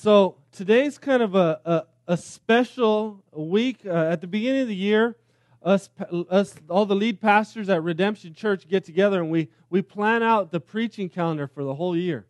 So 0.00 0.36
today's 0.52 0.96
kind 0.96 1.24
of 1.24 1.34
a, 1.34 1.60
a, 1.64 2.12
a 2.12 2.16
special 2.16 3.24
week. 3.32 3.84
Uh, 3.84 4.12
at 4.12 4.20
the 4.20 4.28
beginning 4.28 4.62
of 4.62 4.68
the 4.68 4.76
year, 4.76 5.16
us, 5.60 5.90
us, 6.30 6.54
all 6.70 6.86
the 6.86 6.94
lead 6.94 7.20
pastors 7.20 7.68
at 7.68 7.82
Redemption 7.82 8.32
Church 8.32 8.68
get 8.68 8.84
together 8.84 9.20
and 9.20 9.28
we, 9.28 9.48
we 9.70 9.82
plan 9.82 10.22
out 10.22 10.52
the 10.52 10.60
preaching 10.60 11.08
calendar 11.08 11.48
for 11.48 11.64
the 11.64 11.74
whole 11.74 11.96
year. 11.96 12.26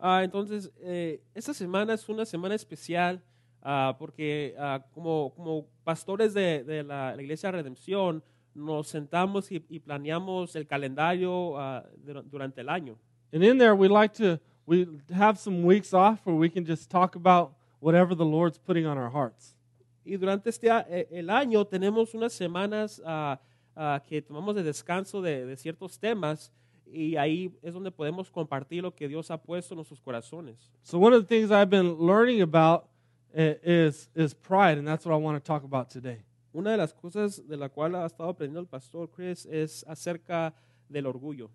Ah, 0.00 0.22
entonces, 0.24 0.68
eh, 0.84 1.20
esta 1.36 1.54
semana 1.54 1.92
es 1.92 2.08
una 2.08 2.26
semana 2.26 2.56
especial 2.56 3.20
ah, 3.62 3.94
porque 3.96 4.56
ah, 4.58 4.80
como, 4.92 5.30
como 5.36 5.66
pastores 5.84 6.34
de, 6.34 6.64
de 6.64 6.82
la, 6.82 7.14
la 7.14 7.22
Iglesia 7.22 7.52
Redención 7.52 8.24
nos 8.56 8.88
sentamos 8.88 9.52
y, 9.52 9.64
y 9.68 9.78
planeamos 9.78 10.56
el 10.56 10.66
calendario 10.66 11.56
ah, 11.56 11.84
dur- 12.04 12.24
durante 12.24 12.60
el 12.60 12.68
año. 12.68 12.98
And 13.32 13.44
in 13.44 13.58
there, 13.58 13.76
we 13.76 13.86
like 13.86 14.14
to 14.14 14.40
we 14.66 14.86
have 15.14 15.38
some 15.38 15.62
weeks 15.62 15.92
off 15.92 16.20
where 16.24 16.36
we 16.36 16.48
can 16.48 16.64
just 16.64 16.90
talk 16.90 17.16
about 17.16 17.54
whatever 17.80 18.14
the 18.14 18.24
Lord's 18.24 18.58
putting 18.58 18.86
on 18.86 18.96
our 18.98 19.10
hearts. 19.10 19.56
Y 20.04 20.16
durante 20.16 20.50
este 20.50 20.68
eh, 20.68 21.08
el 21.10 21.30
año 21.30 21.64
tenemos 21.66 22.14
unas 22.14 22.32
semanas 22.32 23.00
ah, 23.04 23.38
ah, 23.76 24.00
que 24.06 24.20
tomamos 24.20 24.54
de 24.54 24.62
descanso 24.62 25.22
de, 25.22 25.46
de 25.46 25.56
ciertos 25.56 25.98
temas 25.98 26.50
y 26.86 27.16
ahí 27.16 27.50
es 27.62 27.72
donde 27.72 27.90
podemos 27.90 28.30
compartir 28.30 28.82
lo 28.82 28.94
que 28.94 29.08
Dios 29.08 29.30
ha 29.30 29.38
puesto 29.38 29.74
en 29.74 29.76
nuestros 29.76 30.00
corazones. 30.00 30.70
So 30.82 30.98
one 30.98 31.14
of 31.14 31.22
the 31.22 31.28
things 31.28 31.50
I've 31.50 31.70
been 31.70 31.96
learning 31.98 32.42
about 32.42 32.88
is 33.34 34.10
is 34.14 34.34
pride, 34.34 34.78
and 34.78 34.86
that's 34.86 35.04
what 35.04 35.14
I 35.14 35.18
want 35.18 35.42
to 35.42 35.44
talk 35.44 35.64
about 35.64 35.88
today. 35.88 36.24
Una 36.54 36.70
de 36.70 36.76
las 36.76 36.92
cosas 36.92 37.42
de 37.48 37.56
la 37.56 37.68
cual 37.68 37.96
ha 37.96 38.06
estado 38.06 38.30
aprendiendo 38.30 38.60
el 38.60 38.66
pastor 38.66 39.10
Chris 39.10 39.46
es 39.46 39.84
acerca 39.88 40.54
del 40.88 41.06
orgullo. 41.06 41.50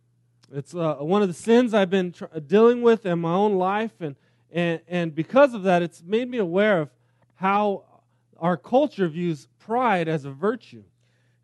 It's 0.51 0.73
uh, 0.73 0.95
one 0.95 1.21
of 1.21 1.27
the 1.27 1.33
sins 1.33 1.73
I've 1.73 1.89
been 1.89 2.11
tr- 2.11 2.25
dealing 2.47 2.81
with 2.81 3.05
in 3.05 3.19
my 3.19 3.33
own 3.33 3.55
life, 3.55 3.93
and, 3.99 4.15
and, 4.51 4.79
and 4.87 5.13
because 5.13 5.53
of 5.53 5.63
that, 5.63 5.81
it's 5.81 6.01
made 6.03 6.29
me 6.29 6.39
aware 6.39 6.81
of 6.81 6.89
how 7.35 7.83
our 8.37 8.57
culture 8.57 9.07
views 9.07 9.47
pride 9.59 10.07
as 10.07 10.25
a 10.25 10.31
virtue. 10.31 10.83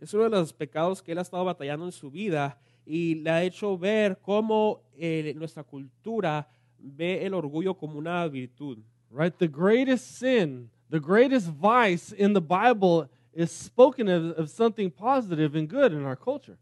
Es 0.02 0.14
uno 0.14 0.30
de 0.30 0.38
los 0.38 0.52
pecados 0.52 1.04
que 1.04 1.14
él 1.14 1.20
ha 1.20 1.22
estado 1.22 1.46
batallando 1.46 1.86
en 1.86 1.92
su 1.92 2.10
vida 2.10 2.56
y 2.86 3.22
le 3.24 3.32
ha 3.32 3.44
hecho 3.44 3.78
ver 3.78 4.18
cómo 4.22 4.82
eh, 4.98 5.34
nuestra 5.36 5.64
cultura 5.64 6.48
ve 6.80 7.26
el 7.26 7.34
orgullo 7.34 7.78
como 7.78 7.98
una 7.98 8.28
virtud. 8.28 8.80
Right? 9.12 9.38
The 9.38 9.48
greatest 9.48 10.18
sin, 10.18 10.70
the 10.90 11.00
greatest 11.00 11.48
vice 11.48 12.12
in 12.12 12.34
the 12.34 12.42
Bible 12.42 13.10
is 13.34 13.52
spoken 13.52 14.08
of, 14.08 14.38
of 14.38 14.50
something 14.50 14.92
positive 14.92 15.56
and 15.56 15.70
good 15.70 15.94
in 15.94 16.06
our 16.06 16.16
culture. 16.16 16.58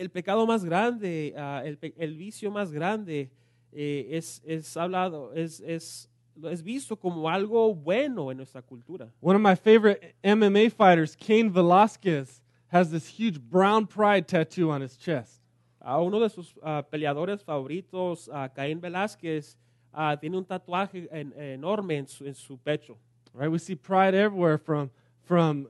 El 0.00 0.08
pecado 0.10 0.46
más 0.46 0.64
grande, 0.64 1.34
ah, 1.36 1.60
el, 1.62 1.78
el 1.98 2.16
vicio 2.16 2.50
más 2.50 2.72
grande 2.72 3.30
eh, 3.70 4.08
es, 4.12 4.40
es 4.46 4.74
hablado, 4.78 5.34
es, 5.34 5.60
es, 5.60 6.08
es 6.42 6.62
visto 6.62 6.96
como 6.96 7.28
algo 7.28 7.74
bueno 7.74 8.30
en 8.30 8.38
nuestra 8.38 8.62
cultura. 8.62 9.12
One 9.20 9.36
of 9.36 9.42
my 9.42 9.54
favorite 9.54 10.14
MMA 10.24 10.70
fighters, 10.70 11.14
Cain 11.14 11.52
Velasquez, 11.52 12.40
has 12.72 12.90
this 12.90 13.06
huge 13.06 13.38
brown 13.38 13.86
pride 13.86 14.26
tattoo 14.26 14.70
on 14.70 14.80
his 14.80 14.96
chest. 14.96 15.42
A 15.82 16.00
uno 16.00 16.18
de 16.18 16.30
sus 16.30 16.54
ah, 16.62 16.82
peleadores 16.82 17.44
favoritos, 17.44 18.30
ah, 18.32 18.48
Caín 18.48 18.80
Velázquez, 18.80 19.58
ah, 19.92 20.16
tiene 20.18 20.38
un 20.38 20.46
tatuaje 20.46 21.08
en- 21.12 21.34
enorme 21.38 21.98
en 21.98 22.06
su, 22.06 22.24
en 22.24 22.34
su 22.34 22.56
pecho. 22.56 22.96
Right? 23.34 23.50
We 23.50 23.58
see 23.58 23.76
pride 23.76 24.14
everywhere 24.14 24.56
from 24.56 24.90
from 25.24 25.68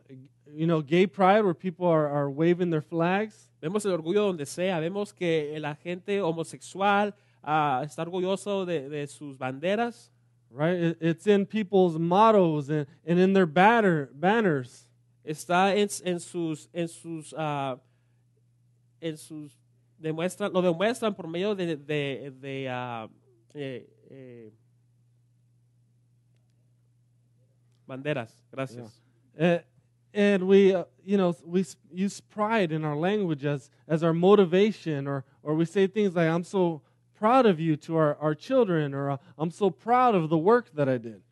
you 0.55 0.67
know 0.67 0.81
gay 0.83 1.07
pride 1.07 1.43
where 1.45 1.55
people 1.55 1.87
are, 1.87 2.09
are 2.09 2.31
waving 2.31 2.71
their 2.71 2.83
flags 2.83 3.49
Vemos 3.63 3.85
el 3.85 3.93
orgullo 3.93 4.23
donde 4.27 4.47
sea, 4.47 4.81
vemos 4.81 5.13
que 5.13 5.55
la 5.61 5.75
gente 5.75 6.21
homosexual 6.23 7.15
ah, 7.43 7.83
está 7.85 8.03
orgulloso 8.03 8.65
de, 8.65 8.89
de 8.89 9.07
sus 9.07 9.37
banderas, 9.37 10.11
right? 10.51 10.79
It- 10.79 10.99
It's 11.03 11.27
in 11.27 11.45
people's 11.45 11.99
mottos 11.99 12.71
and, 12.71 12.87
and 13.07 13.19
in 13.19 13.35
their 13.35 13.45
banner, 13.47 14.09
banners. 14.15 14.87
está 15.23 15.75
en, 15.77 15.89
en 16.07 16.21
sus, 16.21 16.71
en 16.73 16.89
sus, 16.89 17.35
ah, 17.37 17.77
en 19.03 19.19
sus, 19.19 19.53
demuestran, 19.99 20.51
lo 20.55 20.63
demuestran 20.63 21.15
por 21.15 21.27
medio 21.29 21.55
de, 21.55 21.77
de, 21.77 22.33
de, 22.41 22.67
ah, 22.71 23.09
eh, 23.53 23.87
eh, 24.09 24.53
banderas. 27.87 28.43
Gracias. 28.51 29.03
Uh, 29.39 29.59
and 30.13 30.47
we, 30.47 30.75
uh, 30.75 30.85
you 31.05 31.17
know, 31.17 31.37
we 31.45 31.65
use 31.93 32.21
pride 32.21 32.73
in 32.73 32.85
our 32.85 32.97
language 32.97 33.45
as, 33.45 33.71
as 33.87 34.03
our 34.03 34.13
motivation, 34.13 35.07
or, 35.07 35.25
or 35.43 35.55
we 35.55 35.65
say 35.65 35.87
things 35.87 36.17
like, 36.17 36.29
I'm 36.29 36.45
so 36.45 36.83
proud 37.15 37.47
of 37.47 37.61
you 37.61 37.77
to 37.77 37.97
our, 37.97 38.17
our 38.17 38.35
children, 38.35 38.95
or 38.95 39.13
uh, 39.13 39.17
I'm 39.39 39.51
so 39.51 39.71
proud 39.71 40.15
of 40.15 40.29
the 40.29 40.39
work 40.39 40.75
that 40.75 40.89
I 40.89 40.99
did. 40.99 41.23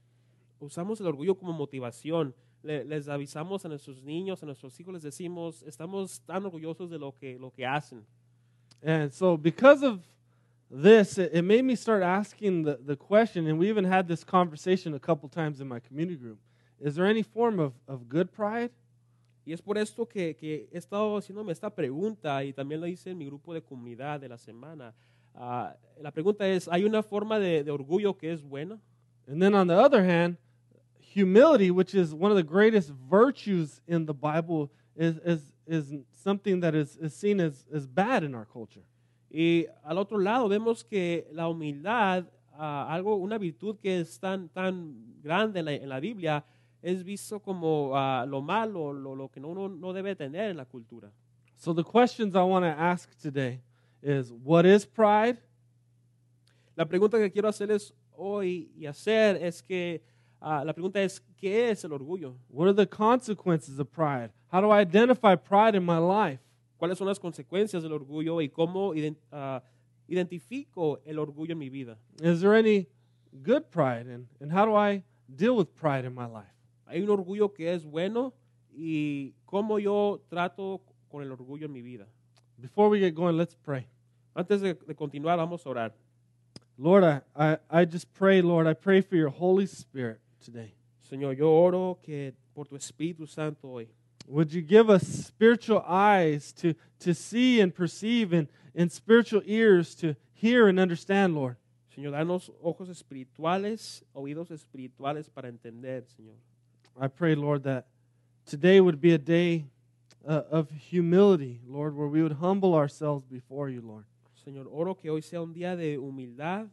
Usamos 0.63 1.01
el 1.01 1.07
orgullo 1.13 1.39
como 1.39 1.53
motivación. 1.53 2.33
Le- 2.63 2.85
les 2.85 3.07
avisamos 3.07 3.65
a 3.65 3.69
nuestros 3.69 4.03
niños, 4.03 4.43
a 4.43 4.47
nuestros 4.47 4.79
hijos, 4.79 4.93
les 4.93 5.03
decimos, 5.03 5.63
estamos 5.67 6.21
tan 6.27 6.45
orgullosos 6.45 6.91
de 6.91 6.99
lo 6.99 7.13
que, 7.13 7.37
lo 7.39 7.51
que 7.51 7.65
hacen. 7.65 8.03
And 8.83 9.13
so, 9.13 9.37
because 9.37 9.83
of 9.83 10.01
this, 10.71 11.19
it, 11.19 11.31
it 11.33 11.43
made 11.43 11.65
me 11.65 11.75
start 11.75 12.03
asking 12.03 12.63
the, 12.63 12.79
the 12.85 12.97
question, 12.97 13.47
and 13.47 13.59
we 13.59 13.69
even 13.69 13.85
had 13.85 14.07
this 14.07 14.23
conversation 14.23 14.95
a 14.95 15.01
couple 15.01 15.29
times 15.29 15.61
in 15.61 15.67
my 15.67 15.81
community 15.81 16.17
group 16.17 16.39
Is 16.81 16.95
there 16.95 17.07
any 17.07 17.23
form 17.23 17.59
of, 17.59 17.73
of 17.87 18.09
good 18.09 18.31
pride? 18.31 18.71
Y 19.45 19.53
es 19.53 19.63
por 19.63 19.79
esto 19.79 20.07
que, 20.07 20.37
que 20.37 20.69
he 20.71 20.79
estado 20.79 21.17
haciéndome 21.17 21.53
esta 21.53 21.71
pregunta 21.71 22.45
y 22.45 22.53
también 22.53 22.81
lo 22.81 22.87
hice 22.87 23.11
en 23.11 23.19
mi 23.19 23.25
grupo 23.25 23.55
de 23.55 23.63
comunidad 23.63 24.21
de 24.21 24.29
la 24.29 24.37
semana. 24.37 24.95
Ah, 25.35 25.75
la 26.01 26.11
pregunta 26.11 26.47
es, 26.47 26.69
¿hay 26.69 26.85
una 26.85 27.03
forma 27.03 27.39
de, 27.39 27.65
de 27.65 27.71
orgullo 27.71 28.17
que 28.17 28.31
es 28.31 28.43
buena? 28.43 28.79
And 29.27 29.41
then, 29.41 29.55
on 29.55 29.67
the 29.67 29.75
other 29.75 30.03
hand, 30.05 30.37
humility, 31.01 31.71
which 31.71 31.95
is 31.95 32.13
one 32.13 32.31
of 32.31 32.37
the 32.37 32.43
greatest 32.43 32.91
virtues 32.91 33.81
in 33.87 34.07
the 34.07 34.15
Bible, 34.15 34.71
is, 34.95 35.17
is, 35.25 35.53
is 35.67 35.95
something 36.13 36.61
that 36.61 36.75
is, 36.75 36.97
is 36.97 37.15
seen 37.15 37.41
as, 37.41 37.67
as 37.75 37.87
bad 37.87 38.25
in 38.25 38.35
our 38.35 38.47
culture. 38.47 38.85
Y 39.31 39.67
al 39.85 39.99
otro 39.99 40.19
lado 40.19 40.49
vemos 40.49 40.83
que 40.83 41.27
la 41.33 41.49
humildad, 41.49 42.27
ah, 42.59 42.87
algo, 42.91 43.17
una 43.17 43.39
virtud 43.39 43.79
que 43.81 44.01
es 44.01 44.19
tan, 44.19 44.49
tan 44.49 44.95
grande 45.23 45.61
en 45.61 45.65
la, 45.65 45.73
en 45.73 45.89
la 45.89 46.01
Biblia, 46.01 46.45
es 46.83 47.03
visto 47.05 47.41
como 47.41 47.93
ah, 47.95 48.25
lo 48.27 48.41
malo, 48.41 48.93
lo, 48.93 49.15
lo 49.15 49.29
que 49.29 49.41
uno 49.41 49.69
no 49.69 49.93
debe 49.93 50.15
tener 50.15 50.51
en 50.51 50.57
la 50.57 50.65
cultura. 50.65 51.11
So, 51.57 51.75
the 51.75 51.83
questions 51.83 52.35
I 52.37 52.43
want 52.43 52.65
to 52.65 52.71
ask 52.71 53.11
today 53.21 53.61
is 54.03 54.33
what 54.45 54.65
is 54.65 54.87
pride? 54.87 55.39
La 56.77 56.85
pregunta 56.85 57.19
que 57.19 57.31
quiero 57.31 57.49
hacerles 57.49 57.93
hoy 58.13 58.71
y 58.77 58.87
hacer 58.87 59.37
es 59.43 59.61
que, 59.63 60.03
ah, 60.41 60.63
la 60.65 60.73
pregunta 60.73 61.03
es, 61.03 61.21
¿qué 61.37 61.71
es 61.71 61.85
el 61.85 61.93
orgullo? 61.93 62.37
What 62.49 62.69
are 62.69 62.75
the 62.75 62.87
consequences 62.89 63.81
of 63.81 63.89
pride? 63.91 64.31
How 64.53 64.61
do 64.61 64.71
I 64.71 64.83
identify 64.83 65.35
pride 65.37 65.75
in 65.77 65.85
my 65.85 65.99
life? 65.99 66.41
¿Cuáles 66.79 66.97
son 66.97 67.09
las 67.09 67.19
consecuencias 67.19 67.83
del 67.83 67.93
orgullo 67.93 68.41
y 68.41 68.49
cómo 68.49 68.95
iden- 68.95 69.19
ah, 69.33 69.61
identifico 70.07 71.01
el 71.05 71.19
orgullo 71.19 71.53
en 71.53 71.59
mi 71.59 71.69
vida? 71.69 71.99
Is 72.23 72.41
there 72.41 72.55
any 72.57 72.87
good 73.43 73.65
pride? 73.71 74.07
And, 74.07 74.29
and 74.41 74.53
how 74.53 74.65
do 74.65 74.77
I 74.77 75.03
deal 75.29 75.57
with 75.57 75.75
pride 75.75 76.05
in 76.07 76.15
my 76.15 76.27
life? 76.27 76.55
Hay 76.89 77.03
un 77.03 77.11
orgullo 77.11 77.53
que 77.53 77.73
es 77.75 77.85
bueno 77.85 78.33
y 78.73 79.35
cómo 79.45 79.79
yo 79.79 80.23
trato 80.29 80.81
con 81.09 81.23
el 81.23 81.31
orgullo 81.31 81.67
en 81.67 81.73
mi 81.73 81.83
vida. 81.83 82.07
Before 82.57 82.89
we 82.89 82.99
get 82.99 83.15
going, 83.15 83.37
let's 83.37 83.55
pray. 83.55 83.87
Antes 84.35 84.61
de, 84.61 84.75
de 84.75 84.95
continuar, 84.95 85.37
vamos 85.37 85.65
a 85.67 85.71
orar. 85.71 85.95
Lord, 86.79 87.05
I, 87.05 87.21
I, 87.37 87.59
I 87.71 87.85
just 87.85 88.13
pray, 88.15 88.41
Lord, 88.41 88.67
I 88.67 88.75
pray 88.75 89.01
for 89.01 89.17
your 89.17 89.31
Holy 89.31 89.67
Spirit 89.67 90.21
today. 90.45 90.75
Señor, 91.11 91.37
yo 91.37 91.51
oro 91.51 91.99
que 92.03 92.35
por 92.55 92.65
tu 92.67 92.77
Espíritu 92.77 93.29
Santo 93.29 93.69
hoy, 93.69 93.89
Would 94.27 94.53
you 94.53 94.61
give 94.61 94.91
us 94.91 95.03
spiritual 95.03 95.83
eyes 95.87 96.53
to, 96.61 96.75
to 97.01 97.15
see 97.15 97.61
and 97.61 97.75
perceive 97.75 98.35
and, 98.35 98.49
and 98.75 98.93
spiritual 98.93 99.41
ears 99.47 99.95
to 99.97 100.17
hear 100.35 100.69
and 100.69 100.79
understand, 100.79 101.35
Lord? 101.35 101.57
Señor, 101.97 102.13
danos 102.13 102.51
ojos 102.63 102.89
espirituales, 102.91 104.05
oídos 104.15 104.51
espirituales 104.51 105.31
para 105.31 105.49
entender, 105.49 106.05
Señor. 106.17 106.37
I 107.01 107.09
pray, 107.09 107.35
Lord, 107.35 107.63
that 107.65 107.87
today 108.45 108.81
would 108.81 109.01
be 109.01 109.13
a 109.15 109.19
day 109.19 109.67
uh, 110.27 110.43
of 110.51 110.71
humility, 110.71 111.61
Lord, 111.67 111.97
where 111.97 112.09
we 112.09 112.23
would 112.23 112.33
humble 112.33 112.75
ourselves 112.75 113.25
before 113.25 113.69
you, 113.69 113.81
Lord. 113.81 114.05
Señor, 114.45 114.67
oro 114.71 114.95
que 114.95 115.11
hoy 115.11 115.21
sea 115.23 115.41
un 115.43 115.53
día 115.55 115.77
de 115.77 115.97
humildad, 115.99 116.69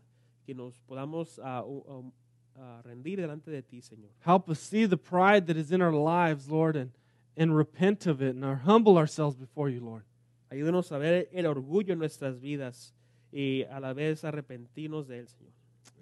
que 0.46 0.54
nos 0.56 0.74
podamos 0.90 1.40
ah, 1.44 1.64
u- 1.64 1.84
um, 1.88 2.12
ah, 2.60 2.82
rendir 2.84 3.18
delante 3.18 3.52
de 3.52 3.62
ti, 3.62 3.82
Señor. 3.82 4.10
Help 4.22 4.50
us 4.50 4.60
see 4.60 4.86
the 4.86 4.98
pride 4.98 5.48
that 5.48 5.58
is 5.58 5.72
in 5.72 5.82
our 5.82 5.92
lives, 5.94 6.50
Lord, 6.50 6.76
and, 6.76 6.92
and 7.38 7.56
repent 7.56 8.08
of 8.08 8.22
it 8.22 8.36
and 8.36 8.44
our, 8.46 8.56
humble 8.56 8.98
ourselves 8.98 9.36
before 9.36 9.70
you, 9.70 9.82
Lord. 9.82 10.04
Ayúdenos 10.52 10.92
a 10.92 10.98
ver 11.00 11.28
el 11.34 11.46
orgullo 11.46 11.92
en 11.92 12.00
nuestras 12.00 12.40
vidas 12.40 12.94
y 13.32 13.64
a 13.70 13.80
la 13.80 13.94
vez 13.94 14.24
arrepentirnos 14.24 15.08
de 15.08 15.20
él, 15.20 15.28
Señor. 15.28 15.52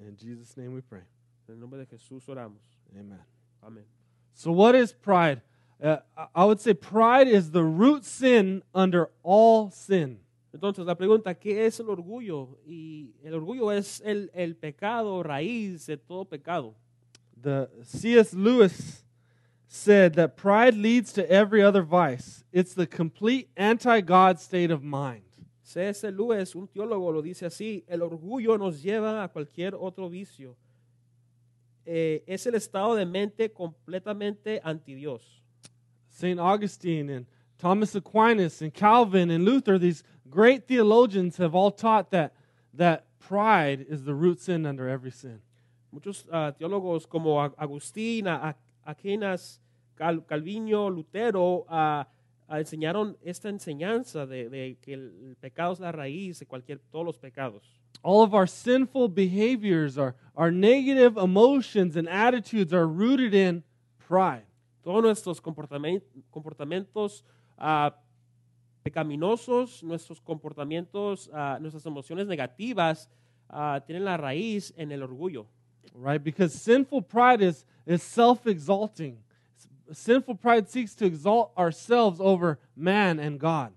In 0.08 0.16
Jesus' 0.18 0.56
name 0.58 0.74
we 0.74 0.82
pray. 0.82 1.04
En 1.48 1.56
el 1.56 1.60
nombre 1.60 1.80
de 1.80 1.86
Jesús 1.86 2.28
oramos. 2.30 2.62
Amen. 2.92 3.20
Amén. 3.62 4.03
So, 4.34 4.52
what 4.52 4.76
is 4.76 4.94
pride? 4.94 5.42
Uh, 5.82 5.98
I- 6.34 6.46
would 6.46 6.60
say 6.60 6.74
pride 6.74 7.28
is 7.28 7.52
the 7.52 7.64
root 7.64 8.06
sin 8.06 8.64
under 8.74 9.10
all 9.22 9.70
sin. 9.70 10.20
Entonces 10.54 10.86
la 10.86 10.96
pregunta, 10.96 11.34
¿qué 11.34 11.66
es 11.66 11.80
el 11.80 11.90
orgullo? 11.90 12.58
Y 12.66 13.16
el 13.24 13.34
orgullo 13.34 13.72
es 13.72 14.02
el, 14.06 14.30
el 14.34 14.56
pecado 14.56 15.24
raíz 15.24 15.88
de 15.88 15.98
todo 15.98 16.26
pecado. 16.26 16.76
The 17.42 17.70
C.S. 17.84 18.34
Lewis 18.36 19.04
said 19.68 20.14
that 20.14 20.38
pride 20.38 20.76
leads 20.76 21.12
to 21.14 21.30
every 21.30 21.62
other 21.64 21.82
vice. 21.82 22.44
It's 22.54 22.76
the 22.76 22.86
complete 22.86 23.50
anti-God 23.58 24.40
state 24.40 24.70
of 24.72 24.84
mind. 24.84 25.24
C.S. 25.64 26.04
Lewis, 26.04 26.56
un 26.56 26.68
teólogo, 26.68 27.12
lo 27.12 27.22
dice 27.22 27.48
así, 27.48 27.84
el 27.88 28.02
orgullo 28.02 28.58
nos 28.58 28.82
lleva 28.84 29.24
a 29.24 29.28
cualquier 29.30 29.74
otro 29.74 30.08
vicio. 30.08 30.56
Eh, 31.86 32.24
es 32.28 32.46
el 32.48 32.56
estado 32.56 32.96
de 32.96 33.06
mente 33.06 33.52
completamente 33.52 34.62
anti 34.64 34.96
Dios. 34.96 35.42
St. 36.10 36.40
Augustine 36.40 37.10
and 37.10 37.26
Thomas 37.58 37.96
Aquinas 37.96 38.62
and 38.62 38.74
Calvin 38.74 39.30
and 39.32 39.44
Luther, 39.44 39.78
these 39.78 40.04
great 40.30 40.68
theologians 40.68 41.38
have 41.38 41.56
all 41.56 41.72
taught 41.72 42.12
that, 42.12 42.34
that 42.74 43.06
pride 43.20 43.86
is 43.90 44.04
the 44.04 44.14
root 44.14 44.40
sin 44.40 44.66
under 44.66 44.88
every 44.88 45.12
sin. 45.12 45.42
Muchos 45.92 46.26
ah, 46.32 46.52
teólogos 46.52 47.08
como 47.08 47.38
Agustín, 47.58 48.26
Aquinas, 48.86 49.60
Cal- 49.98 50.22
Calvino, 50.22 50.90
Lutero 50.90 51.66
ah, 51.70 52.06
enseñaron 52.50 53.18
esta 53.22 53.50
enseñanza 53.50 54.26
de, 54.26 54.50
de 54.50 54.78
que 54.82 54.94
el, 54.94 55.36
pecado 55.40 55.74
es 55.74 55.80
la 55.80 55.92
raíz 55.92 56.40
de 56.40 56.46
cualquier, 56.46 56.80
todos 56.92 57.06
los 57.06 57.18
pecados. 57.18 57.80
All 58.02 58.24
of 58.24 58.34
our 58.34 58.48
sinful 58.48 59.08
behaviors, 59.08 59.98
our, 59.98 60.16
our 60.36 60.52
negative 60.52 61.18
emotions 61.18 61.96
and 61.96 62.08
attitudes 62.10 62.74
are 62.74 62.88
rooted 62.88 63.34
in 63.34 63.64
pride. 64.08 64.46
Todos 64.84 65.02
nuestros 65.04 65.40
comportamientos 65.40 67.24
ah, 67.58 67.96
pecaminosos, 68.84 69.84
nuestros 69.84 70.20
comportamientos, 70.20 71.30
ah, 71.34 71.58
nuestras 71.62 71.86
emociones 71.86 72.28
negativas 72.28 73.10
ah, 73.50 73.82
tienen 73.86 74.04
la 74.04 74.18
raíz 74.18 74.74
en 74.76 74.92
el 74.92 75.02
orgullo. 75.02 75.48
right? 75.94 76.24
Because 76.24 76.54
sinful 76.54 77.02
pride 77.02 77.42
is, 77.42 77.66
is 77.86 78.02
self 78.04 78.48
exalting. 78.48 79.18
Sinful 79.92 80.36
pride 80.36 80.70
seeks 80.70 80.96
to 80.96 81.06
exalt 81.06 81.52
ourselves 81.58 82.20
over 82.22 82.60
man 82.76 83.20
and 83.20 83.40
God. 83.40 83.74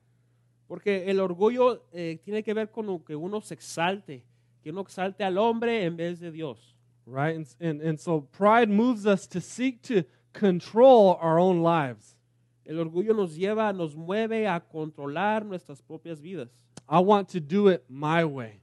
Porque 0.68 1.04
el 1.06 1.16
orgullo 1.16 1.80
eh, 1.92 2.18
tiene 2.24 2.42
que 2.42 2.54
ver 2.54 2.66
con 2.66 2.98
que 3.00 3.16
uno 3.16 3.40
se 3.40 3.54
exalte, 3.54 4.22
que 4.62 4.70
uno 4.70 4.82
exalte 4.82 5.24
al 5.24 5.38
hombre 5.38 5.84
en 5.84 5.96
vez 5.96 6.20
de 6.20 6.30
Dios. 6.30 6.74
Right? 7.06 7.36
And, 7.36 7.46
and, 7.60 7.80
and 7.80 8.00
so 8.00 8.20
pride 8.20 8.68
moves 8.68 9.06
us 9.06 9.26
to 9.28 9.40
seek 9.40 9.82
to 9.82 10.04
control 10.32 11.18
our 11.20 11.38
own 11.38 11.62
lives. 11.62 12.16
El 12.64 12.78
orgullo 12.78 13.14
nos 13.14 13.36
lleva, 13.36 13.72
nos 13.72 13.94
mueve 13.94 14.48
a 14.48 14.60
controlar 14.60 15.44
nuestras 15.44 15.80
propias 15.80 16.20
vidas. 16.20 16.48
I 16.88 16.98
want 17.00 17.28
to 17.30 17.40
do 17.40 17.68
it 17.68 17.84
my 17.88 18.24
way. 18.24 18.60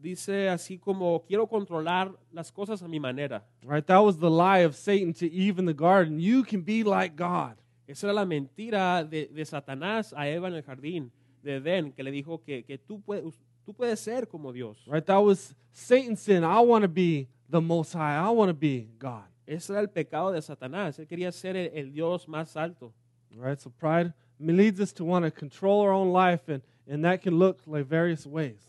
Dice 0.00 0.48
así 0.48 0.78
como 0.78 1.24
quiero 1.26 1.46
controlar 1.46 2.12
las 2.32 2.52
cosas 2.52 2.82
a 2.82 2.88
mi 2.88 3.00
manera. 3.00 3.44
Right? 3.62 3.84
That 3.86 4.00
was 4.00 4.18
the 4.18 4.30
lie 4.30 4.64
of 4.64 4.76
Satan 4.76 5.12
to 5.14 5.26
Eve 5.26 5.58
in 5.58 5.66
the 5.66 5.74
garden. 5.74 6.20
You 6.20 6.44
can 6.44 6.62
be 6.62 6.84
like 6.84 7.16
God. 7.16 7.56
Esa 7.86 8.06
era 8.06 8.14
la 8.14 8.24
mentira 8.24 9.02
de, 9.04 9.26
de 9.26 9.44
Satanás 9.44 10.12
a 10.16 10.28
Eva 10.28 10.48
en 10.48 10.54
el 10.54 10.62
jardín 10.62 11.10
de 11.42 11.56
Edén, 11.56 11.92
que 11.92 12.02
le 12.02 12.10
dijo 12.10 12.42
que, 12.44 12.64
que 12.64 12.78
tú, 12.78 13.00
puedes, 13.00 13.40
tú 13.64 13.72
puedes 13.74 13.98
ser 13.98 14.28
como 14.28 14.52
Dios. 14.52 14.84
Right? 14.86 15.04
That 15.04 15.18
was 15.18 15.54
Satan's 15.72 16.20
sin. 16.20 16.44
I 16.44 16.60
want 16.60 16.82
to 16.82 16.88
be 16.88 17.28
the 17.48 17.60
most 17.60 17.94
high. 17.94 18.16
I 18.16 18.30
want 18.30 18.50
to 18.50 18.54
be 18.54 18.88
God. 18.98 19.24
Ese 19.46 19.70
era 19.70 19.80
el 19.80 19.88
pecado 19.88 20.30
de 20.32 20.42
Satanás. 20.42 20.98
Él 20.98 21.06
quería 21.06 21.32
ser 21.32 21.56
el, 21.56 21.70
el 21.74 21.92
Dios 21.92 22.26
más 22.26 22.56
alto. 22.56 22.92
Right? 23.34 23.58
So 23.58 23.70
pride 23.70 24.12
leads 24.40 24.80
us 24.80 24.92
to 24.92 25.04
want 25.04 25.24
to 25.24 25.30
control 25.30 25.80
our 25.80 25.92
own 25.92 26.12
life, 26.12 26.48
and, 26.48 26.62
and 26.86 27.04
that 27.04 27.22
can 27.22 27.38
look 27.38 27.60
like 27.66 27.86
various 27.86 28.26
ways. 28.26 28.60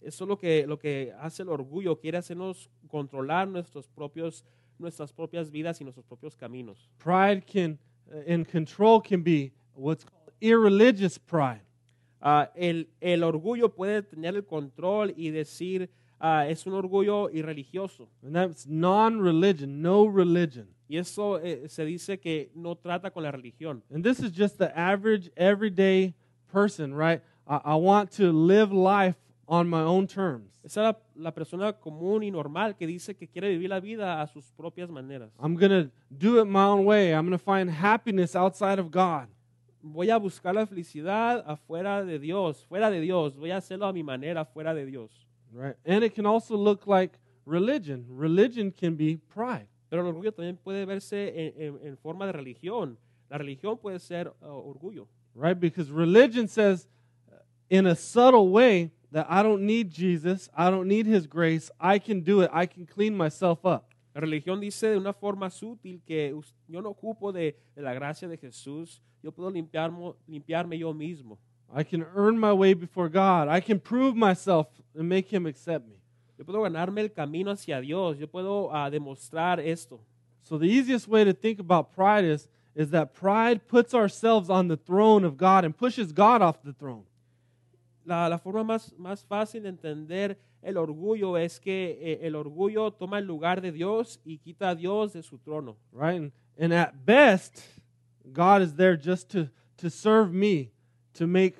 Eso 0.00 0.24
es 0.24 0.28
lo 0.28 0.38
que, 0.38 0.66
lo 0.66 0.78
que 0.78 1.12
hace 1.20 1.42
el 1.42 1.48
orgullo. 1.48 1.98
Quiere 1.98 2.18
hacernos 2.18 2.70
controlar 2.88 3.48
nuestros 3.48 3.88
propios, 3.88 4.44
nuestras 4.78 5.12
propias 5.12 5.50
vidas 5.50 5.80
y 5.80 5.84
nuestros 5.84 6.06
propios 6.06 6.36
caminos. 6.36 6.90
Pride 6.98 7.42
can, 7.46 7.78
uh, 8.10 8.32
and 8.32 8.46
control 8.46 9.00
can 9.00 9.22
be 9.22 9.52
what's 9.74 10.04
called 10.04 10.16
irreligious 10.40 11.18
pride. 11.18 11.62
Ah, 12.20 12.50
el, 12.54 12.88
el 13.00 13.22
orgullo 13.22 13.74
puede 13.74 14.02
tener 14.02 14.36
el 14.36 14.44
control 14.44 15.12
y 15.16 15.30
decir, 15.30 15.90
ah, 16.18 16.46
es 16.48 16.66
un 16.66 16.74
orgullo 16.74 17.30
irreligioso. 17.30 18.08
And 18.22 18.34
that's 18.34 18.66
non 18.66 19.20
religion, 19.20 19.82
no 19.82 20.06
religion. 20.06 20.68
Y 20.88 20.98
eso 20.98 21.38
eh, 21.38 21.68
se 21.68 21.84
dice 21.84 22.18
que 22.18 22.50
no 22.54 22.76
trata 22.76 23.10
con 23.10 23.22
la 23.22 23.32
religión. 23.32 23.82
And 23.92 24.04
this 24.04 24.20
is 24.20 24.32
just 24.32 24.58
the 24.58 24.76
average, 24.76 25.30
everyday 25.36 26.14
person, 26.52 26.94
right? 26.94 27.22
I, 27.46 27.60
I 27.64 27.74
want 27.74 28.10
to 28.12 28.32
live 28.32 28.72
life 28.72 29.16
on 29.48 29.68
my 29.68 29.80
own 29.82 30.06
terms. 30.06 30.60
Esa 30.64 30.80
es 30.80 30.96
la, 31.16 31.24
la 31.24 31.30
persona 31.32 31.72
común 31.72 32.22
y 32.24 32.30
normal 32.30 32.76
que 32.76 32.86
dice 32.86 33.14
que 33.14 33.28
quiere 33.28 33.48
vivir 33.50 33.70
la 33.70 33.78
vida 33.80 34.20
a 34.20 34.26
sus 34.26 34.50
propias 34.52 34.90
maneras. 34.90 35.30
I'm 35.40 35.54
going 35.56 35.70
to 35.70 35.90
do 36.10 36.40
it 36.40 36.46
my 36.46 36.64
own 36.64 36.84
way. 36.84 37.12
I'm 37.14 37.24
going 37.26 37.38
to 37.38 37.44
find 37.44 37.70
happiness 37.70 38.34
outside 38.34 38.78
of 38.80 38.90
God. 38.90 39.28
Voy 39.82 40.10
a 40.10 40.18
buscar 40.18 40.52
la 40.54 40.66
felicidad 40.66 41.44
afuera 41.46 42.04
de 42.04 42.18
Dios, 42.18 42.64
fuera 42.68 42.90
de 42.90 43.00
Dios. 43.00 43.36
Voy 43.36 43.52
a 43.52 43.58
hacerlo 43.58 43.86
a 43.86 43.92
mi 43.92 44.02
manera, 44.02 44.44
fuera 44.44 44.74
de 44.74 44.84
Dios. 44.84 45.10
Right? 45.52 45.76
And 45.86 46.02
it 46.02 46.14
can 46.14 46.26
also 46.26 46.56
look 46.56 46.88
like 46.88 47.16
religion. 47.44 48.04
Religion 48.08 48.72
can 48.72 48.96
be 48.96 49.16
pride. 49.32 49.68
Pero 49.88 50.02
el 50.02 50.08
orgullo 50.08 50.32
también 50.32 50.56
puede 50.56 50.84
verse 50.84 51.28
en, 51.28 51.54
en- 51.62 51.78
en 51.86 51.96
forma 51.98 52.26
de 52.26 52.32
religión. 52.32 52.98
La 53.30 53.38
religión 53.38 53.78
puede 53.78 54.00
ser 54.00 54.32
ah, 54.42 54.48
orgullo. 54.48 55.06
right? 55.36 55.58
Because 55.60 55.88
religion 55.92 56.48
says 56.48 56.88
uh, 57.30 57.36
in 57.70 57.86
a 57.86 57.94
subtle 57.94 58.48
way 58.48 58.90
that 59.16 59.26
I 59.30 59.42
don't 59.42 59.62
need 59.62 59.90
Jesus, 59.90 60.50
I 60.54 60.68
don't 60.68 60.86
need 60.86 61.06
his 61.06 61.26
grace, 61.26 61.70
I 61.80 61.98
can 61.98 62.20
do 62.20 62.42
it, 62.42 62.50
I 62.52 62.66
can 62.66 62.84
clean 62.84 63.16
myself 63.16 63.64
up. 63.64 63.94
La 64.14 64.20
religión 64.20 64.60
dice 64.60 64.90
de 64.90 64.98
una 64.98 65.14
forma 65.14 65.48
sutil 65.48 66.02
que 66.06 66.38
yo 66.68 66.82
no 66.82 66.90
ocupo 66.90 67.32
de, 67.32 67.56
de 67.74 67.80
la 67.80 67.94
gracia 67.94 68.28
de 68.28 68.36
Jesús, 68.36 69.00
yo 69.22 69.32
puedo 69.32 69.50
limpiarmo- 69.50 70.16
limpiarme 70.28 70.78
yo 70.78 70.92
mismo. 70.92 71.38
I 71.74 71.82
can 71.82 72.04
earn 72.14 72.38
my 72.38 72.52
way 72.52 72.74
before 72.74 73.08
God. 73.08 73.48
I 73.48 73.60
can 73.60 73.80
prove 73.80 74.14
myself 74.14 74.66
and 74.94 75.08
make 75.08 75.32
him 75.32 75.46
accept 75.46 75.88
me. 75.88 75.96
Yo 76.36 76.44
puedo 76.44 76.60
ganarme 76.60 77.00
el 77.00 77.08
camino 77.08 77.52
hacia 77.52 77.80
Dios, 77.80 78.18
yo 78.18 78.26
puedo 78.26 78.68
ah, 78.70 78.90
demostrar 78.90 79.60
esto. 79.60 79.98
So 80.42 80.58
the 80.58 80.66
easiest 80.68 81.08
way 81.08 81.24
to 81.24 81.32
think 81.32 81.58
about 81.58 81.94
pride 81.94 82.24
is 82.26 82.50
is 82.74 82.90
that 82.90 83.14
pride 83.14 83.66
puts 83.66 83.94
ourselves 83.94 84.50
on 84.50 84.68
the 84.68 84.76
throne 84.76 85.24
of 85.24 85.38
God 85.38 85.64
and 85.64 85.74
pushes 85.74 86.12
God 86.12 86.42
off 86.42 86.62
the 86.62 86.74
throne. 86.74 87.04
La, 88.06 88.28
la 88.28 88.38
forma 88.38 88.62
más, 88.62 88.94
más 88.96 89.24
fácil 89.24 89.64
de 89.64 89.68
entender 89.68 90.38
el 90.62 90.76
orgullo 90.76 91.36
es 91.36 91.58
que 91.58 91.98
eh, 92.00 92.18
el 92.22 92.36
orgullo 92.36 92.92
toma 92.92 93.18
el 93.18 93.26
lugar 93.26 93.60
de 93.60 93.72
Dios 93.72 94.20
y 94.24 94.38
quita 94.38 94.70
a 94.70 94.74
Dios 94.74 95.12
de 95.12 95.22
su 95.22 95.38
trono. 95.38 95.76
right? 95.92 96.32
And, 96.58 96.72
at 96.72 97.04
best, 97.04 97.62
God 98.32 98.62
is 98.62 98.74
there 98.74 98.96
just 98.96 99.28
to, 99.30 99.48
to 99.78 99.90
serve 99.90 100.32
me, 100.32 100.70
to 101.14 101.26
make 101.26 101.56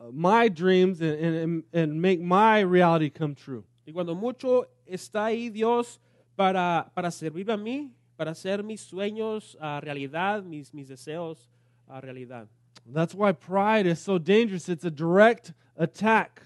uh, 0.00 0.10
my 0.12 0.48
dreams 0.48 1.00
and, 1.00 1.20
and, 1.20 1.64
and 1.72 2.00
make 2.00 2.20
my 2.20 2.60
reality 2.60 3.10
come 3.10 3.34
true. 3.34 3.64
Y 3.84 3.92
cuando 3.92 4.14
mucho 4.14 4.66
está 4.86 5.26
ahí 5.26 5.50
Dios 5.50 5.98
para, 6.36 6.90
para 6.94 7.10
servirme 7.10 7.52
a 7.52 7.56
mí, 7.56 7.90
para 8.16 8.30
hacer 8.30 8.62
mis 8.62 8.80
sueños 8.80 9.56
a 9.60 9.80
realidad, 9.80 10.44
mis, 10.44 10.72
mis 10.72 10.88
deseos 10.88 11.48
a 11.88 12.00
realidad. 12.00 12.48
That's 12.86 13.14
why 13.14 13.32
pride 13.32 13.86
is 13.86 13.98
so 13.98 14.18
dangerous. 14.18 14.68
It's 14.68 14.84
a 14.84 14.90
direct 14.90 15.52
attack 15.80 16.42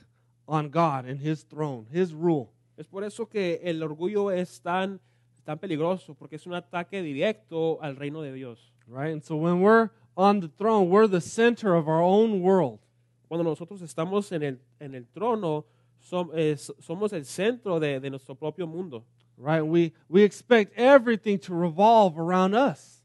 on 0.46 0.70
God 0.70 1.06
and 1.06 1.18
His 1.20 1.42
throne, 1.44 1.86
His 1.92 2.12
rule. 2.14 2.50
Es 2.78 2.86
por 2.86 3.04
eso 3.04 3.26
que 3.26 3.60
el 3.62 3.82
orgullo 3.82 4.30
es 4.30 4.60
tan, 4.60 5.00
tan 5.44 5.58
peligroso, 5.58 6.14
porque 6.14 6.36
es 6.36 6.46
un 6.46 6.54
ataque 6.54 7.02
directo 7.02 7.78
al 7.82 7.96
reino 7.96 8.22
de 8.22 8.32
Dios. 8.32 8.72
Right? 8.86 9.12
And 9.12 9.22
so 9.22 9.36
when 9.36 9.60
we're 9.60 9.90
on 10.16 10.40
the 10.40 10.48
throne, 10.48 10.88
we're 10.90 11.06
the 11.08 11.20
center 11.20 11.74
of 11.74 11.88
our 11.88 12.02
own 12.02 12.40
world. 12.42 12.78
Cuando 13.28 13.44
nosotros 13.44 13.80
estamos 13.82 14.30
en 14.32 14.42
el, 14.42 14.58
en 14.80 14.94
el 14.94 15.06
trono, 15.06 15.64
som- 16.00 16.30
eh, 16.34 16.56
somos 16.56 17.12
el 17.12 17.24
centro 17.24 17.80
de, 17.80 17.98
de 18.00 18.10
nuestro 18.10 18.34
propio 18.34 18.66
mundo. 18.66 19.04
Right? 19.36 19.62
We, 19.62 19.92
we 20.08 20.22
expect 20.22 20.72
everything 20.76 21.38
to 21.40 21.54
revolve 21.54 22.18
around 22.18 22.54
us. 22.54 23.02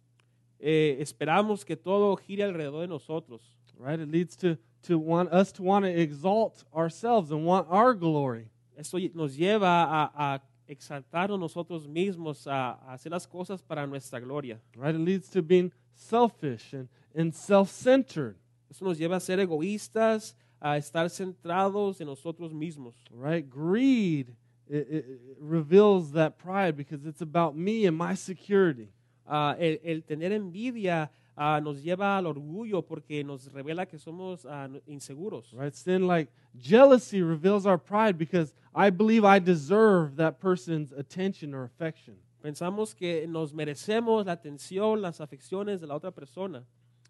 Eh, 0.60 0.98
esperamos 1.00 1.66
que 1.66 1.76
todo 1.76 2.16
gire 2.18 2.44
alrededor 2.44 2.82
de 2.82 2.88
nosotros. 2.88 3.42
Right? 3.78 4.00
It 4.00 4.10
leads 4.12 4.36
to, 4.38 4.58
to 4.84 4.98
want 4.98 5.32
us 5.34 5.52
to 5.54 5.64
want 5.64 5.86
to 5.86 5.92
exalt 5.92 6.64
ourselves 6.76 7.32
and 7.32 7.46
want 7.46 7.68
our 7.70 7.94
glory. 7.94 8.48
Lle- 8.78 9.12
nos 9.14 9.36
lleva 9.38 9.84
a, 9.86 10.12
a 10.16 10.42
exaltarnos 10.70 11.40
nosotros 11.40 11.88
mismos, 11.88 12.48
a, 12.48 12.78
a 12.88 12.94
hacer 12.94 13.12
las 13.12 13.26
cosas 13.28 13.62
para 13.62 13.86
nuestra 13.86 14.20
gloria. 14.20 14.60
right? 14.78 14.96
It 14.96 15.00
leads 15.00 15.28
to 15.30 15.42
being 15.42 15.72
selfish 15.96 16.74
and, 16.74 16.88
and 17.14 17.34
self 17.36 17.70
centered, 17.70 18.36
Eso 18.72 18.86
nos 18.86 18.98
lleva 18.98 19.16
a 19.18 19.20
ser 19.20 19.40
egoístas, 19.40 20.34
a 20.62 20.78
estar 20.78 21.10
centrados 21.10 22.00
en 22.00 22.08
nosotros 22.08 22.54
mismos. 22.54 22.94
right? 23.12 23.50
Greed 23.50 24.34
it, 24.70 24.88
it, 24.90 25.06
it 25.08 25.38
reveals 25.40 26.12
that 26.12 26.38
pride 26.38 26.78
because 26.78 27.04
it's 27.06 27.22
about 27.22 27.58
me 27.58 27.86
and 27.86 27.98
my 27.98 28.14
security, 28.16 28.90
Ah, 29.28 29.56
el, 29.60 29.78
el 29.84 30.02
tener 30.02 30.32
envidia 30.32 31.10
ah, 31.40 31.62
nos 31.62 31.82
lleva 31.82 32.18
al 32.18 32.28
orgullo 32.28 32.82
porque 32.82 33.24
nos 33.24 33.52
revela 33.54 33.88
que 33.88 33.98
somos 33.98 34.46
ah, 34.46 34.68
inseguros. 34.88 35.54
Right? 35.54 35.74
Sin 35.74 36.06
like 36.06 36.30
jealousy 36.58 37.22
reveals 37.22 37.66
our 37.66 37.78
pride 37.78 38.18
because 38.18 38.54
I 38.76 38.90
believe 38.90 39.24
I 39.24 39.40
deserve 39.40 40.18
that 40.18 40.40
person's 40.40 40.92
attention 40.92 41.54
or 41.56 41.64
affection. 41.64 42.16
Pensamos 42.44 42.94
que 42.94 43.26
nos 43.28 43.54
merecemos 43.54 44.26
la 44.26 44.36
atención, 44.36 45.02
las 45.02 45.20
afecciones 45.20 45.80
de 45.80 45.88
la 45.88 45.98
otra 45.98 46.12
persona. 46.14 46.64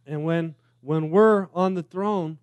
And 0.05 0.23
when 0.23 0.55
when 0.81 1.09
we're 1.09 1.47
on 1.53 1.73
the 1.73 1.83
throne, 1.83 2.37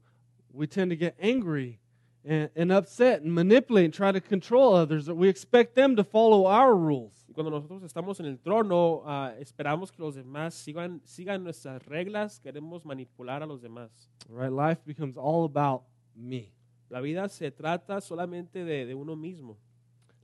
we 0.52 0.66
tend 0.66 0.90
to 0.90 0.97
get 0.97 1.14
angry 1.21 1.78
and, 2.26 2.50
and 2.56 2.73
upset 2.73 3.23
and 3.23 3.33
manipulate 3.33 3.85
and 3.87 3.95
try 3.95 4.11
to 4.12 4.21
control 4.21 4.75
others. 4.75 5.09
We 5.09 5.28
expect 5.28 5.75
them 5.75 5.97
to 5.97 6.04
follow 6.04 6.47
our 6.47 6.75
rules. 6.75 7.12
Cuando 7.33 7.50
nosotros 7.50 7.83
estamos 7.83 8.18
en 8.18 8.26
el 8.26 8.38
trono, 8.38 9.02
ah, 9.06 9.33
esperamos 9.38 9.92
que 9.92 10.02
los 10.02 10.16
demás 10.16 10.54
sigan, 10.54 11.00
sigan 11.04 11.45
nuestras 11.45 11.83
reglas, 11.87 12.40
queremos 12.40 12.85
manipular 12.85 13.42
a 13.42 13.47
los 13.47 13.61
demás. 13.61 13.90
Right? 14.28 14.50
Life 14.50 14.80
becomes 14.87 15.16
all 15.16 15.45
about 15.45 15.83
me. 16.16 16.52
La 16.88 17.00
vida 17.00 17.28
se 17.28 17.50
trata 17.50 18.00
solamente 18.00 18.64
de, 18.64 18.87
de 18.87 18.95
uno 18.95 19.14
mismo. 19.14 19.56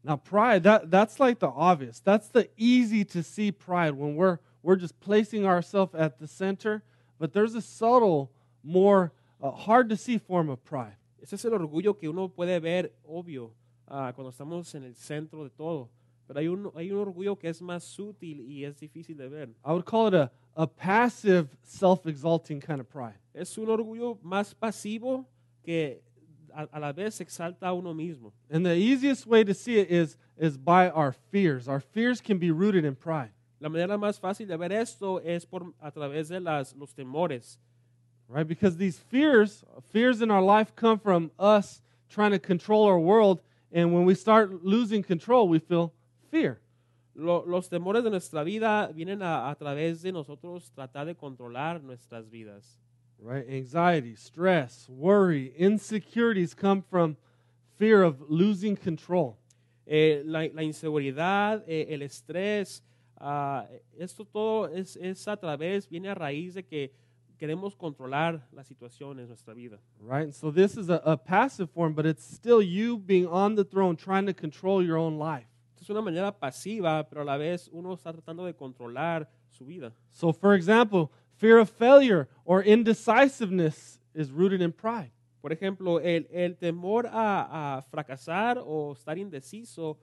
Now, 0.05 0.17
pride, 0.17 0.65
that, 0.65 0.91
that's 0.91 1.21
like 1.21 1.39
the 1.39 1.49
obvious. 1.49 2.01
That's 2.01 2.29
the 2.29 2.49
easy 2.57 3.05
to 3.05 3.23
see 3.23 3.53
pride 3.53 3.93
when 3.93 4.17
we're, 4.17 4.39
we're 4.63 4.77
just 4.77 4.99
placing 5.01 5.47
ourselves 5.47 5.95
at 5.95 6.19
the 6.19 6.27
center. 6.27 6.83
But 7.19 7.33
there's 7.33 7.55
a 7.55 7.61
subtle, 7.61 8.33
more 8.65 9.13
uh, 9.41 9.51
hard 9.51 9.91
to 9.91 9.97
see 9.97 10.19
form 10.19 10.49
of 10.49 10.65
pride. 10.65 10.97
Ese 11.23 11.37
es 11.37 11.45
el 11.45 11.55
orgullo 11.55 11.97
que 11.97 12.09
uno 12.09 12.29
puede 12.29 12.59
ver 12.59 12.93
obvio 13.05 13.55
ah, 13.87 14.13
cuando 14.13 14.31
estamos 14.31 14.75
en 14.75 14.83
el 14.83 14.97
centro 14.97 15.45
de 15.45 15.51
todo. 15.51 15.89
Pero 16.27 16.41
hay 16.41 16.49
un, 16.49 16.73
hay 16.75 16.91
un 16.91 16.99
orgullo 16.99 17.39
que 17.39 17.49
es 17.49 17.63
más 17.63 17.85
sutil 17.85 18.41
y 18.41 18.65
es 18.65 18.79
difícil 18.81 19.17
de 19.17 19.29
ver. 19.29 19.49
I 19.65 19.71
would 19.71 19.85
call 19.85 20.09
it 20.09 20.15
a, 20.15 20.33
a 20.57 20.67
passive, 20.67 21.49
self 21.63 22.07
exalting 22.07 22.61
kind 22.61 22.81
of 22.81 22.89
pride. 22.89 23.21
Es 23.33 23.57
un 23.57 23.69
orgullo 23.71 24.19
más 24.21 24.53
pasivo 24.53 25.25
que 25.63 26.03
a, 26.53 26.63
a 26.73 26.81
la 26.81 26.93
vez 26.93 27.21
exalta 27.21 27.69
a 27.69 27.73
uno 27.73 27.95
mismo. 27.95 28.33
And 28.51 28.67
the 28.67 28.75
easiest 28.75 29.25
way 29.25 29.45
to 29.45 29.55
see 29.55 29.79
it 29.79 29.91
is, 29.91 30.17
is 30.37 30.59
by 30.59 30.91
our 30.91 31.13
fears. 31.31 31.69
Our 31.69 31.81
fears 31.81 32.21
can 32.21 32.39
be 32.39 32.51
rooted 32.51 32.85
in 32.85 32.97
pride. 32.97 33.31
La 33.61 33.69
manera 33.69 33.97
más 33.97 34.19
fácil 34.19 34.49
de 34.49 34.57
ver 34.57 34.73
esto 34.73 35.21
es 35.21 35.47
por, 35.47 35.73
a 35.81 35.93
través 35.93 36.29
de 36.29 36.41
las, 36.41 36.75
los 36.75 36.93
temores. 36.93 37.61
Right? 38.29 38.47
Because 38.47 38.77
these 38.77 38.99
fears, 38.99 39.65
fears 39.91 40.23
in 40.23 40.31
our 40.31 40.43
life 40.43 40.75
come 40.75 40.99
from 40.99 41.31
us 41.39 41.81
trying 42.09 42.33
to 42.33 42.39
control 42.39 42.85
our 42.85 42.99
world, 42.99 43.41
and 43.73 43.93
when 43.93 44.05
we 44.05 44.15
start 44.15 44.65
losing 44.65 45.03
control, 45.03 45.49
we 45.49 45.59
feel 45.59 45.93
fear. 46.31 46.61
Los 47.15 47.69
temores 47.69 48.03
de 48.05 48.11
nuestra 48.11 48.43
vida 48.43 48.91
vienen 48.95 49.23
a, 49.23 49.51
a 49.51 49.55
través 49.55 50.03
de 50.03 50.13
nosotros 50.13 50.71
tratar 50.75 51.07
de 51.07 51.15
controlar 51.15 51.83
nuestras 51.83 52.29
vidas. 52.31 52.79
Right? 53.19 53.49
Anxiety, 53.49 54.17
stress, 54.17 54.89
worry, 54.89 55.53
insecurities 55.57 56.55
come 56.55 56.83
from 56.83 57.17
fear 57.77 58.03
of 58.03 58.17
losing 58.29 58.77
control. 58.77 59.37
Eh, 59.87 60.23
la, 60.25 60.49
la 60.55 60.63
inseguridad, 60.63 61.63
eh, 61.67 61.87
el 61.91 62.03
estrés, 62.03 62.83
ah, 63.19 63.67
esto 63.99 64.25
todo 64.25 64.67
es, 64.67 64.97
es 64.97 65.29
a 65.29 65.37
través, 65.37 65.89
viene 65.89 66.09
a 66.09 66.15
raíz 66.15 66.55
de 66.55 66.63
que 66.63 66.93
queremos 67.43 67.75
controlar 67.75 68.47
las 68.53 68.69
situaciones 68.69 69.25
en 69.25 69.29
nuestra 69.31 69.53
vida. 69.53 69.81
Right? 69.99 70.33
So 70.33 70.53
this 70.53 70.77
is 70.77 70.89
a, 70.89 71.03
a 71.05 71.17
passive 71.17 71.69
form, 71.73 71.93
but 71.93 72.07
it's 72.07 72.23
still 72.23 72.63
you 72.63 72.97
being 72.97 73.27
on 73.27 73.57
the 73.57 73.65
throne 73.65 73.97
trying 73.97 74.27
to 74.27 74.33
control 74.33 74.81
your 74.81 74.97
own 74.97 75.19
life. 75.19 75.49
Es 75.81 75.91
una 75.91 76.01
manera 76.01 76.31
pasiva, 76.31 77.05
pero 77.11 77.23
a 77.23 77.25
la 77.25 77.37
vez 77.37 77.69
uno 77.73 77.97
está 77.97 78.13
tratando 78.13 78.45
de 78.47 78.55
controlar 78.55 79.29
su 79.51 79.65
vida. 79.65 79.93
So, 80.13 80.33
for 80.33 80.55
example, 80.55 81.11
fear 81.35 81.59
of 81.59 81.69
failure 81.69 82.29
or 82.45 82.63
indecisiveness 82.63 83.99
is 84.15 84.31
rooted 84.31 84.61
in 84.63 84.71
pride. 84.71 85.11
Por 85.41 85.51
ejemplo, 85.51 85.99
el, 86.01 86.29
el 86.31 86.55
temor 86.55 87.09
a, 87.09 87.79
a 87.79 87.83
fracasar 87.83 88.63
o 88.65 88.93
estar 88.93 89.19
indeciso, 89.19 89.99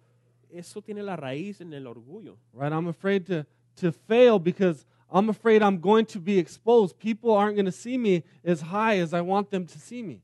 eso 0.50 0.82
tiene 0.82 1.02
la 1.02 1.16
raíz 1.16 1.62
en 1.62 1.72
el 1.74 1.88
orgullo. 1.88 2.36
right? 2.52 2.74
I'm 2.74 2.90
afraid 2.90 3.26
to, 3.28 3.46
to 3.78 3.94
fail 3.94 4.40
because 4.40 4.86
I'm 5.12 5.30
afraid 5.30 5.62
I'm 5.62 5.80
going 5.80 6.06
to 6.08 6.20
be 6.20 6.38
exposed. 6.38 7.00
People 7.00 7.32
aren't 7.34 7.56
going 7.56 7.66
to 7.66 7.72
see 7.72 7.98
me 7.98 8.24
as 8.44 8.62
high 8.62 8.98
as 8.98 9.14
I 9.14 9.22
want 9.22 9.50
them 9.50 9.66
to 9.66 9.80
see 9.80 10.04
me. 10.04 10.22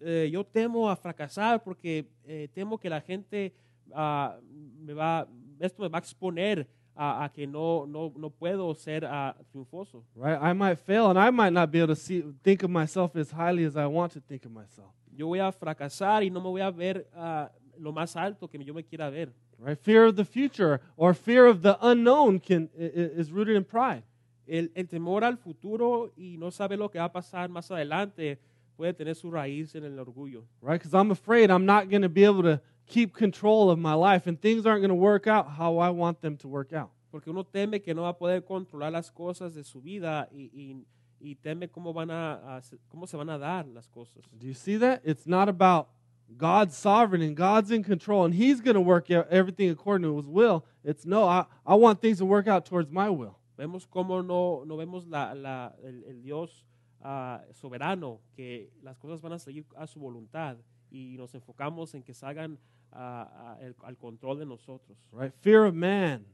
Eh, 0.00 0.30
yo 0.32 0.42
temo 0.44 0.90
a 0.90 0.96
fracasar 0.96 1.62
porque 1.62 2.06
eh, 2.26 2.48
temo 2.54 2.78
que 2.80 2.88
la 2.88 3.00
gente 3.00 3.52
ah, 3.94 4.36
me 4.80 4.94
va, 4.94 5.26
esto 5.60 5.82
me 5.82 5.88
va 5.88 5.98
a 5.98 6.00
exponer 6.00 6.66
a, 6.96 7.24
a 7.24 7.28
que 7.28 7.46
no, 7.46 7.84
no, 7.86 8.12
no 8.16 8.30
puedo 8.30 8.74
ser 8.74 9.04
ah, 9.04 9.34
triunfoso. 9.52 10.04
Right? 10.14 10.38
I 10.40 10.54
might 10.54 10.78
fail 10.78 11.10
and 11.10 11.18
I 11.18 11.30
might 11.30 11.52
not 11.52 11.70
be 11.70 11.80
able 11.80 11.94
to 11.94 12.00
see 12.00 12.24
think 12.42 12.62
of 12.62 12.70
myself 12.70 13.14
as 13.14 13.30
highly 13.30 13.64
as 13.64 13.76
I 13.76 13.86
want 13.86 14.12
to 14.12 14.20
think 14.20 14.46
of 14.46 14.52
myself. 14.52 14.90
Yo 15.14 15.26
voy 15.26 15.40
a 15.40 15.52
fracasar 15.52 16.22
y 16.22 16.30
no 16.30 16.40
me 16.40 16.48
voy 16.48 16.62
a 16.62 16.70
ver 16.70 17.06
ah, 17.14 17.50
lo 17.78 17.92
más 17.92 18.16
alto 18.16 18.48
que 18.48 18.58
yo 18.64 18.72
me 18.72 18.82
quiera 18.82 19.10
ver. 19.10 19.28
Right? 19.58 19.78
Fear 19.78 20.06
of 20.06 20.16
the 20.16 20.24
future 20.24 20.80
or 20.96 21.12
fear 21.12 21.46
of 21.46 21.60
the 21.60 21.76
unknown 21.82 22.40
can 22.40 22.70
is 22.74 23.30
rooted 23.30 23.56
in 23.56 23.64
pride. 23.64 24.02
El, 24.48 24.70
el 24.74 24.88
temor 24.88 25.24
al 25.24 25.36
futuro 25.36 26.10
y 26.16 26.36
no 26.38 26.50
saber 26.50 26.78
lo 26.78 26.90
que 26.90 26.98
va 26.98 27.04
a 27.06 27.12
pasar 27.12 27.48
más 27.50 27.70
adelante 27.70 28.38
puede 28.76 28.94
tener 28.94 29.14
su 29.14 29.30
raíz 29.30 29.74
en 29.74 29.84
el 29.84 29.98
orgullo. 29.98 30.44
Right? 30.62 30.80
Because 30.80 30.94
I'm 30.94 31.10
afraid 31.10 31.50
I'm 31.50 31.66
not 31.66 31.90
going 31.90 32.02
to 32.02 32.08
be 32.08 32.24
able 32.24 32.42
to 32.44 32.60
keep 32.86 33.12
control 33.14 33.70
of 33.70 33.78
my 33.78 33.94
life 33.94 34.26
and 34.28 34.40
things 34.40 34.64
aren't 34.66 34.80
going 34.80 34.88
to 34.88 34.94
work 34.94 35.26
out 35.26 35.46
how 35.58 35.78
I 35.78 35.90
want 35.90 36.20
them 36.20 36.36
to 36.38 36.48
work 36.48 36.72
out. 36.72 36.90
Porque 37.10 37.28
uno 37.28 37.42
teme 37.44 37.80
que 37.80 37.94
no 37.94 38.02
va 38.02 38.10
a 38.10 38.16
poder 38.18 38.42
controlar 38.44 38.92
las 38.92 39.10
cosas 39.10 39.54
de 39.54 39.64
su 39.64 39.80
vida 39.80 40.28
y, 40.30 40.50
y- 40.54 40.84
y 41.20 41.34
teme 41.36 41.68
cómo, 41.68 41.92
van 41.92 42.10
a, 42.10 42.60
cómo 42.88 43.06
se 43.08 43.16
van 43.16 43.28
a 43.30 43.38
dar 43.38 43.66
las 43.66 43.88
cosas. 43.88 44.22
Do 44.38 44.46
you 44.46 44.54
see 44.54 44.76
that? 44.78 45.00
It's 45.04 45.26
not 45.26 45.48
about 45.48 45.88
God's 46.36 46.76
sovereign 46.76 47.22
and 47.22 47.34
God's 47.34 47.70
in 47.70 47.82
control 47.82 48.24
and 48.26 48.34
He's 48.34 48.60
going 48.60 48.74
to 48.74 48.80
work 48.80 49.10
everything 49.10 49.70
according 49.70 50.04
to 50.08 50.16
His 50.18 50.26
will. 50.28 50.64
It's 50.84 51.04
no, 51.06 51.24
I, 51.26 51.46
I 51.66 51.74
want 51.74 52.00
things 52.00 52.18
to 52.18 52.26
work 52.26 52.46
out 52.46 52.66
towards 52.66 52.90
my 52.90 53.08
will. 53.10 53.37
Vemos 53.58 53.86
cómo 53.86 54.22
no, 54.22 54.62
no 54.64 54.76
vemos 54.76 55.06
la, 55.08 55.34
la- 55.34 55.74
el, 55.82 56.04
el 56.04 56.22
Dios 56.22 56.64
ah, 57.02 57.44
soberano, 57.52 58.20
que 58.34 58.70
las 58.82 58.96
cosas 58.96 59.20
van 59.20 59.32
a 59.32 59.38
seguir 59.38 59.66
a 59.76 59.86
su 59.86 59.98
voluntad 60.00 60.56
y 60.90 61.16
nos 61.18 61.34
enfocamos 61.34 61.92
en 61.94 62.02
que 62.02 62.14
salgan 62.14 62.58
ah, 62.92 63.28
ah, 63.34 63.58
el- 63.60 63.74
al 63.82 63.96
control 63.98 64.38
de 64.38 64.46
nosotros. 64.46 64.96
Right? 65.12 65.34
Fear 65.40 65.66
of 65.66 65.74
man, 65.74 66.24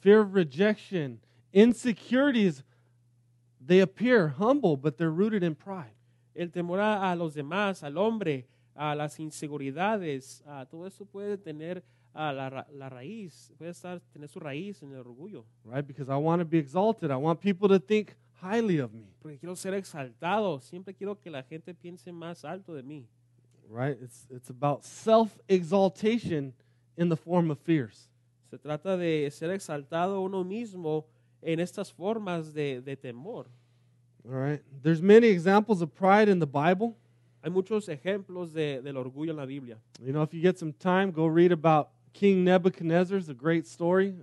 fear 0.00 0.20
of 0.20 0.34
rejection, 0.34 1.18
insecurities, 1.52 2.62
they 3.66 3.80
appear 3.80 4.28
humble, 4.38 4.76
but 4.76 4.96
they're 4.98 5.10
rooted 5.10 5.42
in 5.42 5.54
pride. 5.54 5.94
El 6.34 6.50
temor 6.50 6.80
a, 6.80 7.14
los 7.16 7.32
demás, 7.34 7.82
al 7.82 7.96
hombre, 7.96 8.46
a 8.74 8.94
las 8.94 9.18
inseguridades, 9.20 10.42
todo 10.70 10.86
eso 10.86 11.06
puede 11.06 11.38
tener 11.38 11.82
ah, 12.14 12.32
la, 12.32 12.48
ra- 12.48 12.66
la 12.72 12.88
raíz, 12.88 13.52
puede 13.58 13.70
estar, 13.70 14.00
tener 14.12 14.28
su 14.28 14.40
raíz 14.40 14.82
en 14.82 14.92
el 14.92 15.00
orgullo. 15.00 15.44
Right? 15.64 15.86
Because 15.86 16.08
I 16.08 16.16
want 16.16 16.40
to 16.40 16.46
be 16.46 16.58
exalted. 16.58 17.10
I 17.10 17.16
want 17.16 17.40
people 17.40 17.68
to 17.68 17.78
think 17.78 18.14
highly 18.40 18.78
of 18.78 18.92
me. 18.92 19.08
Porque 19.20 19.38
quiero 19.38 19.56
ser 19.56 19.74
exaltado, 19.74 20.60
siempre 20.60 20.94
quiero 20.94 21.20
que 21.20 21.30
la 21.30 21.42
gente 21.42 21.74
piense 21.74 22.12
más 22.12 22.44
alto 22.44 22.74
de 22.74 22.82
mí. 22.82 23.06
Right? 23.68 23.96
It's 24.00 24.26
it's 24.30 24.50
about 24.50 24.84
self-exaltation 24.84 26.52
in 26.96 27.08
the 27.08 27.16
form 27.16 27.50
of 27.50 27.58
fears. 27.58 28.08
Se 28.50 28.58
trata 28.58 28.96
de 28.96 29.30
ser 29.30 29.50
exaltado 29.50 30.20
uno 30.20 30.44
mismo 30.44 31.06
en 31.42 31.60
estas 31.60 31.90
formas 31.92 32.52
de, 32.52 32.80
de 32.80 32.96
temor. 32.96 33.46
All 34.26 34.32
right? 34.32 34.62
There's 34.82 35.02
many 35.02 35.26
examples 35.28 35.82
of 35.82 35.94
pride 35.94 36.28
in 36.28 36.38
the 36.38 36.46
Bible. 36.46 36.96
Hay 37.42 37.50
muchos 37.50 37.88
ejemplos 37.88 38.52
de, 38.52 38.80
del 38.80 38.96
orgullo 38.96 39.30
en 39.30 39.36
la 39.36 39.44
Biblia. 39.44 39.78
You 40.02 40.12
know, 40.12 40.22
if 40.22 40.32
you 40.32 40.40
get 40.40 40.58
some 40.58 40.72
time, 40.72 41.10
go 41.10 41.26
read 41.26 41.52
about 41.52 41.88
King 42.14 42.44
Nebuchadnezzar. 42.44 43.18
is 43.18 43.28
a 43.28 43.34
great 43.34 43.66
story. 43.66 44.14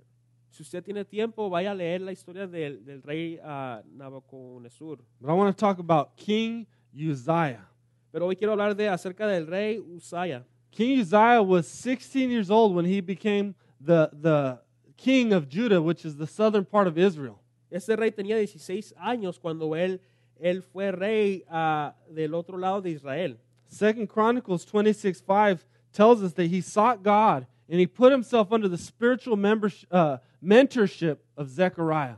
Si 0.49 0.63
usted 0.63 0.83
tiene 0.83 1.05
tiempo, 1.05 1.49
vaya 1.49 1.71
a 1.71 1.75
leer 1.75 2.01
la 2.01 2.11
historia 2.11 2.47
del, 2.47 2.83
del 2.83 3.01
rey 3.03 3.39
ah, 3.43 3.81
Nabucodonosor. 3.97 4.99
But 5.19 5.29
I 5.29 5.33
want 5.33 5.55
to 5.55 5.59
talk 5.59 5.79
about 5.79 6.15
King 6.15 6.65
Uzziah. 6.93 7.67
Pero 8.11 8.25
hoy 8.27 8.35
quiero 8.35 8.53
hablar 8.53 8.75
de 8.75 8.87
acerca 8.87 9.27
del 9.27 9.45
rey 9.45 9.77
Usaya. 9.77 10.43
King 10.71 10.99
Uzziah 10.99 11.41
was 11.41 11.67
16 11.67 12.29
years 12.29 12.49
old 12.49 12.73
when 12.73 12.85
he 12.85 13.01
became 13.01 13.55
the, 13.79 14.09
the 14.13 14.59
king 14.97 15.33
of 15.33 15.49
Judah, 15.49 15.81
which 15.81 16.05
is 16.05 16.15
the 16.15 16.27
southern 16.27 16.65
part 16.65 16.87
of 16.87 16.97
Israel. 16.97 17.39
Este 17.69 17.89
rey 17.97 18.11
tenía 18.11 18.37
16 18.37 18.93
años 19.01 19.39
cuando 19.39 19.75
él, 19.75 19.99
él 20.41 20.63
fue 20.63 20.91
rey 20.91 21.43
ah, 21.49 21.93
del 22.09 22.35
otro 22.35 22.57
lado 22.57 22.81
de 22.81 22.91
Israel. 22.91 23.37
Second 23.67 24.09
Chronicles 24.09 24.65
26:5 24.65 25.59
tells 25.93 26.21
us 26.21 26.33
that 26.33 26.47
he 26.47 26.61
sought 26.61 27.03
God 27.03 27.47
and 27.71 27.79
he 27.79 27.87
put 27.87 28.11
himself 28.11 28.51
under 28.51 28.67
the 28.67 28.77
spiritual 28.77 29.37
membersh- 29.37 29.85
uh, 29.89 30.17
mentorship 30.43 31.19
of 31.37 31.49
Zechariah. 31.49 32.17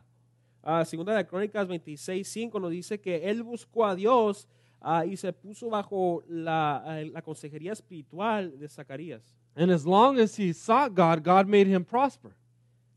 Ah, 0.64 0.84
segunda 0.84 1.16
de 1.16 1.24
Crónicas 1.24 1.68
26.5 1.68 2.60
nos 2.60 2.72
dice 2.72 3.00
que 3.00 3.22
él 3.24 3.44
buscó 3.44 3.86
a 3.86 3.96
Dios 3.96 4.48
ah, 4.82 5.06
y 5.06 5.16
se 5.16 5.32
puso 5.32 5.70
bajo 5.70 6.24
la, 6.28 6.78
ah, 6.78 7.04
la 7.04 7.22
consejería 7.22 7.72
espiritual 7.72 8.58
de 8.58 8.68
Zacarías. 8.68 9.22
And 9.56 9.70
as 9.70 9.86
long 9.86 10.20
as 10.20 10.36
he 10.36 10.54
sought 10.54 10.96
God, 10.96 11.24
God 11.24 11.48
made 11.48 11.68
him 11.68 11.86
prosper. 11.86 12.32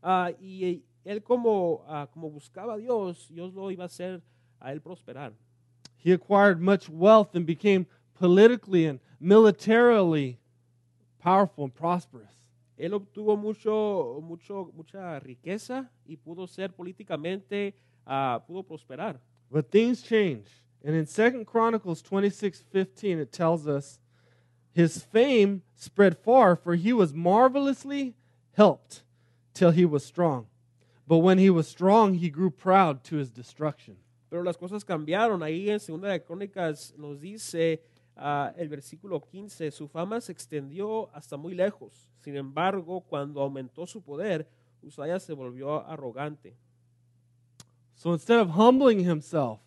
Ah, 0.01 0.31
y 0.41 0.81
él 1.05 1.23
como, 1.23 1.85
como 2.11 2.31
buscaba 2.31 2.73
a 2.73 2.77
Dios, 2.79 3.27
Dios 3.29 3.53
lo 3.53 3.69
iba 3.69 3.83
a 3.83 3.87
hacer 3.87 4.23
a 4.59 4.71
él 4.71 4.81
prosperar. 4.81 5.33
He 5.97 6.11
acquired 6.11 6.59
much 6.59 6.89
wealth 6.89 7.35
and 7.35 7.45
became 7.45 7.85
politically 8.15 8.87
and 8.87 8.99
militarily 9.19 10.39
powerful 11.19 11.65
and 11.65 11.75
prosperous. 11.75 12.46
Él 12.77 12.93
obtuvo 12.93 13.35
mucho, 13.35 14.19
mucho, 14.21 14.71
mucha 14.75 15.19
riqueza 15.19 15.89
y 16.05 16.15
pudo 16.15 16.47
ser 16.47 16.73
políticamente, 16.73 17.75
ah, 18.05 18.43
pudo 18.47 18.63
prosperar. 18.63 19.19
But 19.49 19.71
things 19.71 20.03
change. 20.03 20.45
And 20.83 20.95
in 20.95 21.05
2 21.07 21.45
Chronicles 21.45 22.03
26:15 22.03 23.19
it 23.19 23.31
tells 23.31 23.67
us 23.67 23.99
his 24.73 25.03
fame 25.03 25.63
spread 25.75 26.17
far 26.17 26.55
for 26.55 26.75
he 26.75 26.93
was 26.93 27.13
marvelously 27.13 28.13
helped 28.55 29.03
till 29.53 29.71
he 29.71 29.85
was 29.85 30.05
strong. 30.05 30.45
But 31.07 31.17
when 31.19 31.39
he 31.39 31.49
was 31.49 31.67
strong 31.67 32.13
he 32.15 32.29
grew 32.29 32.51
proud 32.51 33.03
to 33.05 33.15
his 33.15 33.31
destruction. 33.31 33.97
Pero 34.29 34.43
las 34.43 34.57
cosas 34.57 34.83
cambiaron. 34.83 35.41
Ahí 35.41 35.69
en 35.69 35.79
Segunda 35.79 36.09
de 36.09 36.19
Crónicas 36.19 36.93
nos 36.97 37.19
dice 37.19 37.81
el 38.55 38.69
versículo 38.69 39.21
15, 39.21 39.71
su 39.71 39.87
fama 39.87 40.19
se 40.21 40.31
extendió 40.31 41.13
hasta 41.13 41.37
muy 41.37 41.53
lejos. 41.53 42.09
Sin 42.19 42.35
embargo, 42.35 43.01
cuando 43.01 43.41
aumentó 43.41 43.85
su 43.85 44.01
poder, 44.01 44.47
Usaya 44.81 45.19
se 45.19 45.33
volvió 45.33 45.85
arrogante. 45.87 46.55
So 47.95 48.13
instead 48.13 48.39
of 48.39 48.51
humbling 48.51 48.99
himself 48.99 49.59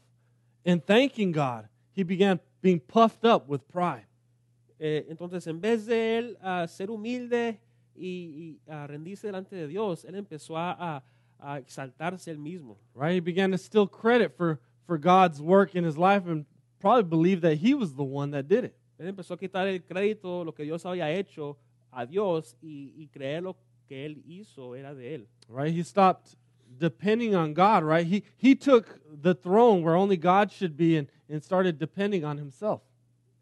and 0.64 0.83
thanking 0.85 1.33
God, 1.33 1.69
he 1.92 2.04
began 2.04 2.40
being 2.62 2.80
puffed 2.80 3.25
up 3.25 3.49
with 3.49 3.66
pride. 3.66 4.07
Eh, 4.78 5.07
entonces, 5.11 5.47
en 5.47 5.61
vez 5.61 5.85
de 5.85 6.19
él 6.19 6.38
ah, 6.40 6.66
ser 6.66 6.90
humilde 6.90 7.61
y, 7.95 8.59
y, 8.66 8.71
rendirse 8.87 9.26
delante 9.26 9.57
de 9.57 9.66
Dios, 9.66 10.04
él 10.04 10.14
empezó 10.14 10.57
a 10.57 11.02
exaltarse 11.59 12.30
él 12.30 12.38
mismo. 12.38 12.78
Right? 12.95 13.14
He 13.14 13.21
began 13.21 13.50
to 13.50 13.59
steal 13.59 13.87
credit 13.87 14.37
for, 14.37 14.61
for 14.87 14.97
God's 14.97 15.40
work 15.40 15.75
in 15.75 15.85
his 15.85 15.99
life 15.99 16.26
and 16.26 16.47
probably 16.80 17.04
believed 17.04 17.42
that 17.42 17.56
he 17.56 17.75
was 17.75 17.94
the 17.94 18.02
one 18.02 18.30
that 18.32 18.49
did 18.49 18.64
it. 18.64 18.75
Él 18.99 19.08
empezó 19.08 19.34
a 19.34 19.38
quitar 19.38 19.66
el 19.66 19.80
crédito, 19.80 20.44
lo 20.44 20.52
que 20.52 20.64
Dios 20.64 20.84
había 20.84 21.10
hecho 21.10 21.56
a 21.92 22.06
Dios 22.06 22.56
y, 22.62 22.92
y 22.96 23.08
creer 23.12 23.42
lo 23.42 23.56
que 23.88 24.04
él 24.04 24.22
hizo 24.26 24.75
era 24.75 24.94
de 24.94 25.14
él. 25.14 25.26
Right? 25.49 25.75
He 25.75 25.82
stopped 25.82 26.37
depending 26.78 27.34
on 27.34 27.54
God, 27.54 27.82
right? 27.82 28.06
He 28.06 28.25
he 28.37 28.54
took 28.54 29.00
the 29.22 29.34
throne 29.34 29.82
where 29.82 29.96
only 29.96 30.16
God 30.16 30.52
should 30.52 30.76
be 30.76 30.96
and, 30.96 31.08
and 31.28 31.42
started 31.42 31.78
depending 31.78 32.25
on 32.25 32.38
himself. 32.38 32.82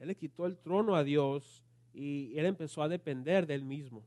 Él 0.00 0.08
le 0.08 0.14
quitó 0.14 0.46
el 0.46 0.56
trono 0.64 0.94
a 0.94 1.04
Dios 1.04 1.62
y 1.94 2.32
él 2.36 2.46
empezó 2.46 2.82
a 2.82 2.88
depender 2.88 3.46
de 3.46 3.54
él 3.54 3.64
mismo. 3.64 4.02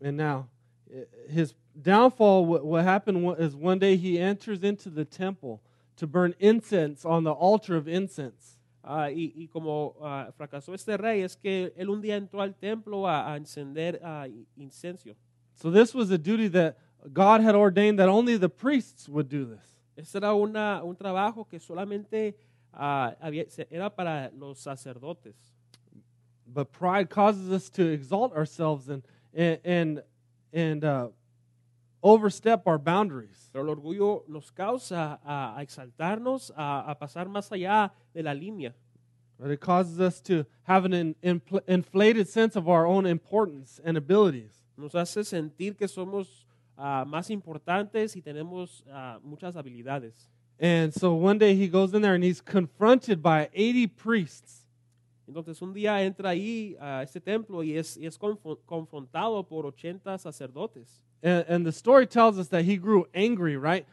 And 0.00 0.16
now 0.16 0.48
eh, 0.92 1.04
his 1.28 1.54
downfall 1.80 2.44
what, 2.44 2.64
what 2.64 2.84
happened 2.84 3.36
is 3.38 3.54
one 3.56 3.78
day 3.78 3.96
he 3.96 4.18
enters 4.18 4.62
into 4.62 4.90
the 4.90 5.04
temple 5.04 5.62
to 5.96 6.06
burn 6.06 6.34
incense 6.38 7.04
on 7.04 7.24
the 7.24 7.32
altar 7.32 7.76
of 7.76 7.86
incense. 7.88 8.58
Ah, 8.84 9.08
y, 9.10 9.32
y 9.34 9.48
como 9.52 9.96
ah, 10.00 10.28
fracasó 10.38 10.72
este 10.74 10.96
rey, 10.96 11.22
es 11.22 11.34
que 11.36 11.72
él 11.76 11.88
un 11.90 12.00
día 12.00 12.16
entró 12.16 12.40
al 12.40 12.54
templo 12.54 13.06
a, 13.08 13.32
a 13.32 13.36
encender 13.36 13.98
ah, 14.04 14.26
i- 14.28 14.46
incencio. 14.56 15.16
So 15.54 15.70
this 15.70 15.94
was 15.94 16.10
a 16.10 16.18
duty 16.18 16.48
that 16.48 16.76
God 17.12 17.40
had 17.40 17.54
ordained 17.56 17.98
that 17.98 18.08
only 18.08 18.36
the 18.36 18.48
priests 18.48 19.08
would 19.08 19.28
do 19.28 19.44
this. 19.44 19.74
Este 19.96 20.16
era 20.16 20.34
una, 20.34 20.82
un 20.84 20.94
trabajo 20.94 21.48
que 21.48 21.58
solamente 21.58 22.34
había- 22.72 23.46
era 23.70 23.90
para 23.90 24.30
los 24.38 24.60
sacerdotes. 24.60 25.34
But 26.46 26.70
pride 26.70 27.08
causes 27.10 27.50
us 27.50 27.68
to 27.70 27.86
exalt 27.90 28.32
ourselves 28.34 28.88
and 28.88 29.02
and 29.34 29.58
and, 29.64 30.02
and 30.52 30.84
uh, 30.84 31.08
overstep 32.06 32.66
our 32.66 32.78
boundaries. 32.78 33.50
Pero 33.52 33.64
el 33.64 33.70
orgullo 33.70 34.24
nos 34.28 34.52
causa 34.52 35.18
a, 35.24 35.58
a 35.58 35.62
exaltarnos, 35.62 36.52
a, 36.56 36.90
a 36.90 36.98
pasar 36.98 37.28
más 37.28 37.50
allá 37.50 37.92
de 38.14 38.22
la 38.22 38.32
línea. 38.32 38.74
But 39.38 39.50
it 39.50 39.60
causes 39.60 40.00
us 40.00 40.20
to 40.22 40.46
have 40.62 40.84
an 40.86 40.94
in, 40.94 41.14
infl- 41.22 41.62
inflated 41.66 42.28
sense 42.28 42.56
of 42.56 42.68
our 42.68 42.86
own 42.86 43.06
importance 43.06 43.80
and 43.84 43.96
abilities. 43.96 44.52
Nos 44.78 44.94
hace 44.94 45.24
sentir 45.24 45.76
que 45.76 45.88
somos 45.88 46.46
ah, 46.78 47.04
más 47.06 47.28
importantes 47.30 48.16
y 48.16 48.22
tenemos 48.22 48.84
ah, 48.90 49.18
muchas 49.22 49.56
habilidades. 49.56 50.28
And 50.58 50.94
so 50.94 51.12
one 51.12 51.38
day 51.38 51.54
he 51.54 51.68
goes 51.68 51.92
in 51.92 52.00
there 52.00 52.14
and 52.14 52.24
he's 52.24 52.40
confronted 52.40 53.22
by 53.22 53.50
80 53.52 53.88
priests. 53.88 54.64
Entonces 55.28 55.60
un 55.60 55.74
día 55.74 56.02
entra 56.02 56.30
ahí 56.30 56.76
a 56.80 57.02
este 57.02 57.20
templo 57.20 57.62
y 57.62 57.76
es, 57.76 57.96
y 57.96 58.06
es 58.06 58.16
confrontado 58.16 59.46
por 59.46 59.66
80 59.66 60.16
sacerdotes. 60.18 61.02
And, 61.26 61.44
and 61.48 61.66
the 61.66 61.72
story 61.72 62.06
tells 62.06 62.38
us 62.38 62.46
that 62.48 62.64
he 62.64 62.76
grew 62.76 63.08
angry, 63.12 63.56
right? 63.56 63.84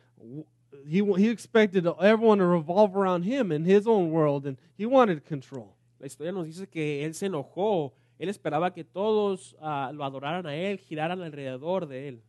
He, 0.88 1.04
he 1.04 1.30
expected 1.30 1.88
everyone 2.00 2.38
to 2.38 2.46
revolve 2.46 2.96
around 2.96 3.24
him 3.24 3.52
in 3.52 3.66
his 3.66 3.88
own 3.88 4.12
world, 4.12 4.46
and 4.46 4.56
he 4.78 4.86
wanted 4.86 5.26
control. 5.26 5.76
La 6.00 6.06
historia 6.06 6.32
nos 6.32 6.46
dice 6.46 6.70
que 6.70 7.04
él 7.04 7.16
se 7.16 7.28
enojó, 7.28 7.92
él 8.20 8.30
esperaba 8.30 8.72
que 8.72 8.84
todos 8.84 9.56
ah, 9.60 9.92
lo 9.92 10.04
adoraran 10.04 10.46
a 10.46 10.54
él, 10.54 10.80
giraran 10.80 11.24
alrededor 11.24 11.88
de 11.88 12.10
él. 12.10 12.20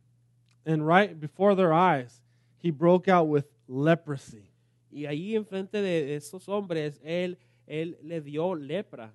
And 0.65 0.87
right 0.87 1.19
before 1.19 1.53
their 1.53 1.71
eyes, 1.71 2.21
he 2.57 2.71
broke 2.71 3.07
out 3.07 3.27
with 3.27 3.45
leprosy. 3.67 4.49
Y 4.91 5.05
ahí 5.05 5.35
enfrente 5.35 5.81
de, 5.81 6.05
de 6.05 6.15
estos 6.15 6.47
hombres, 6.49 6.99
él, 7.03 7.37
él 7.67 7.97
le 8.01 8.21
dio 8.21 8.55
lepra. 8.55 9.11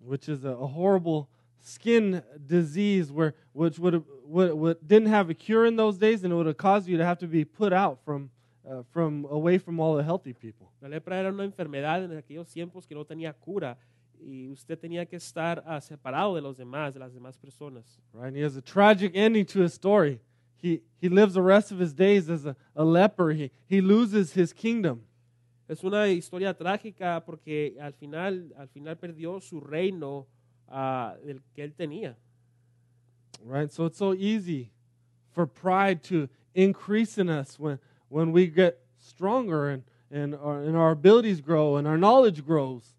which 0.00 0.28
is 0.28 0.44
a, 0.44 0.50
a 0.50 0.66
horrible 0.66 1.28
skin 1.62 2.22
disease 2.46 3.12
where 3.12 3.34
which 3.52 3.78
would, 3.78 4.04
would, 4.24 4.52
would 4.54 4.86
didn't 4.86 5.08
have 5.08 5.30
a 5.30 5.34
cure 5.34 5.66
in 5.66 5.76
those 5.76 5.98
days 5.98 6.24
and 6.24 6.32
it 6.32 6.36
would 6.36 6.46
have 6.46 6.56
caused 6.56 6.88
you 6.88 6.96
to 6.96 7.04
have 7.04 7.18
to 7.18 7.26
be 7.26 7.44
put 7.44 7.72
out 7.72 7.98
from 8.04 8.30
uh, 8.68 8.82
from 8.92 9.26
away 9.30 9.58
from 9.58 9.80
all 9.80 9.96
the 9.96 10.02
healthy 10.02 10.32
people. 10.32 10.70
La 10.80 10.88
lepra 10.88 11.16
era 11.16 11.30
una 11.30 11.44
enfermedad 11.44 12.04
en 12.04 12.16
aquellos 12.16 12.48
tiempos 12.52 12.86
que 12.86 12.94
no 12.94 13.04
tenía 13.04 13.32
cura 13.32 13.76
y 14.22 14.48
usted 14.50 14.78
tenía 14.78 15.06
que 15.06 15.16
estar 15.16 15.62
ah, 15.66 15.80
separado 15.80 16.34
de 16.34 16.42
los 16.42 16.56
demás, 16.56 16.94
de 16.94 17.00
las 17.00 17.12
demás 17.12 17.38
personas. 17.38 17.98
right 18.12 18.28
and 18.28 18.36
he 18.36 18.42
has 18.42 18.56
a 18.56 18.62
tragic 18.62 19.12
ending 19.14 19.44
to 19.44 19.62
his 19.62 19.72
story. 19.74 20.20
He 20.56 20.82
he 21.00 21.08
lives 21.08 21.34
the 21.34 21.42
rest 21.42 21.72
of 21.72 21.80
his 21.80 21.94
days 21.94 22.28
as 22.28 22.44
a, 22.44 22.54
a 22.76 22.84
leper. 22.84 23.30
He, 23.30 23.50
he 23.66 23.80
loses 23.80 24.34
his 24.34 24.52
kingdom. 24.52 25.06
Es 25.70 25.84
una 25.84 26.08
historia 26.08 26.52
trágica 26.52 27.24
porque 27.24 27.76
al 27.80 27.92
final, 27.92 28.52
al 28.58 28.68
final 28.68 28.96
perdió 28.98 29.40
su 29.40 29.60
reino 29.60 30.26
ah, 30.70 31.14
del 31.24 31.40
que 31.54 31.62
él 31.64 31.72
tenía. 31.74 32.14
right 33.44 33.72
so 33.72 33.86
it's 33.86 33.98
so 33.98 34.12
easy 34.14 34.70
for 35.32 35.46
pride 35.46 36.02
to 36.02 36.28
increase 36.54 37.16
in 37.18 37.28
us 37.28 37.58
when 37.58 37.78
when 38.08 38.32
we 38.32 38.46
get 38.46 38.78
stronger 38.98 39.70
and 39.70 39.82
and 40.10 40.34
our, 40.34 40.62
and 40.62 40.76
our 40.76 40.90
abilities 40.90 41.40
grow 41.40 41.76
and 41.76 41.86
our 41.86 41.96
knowledge 41.98 42.44
grows 42.44 42.94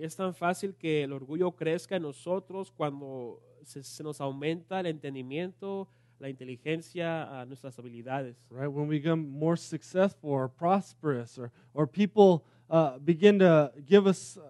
Es 0.00 0.16
tan 0.16 0.34
fácil 0.34 0.74
que 0.76 1.04
el 1.04 1.12
orgullo 1.12 1.52
crezca 1.54 1.96
en 1.96 2.02
nosotros 2.02 2.72
cuando 2.72 3.40
se, 3.62 3.82
se 3.84 4.02
nos 4.02 4.20
aumenta 4.20 4.80
el 4.80 4.86
entendimiento, 4.86 5.86
la 6.18 6.28
inteligencia, 6.28 7.44
nuestras 7.46 7.78
habilidades. 7.78 8.36
right? 8.50 8.66
When 8.68 8.88
we 8.88 8.98
become 8.98 9.28
more 9.30 9.56
successful 9.56 10.30
or 10.30 10.48
prosperous, 10.48 11.38
or, 11.38 11.52
or 11.74 11.86
people 11.86 12.44
uh, 12.70 12.98
begin 12.98 13.38
to 13.40 13.70
give 13.86 14.06
us 14.08 14.38
uh, 14.38 14.48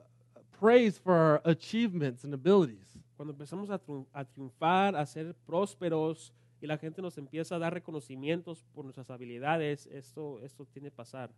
praise 0.63 0.97
for 0.97 1.13
our 1.15 1.41
achievements 1.45 2.23
and 2.25 2.33
abilities. 2.33 2.97
Cuando 3.17 3.33
empezamos 3.35 3.69
a, 3.71 3.79
triun- 3.81 4.07
a 4.15 4.25
triunfar, 4.25 4.95
a 4.95 5.05
ser 5.07 5.35
prósperos 5.45 6.33
y 6.61 6.67
la 6.69 6.79
gente 6.79 7.03
nos 7.03 7.19
empieza 7.19 7.57
a 7.57 7.59
dar 7.59 7.75
reconocimientos 7.75 8.65
por 8.73 8.85
nuestras 8.85 9.11
habilidades, 9.11 9.87
esto, 9.89 10.39
esto 10.41 10.65
tiene 10.73 10.91
que 10.91 10.97
pasar. 10.97 11.31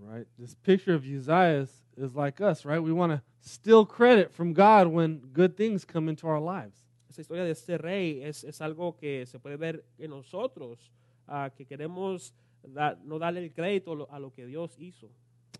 Right? 0.00 0.26
This 0.38 0.54
picture 0.56 0.94
of 0.94 1.04
Uzziah 1.04 1.62
is, 1.62 1.84
is 1.96 2.14
like 2.16 2.40
us, 2.40 2.64
right? 2.64 2.80
We 2.82 2.92
want 2.92 3.12
to 3.12 3.22
steal 3.40 3.84
credit 3.86 4.32
from 4.32 4.52
God 4.52 4.88
when 4.88 5.20
good 5.32 5.56
things 5.56 5.84
come 5.84 6.08
into 6.08 6.26
our 6.26 6.40
lives. 6.40 6.76
Esta 7.08 7.20
historia 7.20 7.44
de 7.44 7.50
este 7.52 7.78
rey 7.78 8.22
es, 8.24 8.42
es 8.42 8.60
algo 8.60 8.96
que 8.96 9.24
se 9.26 9.38
puede 9.38 9.56
ver 9.58 9.84
en 9.98 10.10
nosotros, 10.10 10.90
ah, 11.28 11.50
que 11.54 11.64
queremos 11.66 12.32
dar- 12.66 12.98
no 13.04 13.18
darle 13.20 13.44
el 13.44 13.52
crédito 13.52 13.92
a 13.92 13.94
lo- 13.94 14.08
a 14.10 14.18
lo 14.18 14.32
que 14.32 14.46
Dios 14.46 14.76
hizo. 14.78 15.08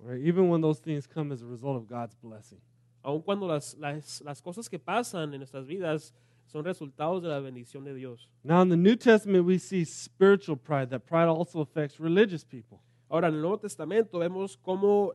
Right? 0.02 0.24
Even 0.26 0.48
when 0.48 0.60
those 0.62 0.80
things 0.80 1.06
come 1.06 1.30
as 1.32 1.42
a 1.42 1.46
result 1.46 1.76
of 1.76 1.86
God's 1.86 2.16
blessing. 2.16 2.58
Aun 3.02 3.22
cuando 3.22 3.48
las, 3.48 3.74
las, 3.78 4.20
las 4.22 4.40
cosas 4.40 4.68
que 4.68 4.78
pasan 4.78 5.32
en 5.34 5.38
nuestras 5.40 5.66
vidas 5.66 6.14
son 6.46 6.64
resultados 6.64 7.22
de 7.22 7.28
la 7.28 7.40
bendición 7.40 7.84
de 7.84 7.94
Dios. 7.94 8.28
Now, 8.44 8.62
in 8.62 8.68
the 8.68 8.76
New 8.76 8.96
Testament, 8.96 9.44
we 9.44 9.58
see 9.58 9.84
spiritual 9.84 10.56
pride. 10.56 10.90
That 10.90 11.00
pride 11.06 11.28
also 11.28 11.60
affects 11.60 11.98
religious 11.98 12.44
people. 12.44 12.78
Ahora, 13.08 13.28
en 13.28 13.34
el 13.34 13.40
Nuevo 13.40 13.58
Testamento 13.58 14.18
vemos 14.18 14.56
cómo 14.56 15.14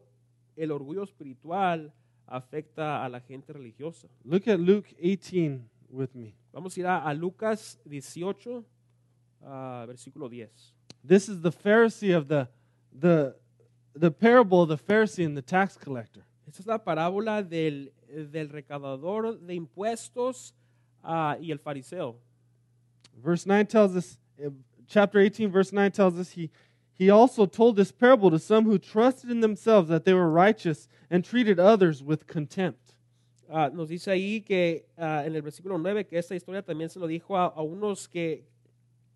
el 0.56 0.71
orgullo 0.71 1.04
espiritual 1.04 1.93
afecta 2.26 3.04
a 3.06 3.10
la 3.10 3.19
gente 3.19 3.54
religiosa. 3.54 4.08
Look 4.23 4.47
at 4.47 4.60
Luke 4.60 4.95
18 5.00 5.69
with 5.89 6.13
me. 6.13 6.36
Vamos 6.52 6.76
a 6.76 6.80
ir 6.80 6.88
a, 6.88 7.04
a 7.04 7.13
Lucas 7.13 7.80
18, 7.86 8.65
ah, 9.43 9.86
versículo 9.88 10.30
10. 10.30 10.50
This 11.04 11.30
is 11.30 11.41
the 11.41 11.52
Pharisee 11.52 12.15
of 12.15 12.28
the 12.28 12.47
the 12.91 13.36
the 13.93 14.12
parable 14.12 14.62
of 14.62 14.69
the 14.69 14.78
Pharisee 14.78 15.26
and 15.26 15.38
the 15.38 15.41
tax 15.41 15.78
collector. 15.78 16.26
Esta 16.47 16.62
es 16.62 16.65
la 16.65 16.83
parábola 16.83 17.43
del, 17.43 17.91
del 18.31 18.49
recaudador 18.49 19.39
de 19.39 19.53
impuestos 19.53 20.55
ah, 21.03 21.38
y 21.41 21.51
el 21.51 21.60
fariseo. 21.60 22.15
Verse 23.21 23.45
9 23.45 23.65
tells 23.65 23.95
us 23.95 24.17
uh, 24.39 24.49
chapter 24.88 25.19
18 25.19 25.51
verse 25.51 25.73
9 25.73 25.91
tells 25.91 26.17
us 26.17 26.31
he 26.31 26.49
He 26.97 27.12
also 27.12 27.45
told 27.45 27.75
this 27.75 27.91
parable 27.91 28.31
to 28.31 28.39
some 28.39 28.65
who 28.65 28.79
trusted 28.79 29.29
in 29.29 29.39
themselves 29.41 29.88
that 29.89 30.03
they 30.03 30.13
were 30.13 30.29
righteous 30.31 30.88
and 31.12 31.23
treated 31.23 31.60
others 31.60 32.01
with 32.01 32.25
contempt. 32.25 32.95
Ah, 33.49 33.69
nos 33.69 33.89
dice 33.89 34.07
ahí 34.07 34.43
que 34.43 34.86
ah, 34.97 35.23
en 35.23 35.36
el 35.36 35.41
versículo 35.41 35.77
9 35.77 36.07
que 36.07 36.17
esta 36.17 36.36
historia 36.36 36.63
también 36.63 36.89
se 36.89 36.99
lo 36.99 37.07
dijo 37.07 37.38
a, 37.38 37.45
a 37.45 37.62
unos 37.62 38.07
que, 38.07 38.43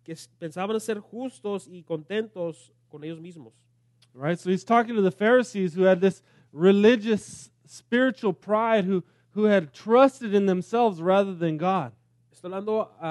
que 0.04 0.16
pensaban 0.38 0.80
ser 0.80 1.00
justos 1.00 1.66
y 1.68 1.82
contentos 1.82 2.72
con 2.88 3.02
ellos 3.02 3.20
mismos. 3.20 3.52
Right? 4.14 4.38
So 4.38 4.50
he's 4.50 4.64
talking 4.64 4.94
to 4.94 5.02
the 5.02 5.10
Pharisees 5.10 5.74
who 5.74 5.82
had 5.82 6.00
this 6.00 6.22
religious, 6.52 7.50
spiritual 7.66 8.32
pride, 8.32 8.84
who, 8.84 9.02
who 9.32 9.44
had 9.44 9.72
trusted 9.72 10.34
in 10.34 10.46
themselves 10.46 11.00
rather 11.00 11.34
than 11.34 11.56
God. 11.56 11.92
Estoy 12.34 12.50
hablando 12.50 12.88
a, 13.00 13.06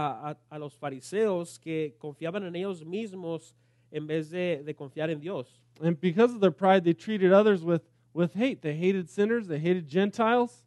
a- 0.51 0.55
a 0.55 0.59
los 0.59 0.75
fariseos 0.75 1.59
que 1.59 1.93
confiaban 1.99 2.45
en 2.45 2.55
ellos 2.55 2.83
mismos 2.83 3.53
en 3.91 4.07
vez 4.07 4.29
de, 4.29 4.61
de 4.63 4.73
confiar 4.73 5.09
en 5.09 5.19
Dios. 5.19 5.47
And 5.81 5.99
because 5.99 6.33
of 6.33 6.41
their 6.41 6.51
pride, 6.51 6.83
they 6.83 6.93
treated 6.93 7.33
others 7.33 7.63
with, 7.63 7.81
with 8.13 8.33
hate. 8.35 8.61
They 8.61 8.75
hated 8.75 9.09
sinners, 9.09 9.47
they 9.47 9.59
hated 9.59 9.87
Gentiles. 9.87 10.63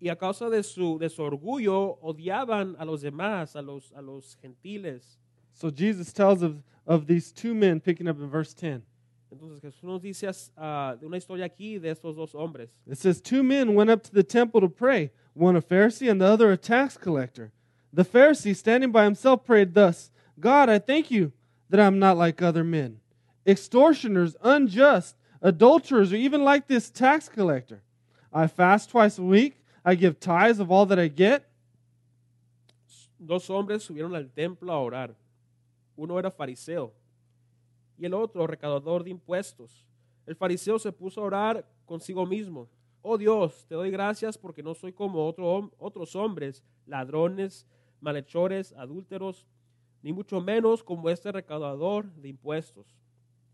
Y 0.00 0.08
a 0.10 0.16
causa 0.16 0.48
de 0.48 0.62
su, 0.62 0.96
de 0.98 1.08
su 1.10 1.22
orgullo 1.22 1.98
odiaban 2.02 2.76
a 2.78 2.84
los 2.84 3.02
demás, 3.02 3.56
a 3.56 3.60
los, 3.62 3.92
a 3.96 4.00
los 4.00 4.36
gentiles. 4.40 5.18
So 5.52 5.70
Jesus 5.70 6.12
tells 6.12 6.40
of, 6.42 6.62
of 6.86 7.06
these 7.08 7.32
two 7.32 7.52
men, 7.52 7.80
picking 7.80 8.06
up 8.06 8.16
in 8.20 8.28
verse 8.30 8.54
10. 8.54 8.82
Entonces 9.30 9.60
Jesús 9.60 9.84
nos 9.84 10.00
dice 10.00 10.30
ah, 10.56 10.96
de 10.98 11.06
una 11.06 11.16
historia 11.16 11.44
aquí 11.44 11.78
de 11.78 11.90
estos 11.90 12.16
dos 12.16 12.34
hombres. 12.34 12.70
It 12.86 12.96
says, 12.96 13.20
Two 13.20 13.42
men 13.42 13.74
went 13.74 13.90
up 13.90 14.02
to 14.04 14.12
the 14.12 14.22
temple 14.22 14.60
to 14.60 14.68
pray, 14.68 15.10
one 15.34 15.56
a 15.56 15.62
Pharisee 15.62 16.10
and 16.10 16.20
the 16.20 16.26
other 16.26 16.50
a 16.50 16.56
tax 16.56 16.96
collector. 16.96 17.52
The 17.92 18.04
Pharisee, 18.04 18.56
standing 18.56 18.90
by 18.90 19.04
himself, 19.04 19.44
prayed 19.44 19.74
thus 19.74 20.10
God, 20.40 20.68
I 20.68 20.78
thank 20.78 21.10
you 21.10 21.32
that 21.68 21.80
I'm 21.80 21.98
not 21.98 22.16
like 22.16 22.40
other 22.40 22.64
men, 22.64 23.00
extortioners, 23.46 24.36
unjust, 24.42 25.16
adulterers, 25.42 26.12
or 26.12 26.16
even 26.16 26.42
like 26.42 26.66
this 26.66 26.90
tax 26.90 27.28
collector. 27.28 27.82
I 28.32 28.46
fast 28.46 28.90
twice 28.90 29.18
a 29.18 29.22
week, 29.22 29.62
I 29.84 29.94
give 29.94 30.20
tithes 30.20 30.58
of 30.58 30.70
all 30.70 30.86
that 30.86 30.98
I 30.98 31.08
get. 31.08 31.44
Dos 33.24 33.48
hombres 33.48 33.86
subieron 33.86 34.16
al 34.16 34.26
templo 34.34 34.72
a 34.72 34.80
orar. 34.80 35.10
Uno 35.96 36.16
era 36.16 36.30
fariseo 36.30 36.92
y 37.98 38.06
el 38.06 38.14
otro 38.14 38.46
recaudador 38.46 39.04
de 39.04 39.10
impuestos. 39.10 39.84
El 40.24 40.36
fariseo 40.36 40.78
se 40.78 40.92
puso 40.92 41.20
a 41.20 41.24
orar 41.24 41.68
consigo 41.84 42.24
mismo. 42.24 42.68
Oh 43.02 43.18
Dios, 43.18 43.66
te 43.68 43.74
doy 43.74 43.90
gracias 43.90 44.36
porque 44.36 44.62
no 44.62 44.74
soy 44.74 44.92
como 44.92 45.26
otro 45.26 45.70
otros 45.78 46.14
hombres, 46.14 46.62
ladrones, 46.86 47.66
malhechores, 48.00 48.72
adúlteros, 48.74 49.46
ni 50.02 50.12
mucho 50.12 50.40
menos 50.40 50.82
como 50.82 51.10
este 51.10 51.32
recaudador 51.32 52.12
de 52.14 52.28
impuestos. 52.28 52.98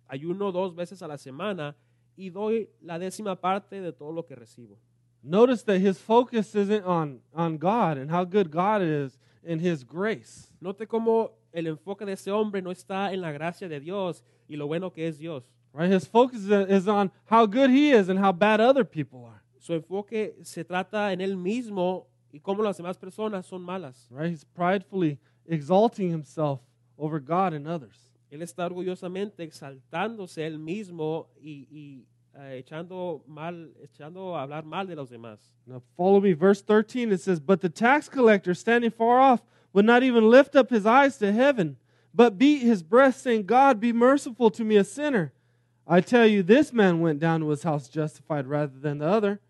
Ayuno 0.06 0.52
dos 0.52 0.74
veces 0.74 1.02
a 1.02 1.08
la 1.08 1.16
semana 1.16 1.76
y 2.16 2.30
doy 2.30 2.68
la 2.80 2.98
décima 2.98 3.40
parte 3.40 3.80
de 3.80 3.92
todo 3.92 4.12
lo 4.12 4.26
que 4.26 4.34
recibo. 4.34 4.78
Notice 5.22 5.64
that 5.64 5.80
his 5.80 5.98
focus 5.98 6.54
isn't 6.54 6.84
on, 6.84 7.22
on 7.32 7.56
God 7.56 7.96
and 7.96 8.10
how 8.10 8.24
good 8.24 8.50
God 8.50 8.82
is 8.82 9.18
in 9.46 9.58
his 9.58 9.84
grace. 9.84 10.50
Note 10.60 10.86
cómo 10.86 11.32
el 11.52 11.66
enfoque 11.66 12.04
de 12.04 12.12
ese 12.12 12.30
hombre 12.30 12.60
no 12.62 12.70
está 12.70 13.12
en 13.12 13.20
la 13.20 13.32
gracia 13.32 13.68
de 13.68 13.80
Dios 13.80 14.24
y 14.48 14.56
lo 14.56 14.66
bueno 14.66 14.92
que 14.92 15.06
es 15.06 15.18
Dios. 15.18 15.44
Right? 15.72 15.90
His 15.90 16.06
focus 16.06 16.44
is 16.68 16.86
on 16.88 17.10
how 17.26 17.46
good 17.46 17.70
he 17.70 17.90
is 17.90 18.08
and 18.08 18.18
how 18.18 18.32
bad 18.32 18.60
other 18.60 18.84
people 18.84 19.24
are. 19.24 19.42
Su 19.58 19.74
enfoque 19.74 20.36
se 20.42 20.64
trata 20.64 21.12
en 21.12 21.20
él 21.20 21.36
mismo 21.36 22.06
y 22.32 22.40
cómo 22.40 22.62
las 22.62 22.76
demás 22.76 22.98
personas 22.98 23.46
son 23.46 23.62
malas. 23.62 24.08
Right? 24.10 24.30
He's 24.30 24.44
pridefully 24.44 25.18
exalting 25.46 26.10
himself 26.10 26.60
over 26.96 27.18
God 27.20 27.54
and 27.54 27.66
others. 27.66 28.10
Él 28.30 28.42
está 28.42 28.66
orgullosamente 28.66 29.44
exaltándose 29.44 30.44
él 30.44 30.58
mismo 30.58 31.28
y, 31.40 31.68
y, 31.70 32.06
eh, 32.36 32.62
echando 32.62 33.22
mal, 33.26 33.70
echando 33.82 34.36
a 34.36 34.42
hablar 34.42 34.64
mal 34.64 34.86
de 34.86 34.96
los 34.96 35.10
demás. 35.10 35.38
Now 35.66 35.82
follow 35.96 36.20
me, 36.20 36.32
verse 36.32 36.62
13. 36.62 37.12
It 37.12 37.20
says, 37.20 37.40
But 37.40 37.60
the 37.60 37.68
tax 37.68 38.08
collector, 38.08 38.54
standing 38.54 38.90
far 38.90 39.20
off, 39.20 39.42
would 39.72 39.84
not 39.84 40.02
even 40.02 40.28
lift 40.30 40.54
up 40.56 40.70
his 40.70 40.86
eyes 40.86 41.16
to 41.18 41.32
heaven, 41.32 41.76
but 42.14 42.38
beat 42.38 42.62
his 42.62 42.82
breast, 42.82 43.22
saying, 43.22 43.46
God, 43.46 43.80
be 43.80 43.92
merciful 43.92 44.50
to 44.50 44.64
me, 44.64 44.76
a 44.76 44.84
sinner. 44.84 45.32
I 45.86 46.00
tell 46.00 46.26
you, 46.26 46.42
this 46.42 46.72
man 46.72 47.00
went 47.00 47.20
down 47.20 47.40
to 47.40 47.50
his 47.50 47.62
house 47.62 47.88
justified 47.88 48.46
rather 48.46 48.78
than 48.78 48.98
the 48.98 49.06
other. 49.06 49.40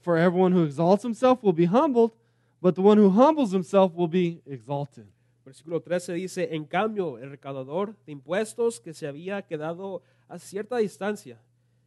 For 0.00 0.16
everyone 0.16 0.52
who 0.52 0.64
exalts 0.64 1.02
himself 1.02 1.42
will 1.42 1.52
be 1.52 1.66
humbled, 1.66 2.12
but 2.60 2.74
the 2.74 2.82
one 2.82 2.98
who 2.98 3.10
humbles 3.10 3.52
himself 3.52 3.94
will 3.94 4.08
be 4.08 4.42
exalted. 4.46 5.06
Versículo 5.46 5.82
13 5.82 6.14
dice, 6.14 6.48
en 6.50 6.64
cambio, 6.64 7.18
el 7.18 7.30
recaudador 7.30 7.94
de 8.06 8.12
impuestos 8.12 8.80
que 8.80 8.94
se 8.94 9.06
había 9.06 9.42
quedado 9.42 10.02
a 10.28 10.38
cierta 10.38 10.78
distancia, 10.78 11.38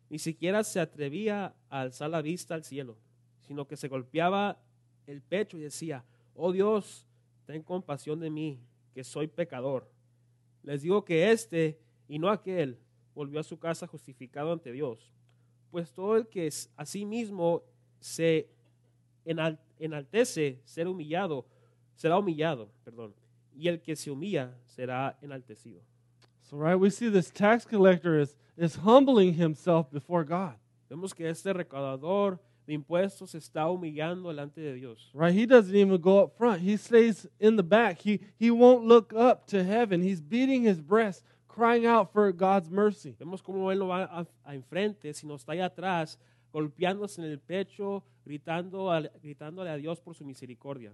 ni 0.10 0.20
siquiera 0.20 0.64
se 0.64 0.80
atrevía 0.80 1.56
a 1.70 1.82
alzar 1.82 2.10
la 2.10 2.22
vista 2.22 2.56
al 2.56 2.64
cielo, 2.64 2.98
sino 3.42 3.68
que 3.68 3.78
se 3.78 3.88
golpeaba 3.88 4.60
el 5.06 5.22
pecho 5.22 5.58
y 5.58 5.62
decía, 5.62 6.04
oh 6.36 6.52
Dios, 6.52 7.06
ten 7.46 7.64
compasión 7.64 8.20
de 8.20 8.30
mí, 8.30 8.60
que 8.94 9.04
soy 9.04 9.28
pecador. 9.28 9.90
Les 10.64 10.82
digo 10.82 11.04
que 11.06 11.32
este 11.32 11.80
y 12.08 12.20
no 12.20 12.30
aquel 12.30 12.80
volvió 13.14 13.40
a 13.40 13.44
su 13.44 13.58
casa 13.58 13.88
justificado 13.88 14.52
ante 14.52 14.72
Dios, 14.72 15.14
pues 15.72 15.92
todo 15.92 16.16
el 16.18 16.28
que 16.28 16.50
a 16.76 16.86
sí 16.86 17.06
mismo 17.06 17.64
se 18.00 18.50
enal- 19.26 19.60
enaltece, 19.80 20.62
ser 20.64 20.88
humillado, 20.88 21.46
será 21.96 22.18
humillado, 22.18 22.70
perdón, 22.84 23.14
y 23.56 23.68
el 23.68 23.82
que 23.82 23.96
se 23.96 24.12
humilla 24.12 24.58
será 24.66 25.18
enaltecido. 25.22 25.82
So, 26.50 26.58
right, 26.58 26.76
we 26.76 26.90
see 26.90 27.10
this 27.10 27.30
tax 27.30 27.66
collector 27.66 28.18
is, 28.18 28.36
is 28.56 28.76
humbling 28.76 29.34
himself 29.34 29.92
before 29.92 30.24
God. 30.24 30.56
Vemos 30.90 31.14
que 31.14 31.28
este 31.28 31.48
recaudador 31.54 32.40
de 32.66 32.74
impuestos 32.74 33.36
está 33.36 33.70
humillando 33.70 34.30
delante 34.30 34.62
de 34.62 34.74
Dios. 34.76 35.10
Right? 35.14 35.34
He 35.34 35.46
doesn't 35.46 35.76
even 35.76 36.00
go 36.00 36.20
up 36.24 36.38
front. 36.38 36.62
He 36.62 36.78
stays 36.78 37.28
in 37.40 37.58
the 37.58 37.64
back. 37.64 38.00
He, 38.00 38.22
he 38.38 38.50
won't 38.50 38.86
look 38.86 39.14
up 39.14 39.46
to 39.48 39.64
heaven. 39.64 40.02
He's 40.02 40.22
beating 40.22 40.64
his 40.64 40.80
breast, 40.80 41.24
crying 41.50 41.86
out 41.86 42.14
for 42.14 42.32
God's 42.32 42.70
mercy. 42.70 43.14
Vemos 43.20 43.42
cómo 43.42 43.70
él 43.70 43.80
no 43.80 43.88
va 43.88 44.04
a, 44.10 44.26
a 44.46 44.56
enfrente, 44.56 45.14
sino 45.14 45.36
está 45.36 45.52
allá 45.52 45.66
atrás, 45.66 46.18
golpeándose 46.54 47.20
en 47.20 47.26
el 47.26 47.40
pecho, 47.40 48.04
gritando, 48.26 48.90
al- 48.90 49.12
gritándole 49.22 49.70
a 49.70 49.78
Dios 49.78 50.00
por 50.00 50.16
su 50.16 50.24
misericordia. 50.24 50.94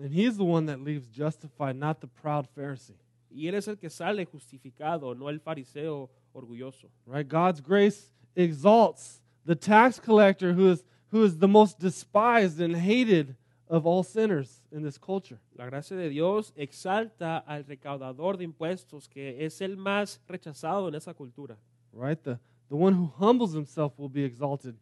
And 0.00 0.12
he's 0.14 0.36
the 0.36 0.44
one 0.44 0.66
that 0.66 0.80
leaves 0.80 1.08
justified, 1.08 1.74
not 1.74 2.00
the 2.00 2.06
proud 2.06 2.46
Pharisee. 2.56 2.94
Y 3.34 3.48
él 3.48 3.54
es 3.54 3.68
el 3.68 3.78
que 3.78 3.90
sale 3.90 4.24
justificado, 4.24 5.14
no 5.14 5.28
el 5.28 5.40
fariseo 5.40 6.10
orgulloso. 6.32 6.88
Right? 7.06 7.28
God's 7.28 7.60
grace 7.60 8.10
exalts 8.34 9.22
the 9.44 9.54
tax 9.54 9.98
collector 9.98 10.52
who 10.52 10.70
is, 10.70 10.84
who 11.10 11.24
is 11.24 11.38
the 11.38 11.48
most 11.48 11.78
despised 11.78 12.60
and 12.60 12.76
hated 12.76 13.36
of 13.68 13.86
all 13.86 14.02
sinners 14.02 14.60
in 14.70 14.82
this 14.82 14.98
culture. 14.98 15.38
La 15.56 15.66
gracia 15.66 15.96
de 15.96 16.10
Dios 16.10 16.52
exalta 16.56 17.42
al 17.46 17.64
recaudador 17.64 18.36
de 18.36 18.44
impuestos, 18.44 19.08
que 19.08 19.44
es 19.44 19.60
el 19.60 19.76
más 19.76 20.20
rechazado 20.28 20.88
en 20.88 20.94
esa 20.94 21.14
cultura. 21.14 21.56
Right? 21.92 22.22
The, 22.22 22.38
the 22.68 22.76
one 22.76 22.94
who 22.94 23.10
humbles 23.18 23.54
himself 23.54 23.98
will 23.98 24.10
be 24.10 24.24
exalted. 24.24 24.76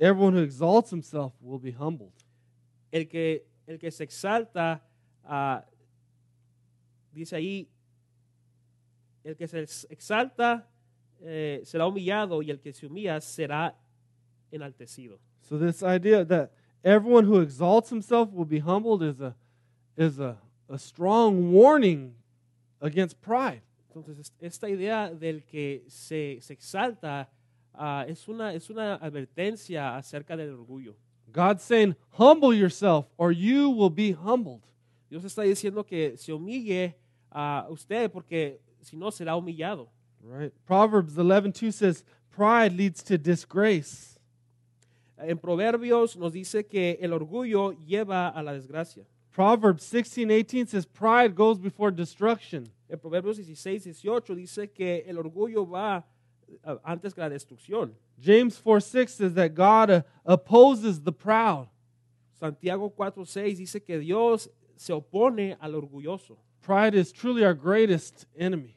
Everyone 0.00 0.32
who 0.32 0.42
exalts 0.42 0.90
himself 0.90 1.32
will 1.40 1.58
be 1.58 1.72
humbled. 1.72 2.12
El 2.92 3.06
que, 3.06 3.44
el 3.66 3.78
que 3.78 3.90
se 3.90 4.04
exalta, 4.04 4.80
ah, 5.24 5.64
dice 7.18 7.36
ahí, 7.36 7.68
el 9.24 9.36
que 9.36 9.46
se 9.48 9.60
ex- 9.62 9.86
exalta 9.90 10.68
eh, 11.20 11.60
será 11.64 11.86
humillado 11.86 12.42
y 12.42 12.50
el 12.50 12.60
que 12.60 12.72
se 12.72 12.86
humilla 12.86 13.20
será 13.20 13.76
enaltecido. 14.50 15.18
So 15.42 15.58
this 15.58 15.82
idea 15.82 16.24
that 16.26 16.50
everyone 16.84 17.24
who 17.26 17.40
exalts 17.40 17.90
himself 17.90 18.30
will 18.32 18.46
be 18.46 18.60
humbled 18.60 19.02
is 19.02 19.20
a 19.20 19.34
is 19.96 20.18
a, 20.20 20.36
a 20.68 20.78
strong 20.78 21.52
warning 21.52 22.14
against 22.80 23.20
pride. 23.20 23.62
Entonces, 23.88 24.18
es- 24.18 24.32
esta 24.40 24.68
idea 24.68 25.12
del 25.12 25.42
que 25.44 25.84
se, 25.88 26.38
se 26.40 26.52
exalta 26.52 27.28
ah, 27.74 28.04
es, 28.06 28.28
una, 28.28 28.52
es 28.54 28.70
una 28.70 28.94
advertencia 28.96 29.96
acerca 29.96 30.36
del 30.36 30.50
orgullo. 30.52 30.94
God's 31.32 31.62
saying, 31.62 31.96
humble 32.10 32.52
yourself 32.56 33.06
or 33.16 33.32
you 33.32 33.70
will 33.70 33.90
be 33.90 34.12
humbled. 34.12 34.62
Dios 35.10 35.24
está 35.24 35.42
diciendo 35.42 35.84
que 35.84 36.16
se 36.16 36.32
humille 36.32 36.94
a 37.30 37.66
usted 37.70 38.10
porque 38.10 38.60
si 38.82 38.96
no 38.96 39.10
será 39.10 39.36
humillado. 39.36 39.88
Right? 40.22 40.52
Proverbs 40.66 41.14
11:2 41.14 41.72
says, 41.72 42.04
pride 42.30 42.76
leads 42.76 43.02
to 43.04 43.18
disgrace. 43.18 44.18
En 45.18 45.38
Proverbios 45.38 46.16
nos 46.16 46.32
dice 46.32 46.66
que 46.66 46.98
el 47.00 47.12
orgullo 47.12 47.72
lleva 47.84 48.28
a 48.28 48.42
la 48.42 48.52
desgracia. 48.52 49.04
Proverbs 49.32 49.82
16:18 49.84 50.68
says 50.68 50.86
pride 50.86 51.34
goes 51.34 51.58
before 51.58 51.90
destruction. 51.90 52.68
En 52.88 52.98
Proverbios 52.98 53.36
16, 53.36 53.84
18 53.84 54.34
dice 54.34 54.70
que 54.72 55.04
el 55.06 55.18
orgullo 55.18 55.68
va 55.68 56.04
antes 56.84 57.14
que 57.14 57.20
la 57.20 57.28
destrucción. 57.28 57.94
James 58.20 58.60
4:6 58.60 59.08
says 59.08 59.34
that 59.34 59.54
God 59.54 59.90
uh, 59.90 60.02
opposes 60.24 61.02
the 61.02 61.12
proud. 61.12 61.68
Santiago 62.40 62.88
4, 62.88 63.24
6 63.24 63.58
dice 63.58 63.82
que 63.84 63.98
Dios 63.98 64.48
se 64.76 64.92
opone 64.92 65.56
al 65.60 65.74
orgulloso. 65.74 66.38
Pride 66.62 66.94
is 66.94 67.12
truly 67.12 67.44
our 67.44 67.54
greatest 67.54 68.26
enemy. 68.36 68.74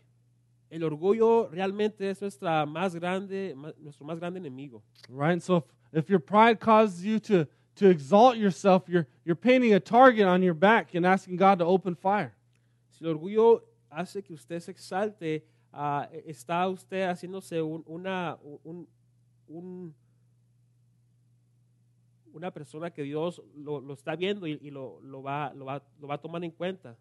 El 0.71 0.81
orgullo 0.83 1.49
realmente 1.51 2.09
es 2.09 2.21
nuestra 2.21 2.65
más 2.65 2.95
grande, 2.95 3.53
nuestro 3.81 4.05
más 4.05 4.19
grande 4.19 4.39
enemigo. 4.39 4.81
right? 5.09 5.33
And 5.33 5.43
so 5.43 5.57
if, 5.57 5.63
if 5.91 6.09
your 6.09 6.19
pride 6.19 6.59
causes 6.61 7.03
you 7.03 7.19
to, 7.19 7.45
to 7.75 7.89
exalt 7.89 8.37
yourself, 8.37 8.87
you're, 8.87 9.05
you're 9.25 9.35
painting 9.35 9.73
a 9.73 9.79
target 9.81 10.25
on 10.25 10.41
your 10.41 10.53
back 10.53 10.93
and 10.95 11.05
asking 11.05 11.35
God 11.35 11.59
to 11.59 11.65
open 11.65 11.95
fire. 11.95 12.33
Si 12.91 13.03
el 13.05 13.13
orgullo 13.17 13.61
hace 13.91 14.21
que 14.23 14.33
usted 14.33 14.61
se 14.61 14.71
exalte, 14.71 15.43
e- 15.73 16.23
está 16.29 16.69
usted 16.71 17.09
haciéndose 17.09 17.61
un- 17.61 17.83
una, 17.85 18.37
un- 18.63 18.87
un- 19.49 19.93
una 22.33 22.49
persona 22.51 22.89
que 22.91 23.03
Dios 23.03 23.41
lo, 23.57 23.81
lo 23.81 23.93
está 23.93 24.15
viendo 24.15 24.47
y, 24.47 24.57
y 24.61 24.71
lo, 24.71 25.01
lo 25.01 25.21
va, 25.21 25.51
lo, 25.53 25.65
va, 25.65 25.83
lo 25.99 26.07
va 26.07 26.15
a 26.15 26.17
tomar 26.17 26.41
en 26.45 26.51
cuenta. 26.51 26.95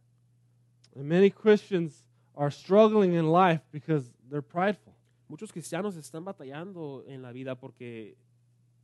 And 0.94 1.09
many 1.09 1.31
Christians 1.31 2.05
are 2.37 2.50
struggling 2.50 3.14
in 3.14 3.31
life 3.31 3.61
because 3.72 4.11
they're 4.31 4.42
prideful. 4.42 4.94
Muchos 5.29 5.53
cristianos 5.53 5.96
están 5.96 6.24
batallando 6.24 7.05
en 7.07 7.22
la 7.22 7.31
vida 7.33 7.55
porque 7.55 8.16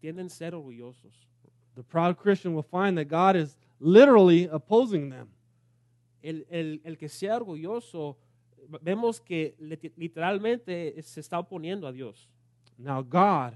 tienden 0.00 0.26
a 0.26 0.30
ser 0.30 0.54
orgullosos. 0.54 1.26
The 1.74 1.82
proud 1.82 2.16
Christian 2.16 2.54
will 2.54 2.62
find 2.62 2.96
that 2.98 3.06
God 3.08 3.34
is 3.36 3.56
literally 3.80 4.44
opposing 4.50 5.10
them. 5.10 5.28
El, 6.22 6.44
el- 6.50 6.80
el 6.84 6.96
que 6.96 7.08
sea 7.08 7.36
orgulloso, 7.36 8.16
vemos 8.82 9.20
que 9.20 9.54
literalmente 9.96 11.00
se 11.02 11.20
está 11.20 11.38
oponiendo 11.38 11.86
a 11.86 11.92
Dios. 11.92 12.28
Now, 12.78 13.02
God, 13.02 13.54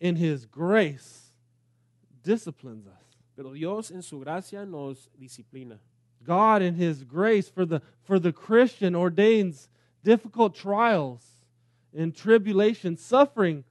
in 0.00 0.16
His 0.16 0.44
grace, 0.46 1.32
disciplines 2.22 2.86
us. 2.86 3.16
Pero 3.36 3.52
Dios 3.52 3.90
en 3.90 4.02
su 4.02 4.18
gracia 4.20 4.64
nos 4.66 5.10
disciplina. 5.18 5.78
God, 6.26 6.62
in 6.62 6.74
His 6.74 7.04
grace 7.04 7.48
for 7.48 7.64
the, 7.64 7.80
for 8.02 8.18
the 8.18 8.32
Christian, 8.32 8.94
ordains 8.94 9.68
difficult 10.02 10.54
trials 10.54 11.22
and 11.96 12.14
tribulation, 12.14 12.96
suffering 12.96 13.64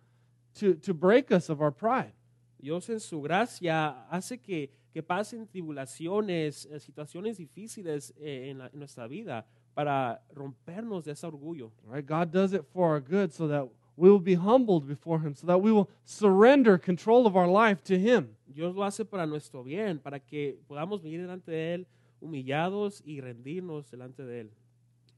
to, 0.56 0.74
to 0.76 0.94
break 0.94 1.32
us 1.32 1.50
of 1.50 1.62
our 1.62 1.72
pride. 1.72 2.14
Dios 2.62 2.90
en 2.90 3.00
su 3.00 3.22
gracia 3.22 3.96
hace 4.10 4.38
que, 4.38 4.70
que 4.94 5.04
pasen 5.04 5.46
tribulaciones, 5.48 6.66
eh, 6.72 6.80
situaciones 6.80 7.38
difíciles 7.38 8.12
eh, 8.20 8.50
en, 8.50 8.58
la- 8.60 8.70
en 8.74 8.80
nuestra 8.80 9.08
vida 9.08 9.46
para 9.76 10.22
rompernos 10.34 11.04
de 11.04 11.12
ese 11.12 11.26
orgullo. 11.28 11.72
Right? 11.86 12.06
God 12.06 12.32
does 12.32 12.54
it 12.54 12.64
for 12.74 12.88
our 12.94 13.00
good 13.02 13.32
so 13.34 13.48
that 13.48 13.68
we 13.98 14.10
will 14.10 14.20
be 14.20 14.36
humbled 14.36 14.88
before 14.88 15.20
Him, 15.20 15.36
so 15.36 15.46
that 15.48 15.62
we 15.62 15.72
will 15.72 15.90
surrender 16.06 16.78
control 16.78 17.28
of 17.28 17.36
our 17.36 17.48
life 17.48 17.84
to 17.84 17.98
Him. 18.00 18.30
Dios 18.54 18.76
lo 18.76 18.84
hace 18.84 19.06
para 19.06 19.26
nuestro 19.26 19.64
bien, 19.64 20.00
para 20.00 20.20
que 20.20 20.58
podamos 20.68 21.02
venir 21.04 21.22
delante 21.22 21.52
de 21.52 21.74
Él 21.76 21.86
humillados 22.22 23.02
y 23.06 23.22
rendirnos 23.22 23.90
delante 23.90 24.24
de 24.24 24.42
Él. 24.42 24.50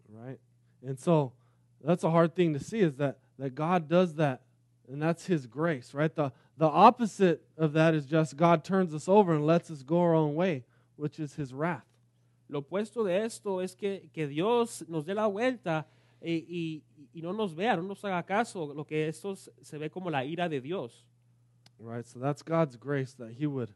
Right? 0.09 0.39
And 0.85 0.99
so 0.99 1.33
that's 1.83 2.03
a 2.03 2.09
hard 2.09 2.35
thing 2.35 2.53
to 2.53 2.59
see 2.59 2.79
is 2.79 2.95
that, 2.95 3.19
that 3.37 3.55
God 3.55 3.87
does 3.87 4.15
that, 4.15 4.41
and 4.89 5.01
that's 5.01 5.25
His 5.25 5.45
grace, 5.45 5.93
right? 5.93 6.13
The, 6.13 6.31
the 6.57 6.67
opposite 6.67 7.41
of 7.57 7.73
that 7.73 7.93
is 7.93 8.05
just 8.05 8.37
God 8.37 8.63
turns 8.63 8.93
us 8.93 9.07
over 9.07 9.33
and 9.33 9.45
lets 9.45 9.69
us 9.69 9.83
go 9.83 9.99
our 9.99 10.15
own 10.15 10.35
way, 10.35 10.63
which 10.95 11.19
is 11.19 11.35
His 11.35 11.53
wrath. 11.53 11.85
Lo 12.49 12.61
opuesto 12.61 13.05
de 13.05 13.13
esto 13.13 13.59
es 13.59 13.75
que, 13.75 14.09
que 14.13 14.27
Dios 14.27 14.83
nos 14.87 15.03
dé 15.03 15.13
la 15.13 15.27
vuelta 15.27 15.85
eh, 16.21 16.45
y, 16.47 16.81
y 17.13 17.21
no 17.21 17.33
nos 17.33 17.53
vea, 17.53 17.75
no 17.75 17.81
nos 17.81 18.03
haga 18.03 18.23
caso, 18.23 18.73
lo 18.73 18.85
que 18.85 19.07
esto 19.07 19.35
se 19.35 19.77
ve 19.77 19.89
como 19.89 20.09
la 20.09 20.23
ira 20.23 20.47
de 20.47 20.61
Dios. 20.61 21.05
Right? 21.79 22.05
So 22.07 22.19
that's 22.19 22.41
God's 22.41 22.77
grace 22.77 23.13
that 23.15 23.31
He 23.37 23.45
would 23.45 23.73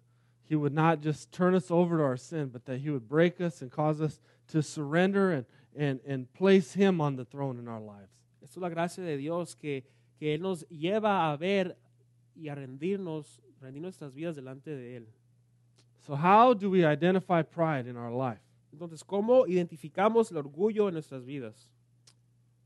He 0.48 0.56
would 0.56 0.74
not 0.74 1.02
just 1.02 1.32
turn 1.32 1.56
us 1.56 1.72
over 1.72 1.98
to 1.98 2.04
our 2.04 2.18
sin, 2.18 2.50
but 2.50 2.66
that 2.66 2.80
He 2.80 2.90
would 2.90 3.08
break 3.08 3.40
us 3.40 3.62
and 3.62 3.72
cause 3.72 4.02
us 4.02 4.20
to 4.50 4.62
surrender 4.62 5.32
and, 5.32 5.46
and, 5.76 6.00
and 6.06 6.34
place 6.34 6.74
Him 6.74 7.00
on 7.00 7.16
the 7.16 7.26
throne 7.26 7.58
in 7.58 7.68
our 7.68 7.80
lives. 7.80 8.12
Es 8.44 8.58
la 8.58 8.70
gracia 8.70 9.04
de 9.04 9.18
Dios 9.18 9.56
que, 9.56 9.84
que 10.20 10.34
Él 10.38 10.42
nos 10.42 10.64
lleva 10.70 11.32
a 11.32 11.38
ver 11.38 11.76
y 12.36 12.50
a 12.50 12.56
rendirnos, 12.56 13.40
rendir 13.62 13.82
nuestras 13.82 14.14
vidas 14.14 14.36
delante 14.36 14.76
de 14.76 14.98
Él. 14.98 15.06
So 16.06 16.16
how 16.16 16.54
do 16.54 16.70
we 16.70 16.84
identify 16.84 17.44
pride 17.44 17.88
in 17.88 17.96
our 17.96 18.12
life? 18.12 18.42
Entonces, 18.74 19.04
¿cómo 19.04 19.46
identificamos 19.48 20.32
el 20.32 20.38
orgullo 20.38 20.88
en 20.88 20.96
nuestras 20.96 21.24
vidas? 21.24 21.70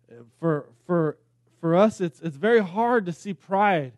Uh, 0.09 0.23
For 0.39 0.69
for 0.85 1.17
for 1.59 1.75
us 1.75 1.99
it's 1.99 2.21
it's 2.21 2.37
very 2.37 2.59
hard 2.59 3.05
to 3.07 3.11
see 3.11 3.33
pride 3.33 3.93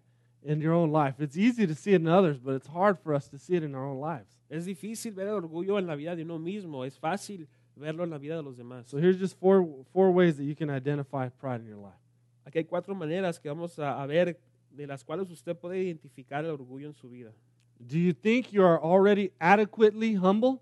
in 0.47 0.61
your 0.61 0.73
own 0.73 0.91
life. 0.91 1.15
It's 1.19 1.37
easy 1.37 1.67
to 1.67 1.75
see 1.75 1.91
it 1.93 2.01
in 2.01 2.07
others, 2.07 2.39
but 2.39 2.55
it's 2.55 2.67
hard 2.67 2.97
for 2.99 3.13
us 3.13 3.27
to 3.29 3.37
see 3.37 3.55
it 3.55 3.63
in 3.63 3.75
our 3.75 3.85
own 3.85 3.99
lives. 3.99 4.33
Es 4.49 4.65
difícil 4.65 5.13
ver 5.13 5.27
el 5.27 5.35
orgullo 5.35 5.77
en 5.77 5.85
la 5.85 5.95
vida 5.95 6.15
de 6.15 6.23
uno 6.23 6.39
mismo, 6.39 6.85
es 6.85 6.97
fácil 6.97 7.47
verlo 7.75 8.03
en 8.03 8.09
la 8.09 8.17
vida 8.17 8.35
de 8.37 8.41
los 8.43 8.55
demás. 8.55 8.87
So 8.87 8.97
here's 8.97 9.17
just 9.17 9.37
four 9.39 9.67
four 9.91 10.11
ways 10.11 10.37
that 10.37 10.45
you 10.45 10.55
can 10.55 10.69
identify 10.69 11.29
pride 11.29 11.61
in 11.61 11.67
your 11.67 11.77
life. 11.77 11.99
Aquí 12.45 12.59
hay 12.59 12.63
cuatro 12.63 12.95
maneras 12.95 13.39
que 13.39 13.49
vamos 13.49 13.77
a, 13.77 14.01
a 14.01 14.07
ver 14.07 14.39
de 14.71 14.87
las 14.87 15.03
cuales 15.03 15.29
usted 15.29 15.55
puede 15.57 15.83
identificar 15.83 16.45
el 16.45 16.51
orgullo 16.51 16.87
en 16.87 16.93
su 16.93 17.09
vida. 17.09 17.33
Do 17.79 17.97
you 17.97 18.13
think 18.13 18.51
you 18.53 18.63
are 18.63 18.79
already 18.81 19.31
adequately 19.39 20.15
humble? 20.15 20.61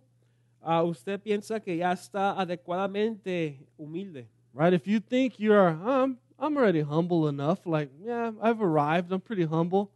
Ah, 0.61 0.83
usted 0.83 1.21
piensa 1.21 1.59
que 1.59 1.77
ya 1.77 1.91
está 1.91 2.31
adecuadamente 2.39 3.59
humilde. 3.77 4.27
right? 4.55 4.73
If 4.73 4.87
you 4.87 4.99
think 4.99 5.39
you're, 5.39 5.67
um, 5.67 5.77
I'm 5.87 6.17
already 6.39 6.81
humble 6.81 7.27
enough, 7.27 7.65
like, 7.65 7.89
yeah, 8.03 8.31
I've 8.41 8.61
arrived, 8.61 9.11
I'm 9.11 9.21
pretty 9.21 9.45
humble, 9.45 9.91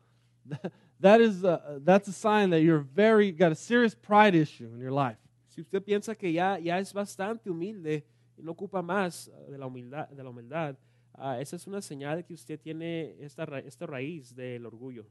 that 0.99 1.21
is, 1.21 1.43
uh, 1.43 1.80
that's 1.84 2.08
a 2.08 2.13
sign 2.13 2.49
that 2.52 2.62
you're 2.62 2.80
very, 2.80 3.32
got 3.32 3.52
a 3.52 3.56
serious 3.56 3.95
pride 3.95 4.36
issue 4.36 4.69
in 4.73 4.80
your 4.80 4.91
life. 4.91 5.17
Si 5.49 5.62
usted 5.62 5.86
piensa 5.86 6.17
que 6.17 6.30
ya, 6.30 6.58
ya 6.58 6.78
es 6.78 6.93
bastante 6.93 7.49
humilde 7.49 8.04
y 8.38 8.43
no 8.43 8.54
ocupa 8.54 8.82
más 8.82 9.30
ah, 9.30 9.52
de 9.52 9.58
la 9.58 9.67
humildad, 9.67 10.10
de 10.10 10.23
la 10.23 10.30
humildad 10.30 10.75
ah, 11.19 11.39
esa 11.39 11.56
es 11.56 11.67
una 11.67 11.82
señal 11.82 12.23
que 12.25 12.34
usted 12.34 12.60
tiene 12.60 13.15
esta, 13.19 13.45
ra- 13.45 13.60
esta 13.60 13.86
raíz 13.86 14.34
del 14.36 14.65
orgullo. 14.65 15.06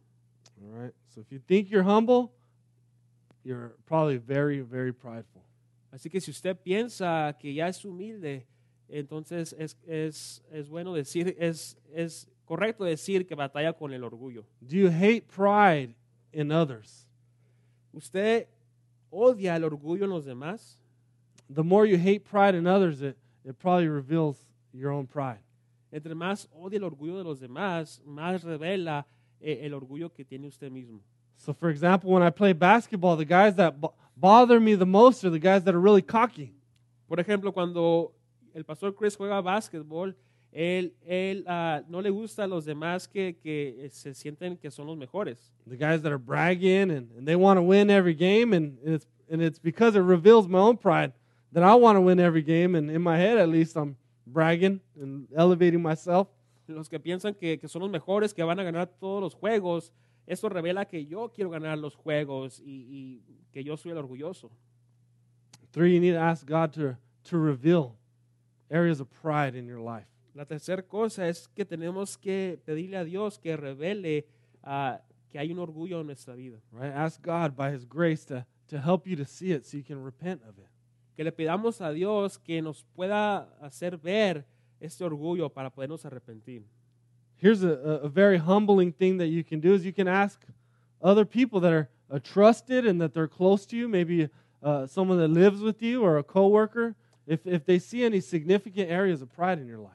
All 0.62 0.71
right? 0.71 0.95
So 1.09 1.21
if 1.21 1.31
you 1.31 1.38
think 1.38 1.69
you're 1.71 1.85
humble, 1.85 2.33
you're 3.45 3.77
probably 3.87 4.17
very, 4.17 4.61
very 4.61 4.93
prideful. 4.93 5.43
Así 5.93 6.11
que 6.11 6.21
si 6.21 6.31
usted 6.31 6.57
piensa 6.57 7.37
que 7.38 7.53
ya 7.53 7.69
es 7.69 7.85
humilde, 7.85 8.47
entonces 8.88 9.55
es, 9.59 9.77
es, 9.87 10.42
es 10.51 10.68
bueno 10.68 10.94
decir, 10.94 11.37
es, 11.38 11.77
es 11.92 12.29
correcto 12.44 12.85
decir 12.85 13.27
que 13.27 13.35
batalla 13.35 13.72
con 13.72 13.92
el 13.92 14.03
orgullo. 14.03 14.44
Do 14.61 14.77
you 14.77 14.88
hate 14.88 15.27
pride 15.29 15.94
in 16.33 16.51
others? 16.51 17.07
¿Usted 17.92 18.48
odia 19.11 19.57
el 19.57 19.64
orgullo 19.64 20.05
en 20.05 20.11
los 20.11 20.24
demás? 20.24 20.79
The 21.51 21.62
more 21.62 21.87
you 21.87 21.96
hate 21.96 22.24
pride 22.24 22.55
in 22.55 22.66
others, 22.66 23.01
it, 23.03 23.16
it 23.44 23.59
probably 23.59 23.88
reveals 23.88 24.37
your 24.72 24.90
own 24.90 25.07
pride. 25.07 25.40
Entre 25.90 26.14
más 26.14 26.48
odia 26.53 26.79
el 26.79 26.85
orgullo 26.85 27.16
de 27.18 27.24
los 27.24 27.40
demás, 27.40 28.03
más 28.07 28.42
revela 28.42 29.07
eh, 29.40 29.61
el 29.62 29.72
orgullo 29.72 30.12
que 30.12 30.24
tiene 30.24 30.46
usted 30.46 30.70
mismo. 30.70 31.01
So, 31.37 31.55
for 31.55 31.70
example, 31.70 32.11
when 32.11 32.22
I 32.22 32.31
play 32.31 32.53
basketball, 32.53 33.16
the 33.16 33.24
guys 33.24 33.55
that 33.57 33.81
bo- 33.81 33.94
bother 34.16 34.61
me 34.61 34.74
the 34.74 34.85
most 34.85 35.24
are 35.24 35.31
the 35.31 35.38
guys 35.38 35.64
that 35.64 35.74
are 35.74 35.81
really 35.81 36.03
cocky. 36.03 36.53
Por 37.09 37.18
ejemplo, 37.18 37.55
cuando 37.55 38.12
el 38.55 38.65
pastor 38.65 38.95
Chris 38.95 39.17
juega 39.17 39.41
básquetbol, 39.41 40.17
él, 40.53 40.95
él 41.05 41.45
ah, 41.47 41.83
no 41.89 42.01
le 42.01 42.11
gusta 42.11 42.45
a 42.45 42.47
los 42.47 42.65
demás 42.65 43.07
que, 43.07 43.37
que 43.37 43.85
eh, 43.85 43.91
se 43.91 44.15
sienten 44.15 44.57
que 44.57 44.71
son 44.71 44.87
los 44.87 44.97
mejores. 44.97 45.53
the 45.67 45.77
guys 45.77 46.01
that 46.03 46.11
are 46.11 46.19
bragging 46.19 46.91
and, 46.91 47.11
and 47.17 47.27
they 47.27 47.37
want 47.37 47.59
to 47.59 47.63
win 47.63 47.91
every 47.91 48.15
game 48.15 48.55
and 48.55 48.79
it's 48.83 49.07
and 49.31 49.43
it's 49.43 49.59
because 49.59 49.95
it 49.95 50.01
reveals 50.01 50.49
my 50.49 50.59
own 50.59 50.77
pride 50.79 51.13
that 51.53 51.63
I 51.63 51.75
want 51.75 51.97
to 51.97 52.01
win 52.01 52.19
every 52.19 52.43
game 52.43 52.75
and 52.75 52.91
in 52.91 53.03
my 53.03 53.19
head 53.19 53.37
at 53.37 53.49
least 53.51 53.77
I'm 53.77 53.97
bragging 54.27 54.81
and 54.99 55.29
elevating 55.37 55.83
myself. 55.83 56.29
Los 56.67 56.89
que 56.89 56.99
piensan 56.99 57.35
que, 57.35 57.59
que 57.59 57.69
son 57.69 57.83
los 57.83 57.91
mejores, 57.91 58.35
que 58.35 58.43
van 58.43 58.59
a 58.59 58.63
ganar 58.63 58.87
todos 59.01 59.23
los 59.23 59.35
juegos, 59.35 59.91
eso 60.27 60.49
revela 60.49 60.87
que 60.87 61.05
yo 61.07 61.31
quiero 61.31 61.51
ganar 61.51 61.79
los 61.79 61.95
juegos 61.95 62.61
y, 62.61 62.87
y 62.91 63.23
que 63.53 63.65
yo 63.65 63.77
soy 63.77 63.93
el 63.93 63.99
orgulloso. 63.99 64.51
Three, 65.73 65.95
you 65.95 66.01
need 66.01 66.13
to 66.13 66.21
ask 66.21 66.47
God 66.47 66.73
to 66.75 66.97
to 67.25 67.39
reveal 67.39 67.98
areas 68.71 69.01
of 69.01 69.09
pride 69.11 69.57
in 69.57 69.67
your 69.67 69.81
life. 69.81 70.07
La 70.35 70.45
tercera 70.45 70.83
cosa 70.83 71.27
es 71.27 71.49
que 71.49 71.65
tenemos 71.65 72.17
que 72.17 72.59
pedirle 72.65 72.97
a 72.97 73.05
Dios 73.05 73.39
que 73.39 73.57
revele 73.57 74.27
ah, 74.63 75.01
que 75.31 75.39
hay 75.39 75.53
un 75.53 75.59
orgullo 75.59 76.01
en 76.01 76.07
nuestra 76.07 76.35
vida. 76.35 76.59
Right? 76.73 76.93
Ask 76.95 77.21
God 77.23 77.57
by 77.57 77.71
his 77.71 77.85
grace 77.85 78.25
to 78.27 78.45
to 78.69 78.79
help 78.79 79.07
you 79.07 79.17
to 79.17 79.25
see 79.25 79.53
it 79.53 79.67
so 79.67 79.77
you 79.77 79.83
can 79.83 80.03
repent 80.03 80.43
of 80.49 80.59
it. 80.59 80.69
Que 81.17 81.25
le 81.25 81.33
pidamos 81.33 81.81
a 81.81 81.93
Dios 81.93 82.39
que 82.39 82.63
nos 82.63 82.85
pueda 82.95 83.49
hacer 83.61 83.97
ver 83.97 84.45
este 84.81 85.03
orgullo 85.03 85.53
para 85.53 85.71
podernos 85.71 86.05
arrepentir. 86.05 86.63
Here's 87.37 87.63
a, 87.63 88.01
a, 88.03 88.09
very 88.09 88.39
humbling 88.39 88.93
thing 88.93 89.19
that 89.19 89.29
you 89.29 89.45
can 89.45 89.61
do 89.61 89.73
is 89.73 89.85
you 89.85 89.93
can 89.93 90.09
ask 90.09 90.45
other 91.01 91.25
people 91.25 91.61
that 91.61 91.73
are 91.73 91.89
uh, 92.11 92.19
trusted 92.19 92.85
and 92.85 93.01
that 93.01 93.15
they're 93.15 93.29
close 93.29 93.65
to 93.67 93.77
you, 93.77 93.89
maybe 93.89 94.29
uh, 94.63 94.87
someone 94.87 95.19
that 95.19 95.29
lives 95.29 95.61
with 95.61 95.81
you 95.81 96.03
or 96.03 96.19
a 96.19 96.25
coworker, 96.25 96.97
if, 97.29 97.47
if 97.47 97.64
they 97.64 97.79
see 97.79 98.05
any 98.05 98.21
significant 98.21 98.91
areas 98.91 99.21
of 99.23 99.29
pride 99.31 99.61
in 99.61 99.67
your 99.69 99.79
life. 99.81 99.95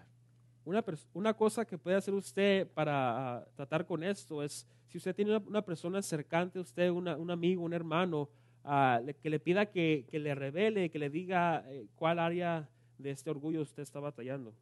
Una, 0.66 0.84
una 1.14 1.34
cosa 1.34 1.66
que 1.66 1.78
puede 1.78 1.98
hacer 1.98 2.14
usted 2.14 2.68
para 2.74 3.38
ah, 3.40 3.46
tratar 3.58 3.86
con 3.86 4.02
esto 4.04 4.42
es, 4.42 4.66
si 4.88 4.98
usted 4.98 5.14
tiene 5.14 5.36
una, 5.36 5.46
una 5.48 5.62
persona 5.62 6.02
cercana 6.02 6.50
a 6.56 6.60
usted, 6.62 6.90
una- 6.90 7.18
un 7.18 7.30
amigo, 7.32 7.64
un 7.64 7.74
hermano, 7.74 8.30
ah, 8.64 9.02
le- 9.04 9.14
que 9.16 9.30
le 9.30 9.40
pida 9.40 9.66
que, 9.66 10.06
que 10.10 10.20
le 10.20 10.34
revele, 10.36 10.90
que 10.90 11.00
le 11.00 11.10
diga 11.10 11.66
eh, 11.68 11.86
cuál 11.96 12.20
área 12.20 12.70
de 12.98 13.12
este 13.12 13.30
orgullo 13.30 13.62
usted 13.62 13.84
está 13.84 14.00
batallando. 14.00 14.54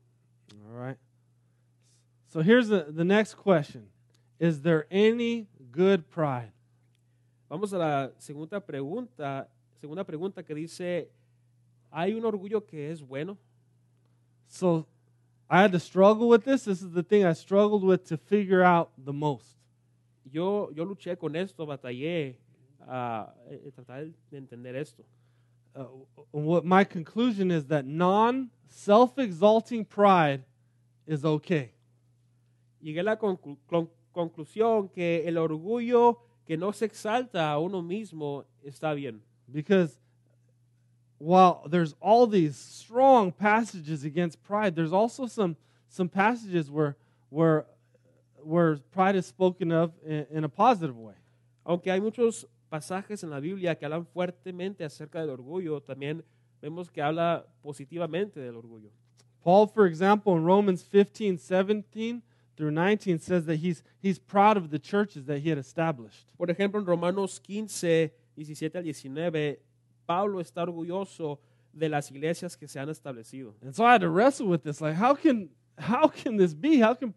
All 0.65 0.87
right. 0.87 0.97
So 2.29 2.41
here's 2.41 2.67
the, 2.69 2.85
the 2.91 3.03
next 3.05 3.35
question 3.35 3.89
Is 4.39 4.61
there 4.61 4.87
any 4.89 5.47
good 5.71 6.09
pride? 6.09 6.51
Vamos 7.47 7.73
a 7.73 7.77
la 7.77 8.11
segunda 8.17 8.59
pregunta, 8.59 9.47
segunda 9.79 10.03
pregunta 10.03 10.41
que 10.41 10.55
dice, 10.55 11.09
¿hay 11.91 12.13
un 12.13 12.25
orgullo 12.25 12.65
que 12.65 12.91
es 12.91 13.01
bueno? 13.01 13.37
So 14.47 14.87
I 15.49 15.61
had 15.61 15.71
to 15.73 15.79
struggle 15.79 16.29
with 16.29 16.45
this. 16.45 16.63
This 16.65 16.81
is 16.81 16.91
the 16.91 17.03
thing 17.03 17.25
I 17.25 17.33
struggled 17.33 17.83
with 17.83 18.05
to 18.07 18.17
figure 18.17 18.63
out 18.63 18.91
the 18.97 19.13
most. 19.13 19.57
Yo, 20.31 20.71
yo 20.73 20.85
luché 20.85 21.17
con 21.17 21.35
esto, 21.35 21.65
batallé 21.65 22.37
a 22.87 23.33
tratar 23.75 24.11
de 24.29 24.37
entender 24.37 24.75
esto. 24.75 25.03
Uh, 25.75 25.85
what 26.31 26.65
my 26.65 26.83
conclusion 26.83 27.51
is 27.51 27.65
that 27.67 27.85
non 27.85 28.49
self 28.69 29.17
exalting 29.17 29.85
pride 29.85 30.43
is 31.05 31.25
okay. 31.25 31.71
Llegué 32.83 32.99
a 32.99 33.03
la 33.03 33.15
conclu 33.15 33.57
con 33.67 33.89
conclusión 34.13 34.89
que 34.89 35.23
el 35.25 35.37
orgullo 35.37 36.17
que 36.45 36.57
no 36.57 36.71
se 36.71 36.85
exalta 36.85 37.51
a 37.51 37.59
uno 37.59 37.81
mismo 37.81 38.45
está 38.63 38.93
bien. 38.93 39.21
Because 39.51 39.97
while 41.21 41.61
there's 41.69 41.93
all 42.01 42.25
these 42.25 42.57
strong 42.57 43.31
passages 43.31 44.03
against 44.03 44.41
pride, 44.41 44.75
there's 44.75 44.91
also 44.91 45.27
some, 45.27 45.55
some 45.87 46.09
passages 46.09 46.71
where, 46.71 46.97
where, 47.29 47.65
where 48.43 48.77
pride 48.91 49.15
is 49.15 49.27
spoken 49.27 49.71
of 49.71 49.91
in, 50.03 50.25
in 50.31 50.43
a 50.43 50.49
positive 50.49 50.97
way. 50.97 51.13
Aunque 51.63 51.91
hay 51.91 51.99
muchos 51.99 52.45
pasajes 52.71 53.23
en 53.23 53.29
la 53.29 53.39
Biblia 53.39 53.75
que 53.75 53.87
hablan 53.87 54.07
fuertemente 54.07 54.83
acerca 54.83 55.19
del 55.19 55.29
orgullo, 55.29 55.79
también 55.79 56.23
vemos 56.59 56.89
que 56.89 57.03
habla 57.03 57.45
positivamente 57.63 58.39
del 58.39 58.55
orgullo. 58.55 58.89
Paul, 59.43 59.67
for 59.67 59.85
example, 59.85 60.35
in 60.35 60.43
Romans 60.43 60.81
15, 60.81 61.37
17 61.37 62.23
through 62.57 62.71
19 62.71 63.19
says 63.19 63.45
that 63.45 63.57
he's, 63.57 63.83
he's 64.01 64.17
proud 64.17 64.57
of 64.57 64.71
the 64.71 64.79
churches 64.79 65.25
that 65.25 65.39
he 65.39 65.49
had 65.49 65.59
established. 65.59 66.25
Por 66.35 66.47
ejemplo, 66.47 66.79
en 66.79 66.85
Romanos 66.85 67.39
15, 67.39 68.11
17 68.35 68.75
al 68.75 68.83
19, 68.83 69.57
Pablo 70.11 70.41
está 70.41 70.63
orgulloso 70.63 71.39
de 71.71 71.87
las 71.87 72.11
iglesias 72.11 72.57
que 72.57 72.67
se 72.67 72.79
han 72.79 72.89
establecido. 72.89 73.55
And 73.61 73.73
so 73.73 73.85
I 73.85 73.93
had 73.93 74.01
to 74.01 74.09
wrestle 74.09 74.47
with 74.47 74.61
this. 74.61 74.81
Like, 74.81 74.95
how 74.95 75.15
can, 75.15 75.49
how 75.77 76.09
can 76.09 76.35
this 76.35 76.53
be? 76.53 76.81
How 76.81 76.93
can 76.95 77.13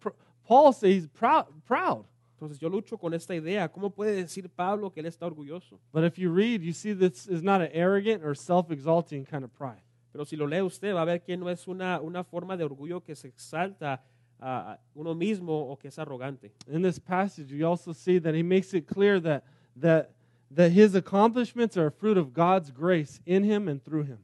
Paul 0.46 0.72
say 0.72 0.92
he's 0.92 1.08
proud? 1.08 1.46
proud? 1.66 2.06
Entonces 2.38 2.60
yo 2.60 2.68
lucho 2.68 2.96
con 2.96 3.12
esta 3.12 3.34
idea. 3.34 3.68
¿Cómo 3.68 3.90
puede 3.90 4.14
decir 4.14 4.48
Pablo 4.48 4.92
que 4.92 5.00
él 5.00 5.06
está 5.06 5.26
orgulloso? 5.26 5.80
But 5.92 6.04
if 6.04 6.18
you 6.18 6.30
read, 6.30 6.62
you 6.62 6.72
see 6.72 6.92
this 6.92 7.26
is 7.26 7.42
not 7.42 7.60
an 7.60 7.70
arrogant 7.72 8.22
or 8.22 8.36
self-exalting 8.36 9.24
kind 9.24 9.42
of 9.42 9.52
pride. 9.52 9.82
Pero 10.12 10.24
si 10.24 10.36
lo 10.36 10.46
lee 10.46 10.62
usted, 10.62 10.94
va 10.94 11.02
a 11.02 11.04
ver 11.04 11.18
que 11.18 11.36
no 11.36 11.48
es 11.48 11.66
una, 11.66 12.00
una 12.00 12.22
forma 12.22 12.56
de 12.56 12.64
orgullo 12.64 13.02
que 13.02 13.16
se 13.16 13.26
exalta 13.26 14.00
a 14.40 14.78
uno 14.94 15.14
mismo 15.14 15.52
o 15.52 15.76
que 15.76 15.88
es 15.88 15.98
arrogante. 15.98 16.52
In 16.68 16.82
this 16.82 17.00
passage, 17.00 17.50
you 17.50 17.66
also 17.66 17.92
see 17.92 18.20
that 18.20 18.34
he 18.34 18.42
makes 18.44 18.72
it 18.72 18.86
clear 18.86 19.18
that, 19.20 19.42
that, 19.74 20.10
that 20.50 20.72
his 20.72 20.94
accomplishments 20.94 21.76
are 21.76 21.86
a 21.86 21.92
fruit 21.92 22.16
of 22.16 22.32
God's 22.32 22.70
grace 22.70 23.20
in 23.26 23.44
him 23.44 23.68
and 23.68 23.82
through 23.84 24.04
him. 24.04 24.18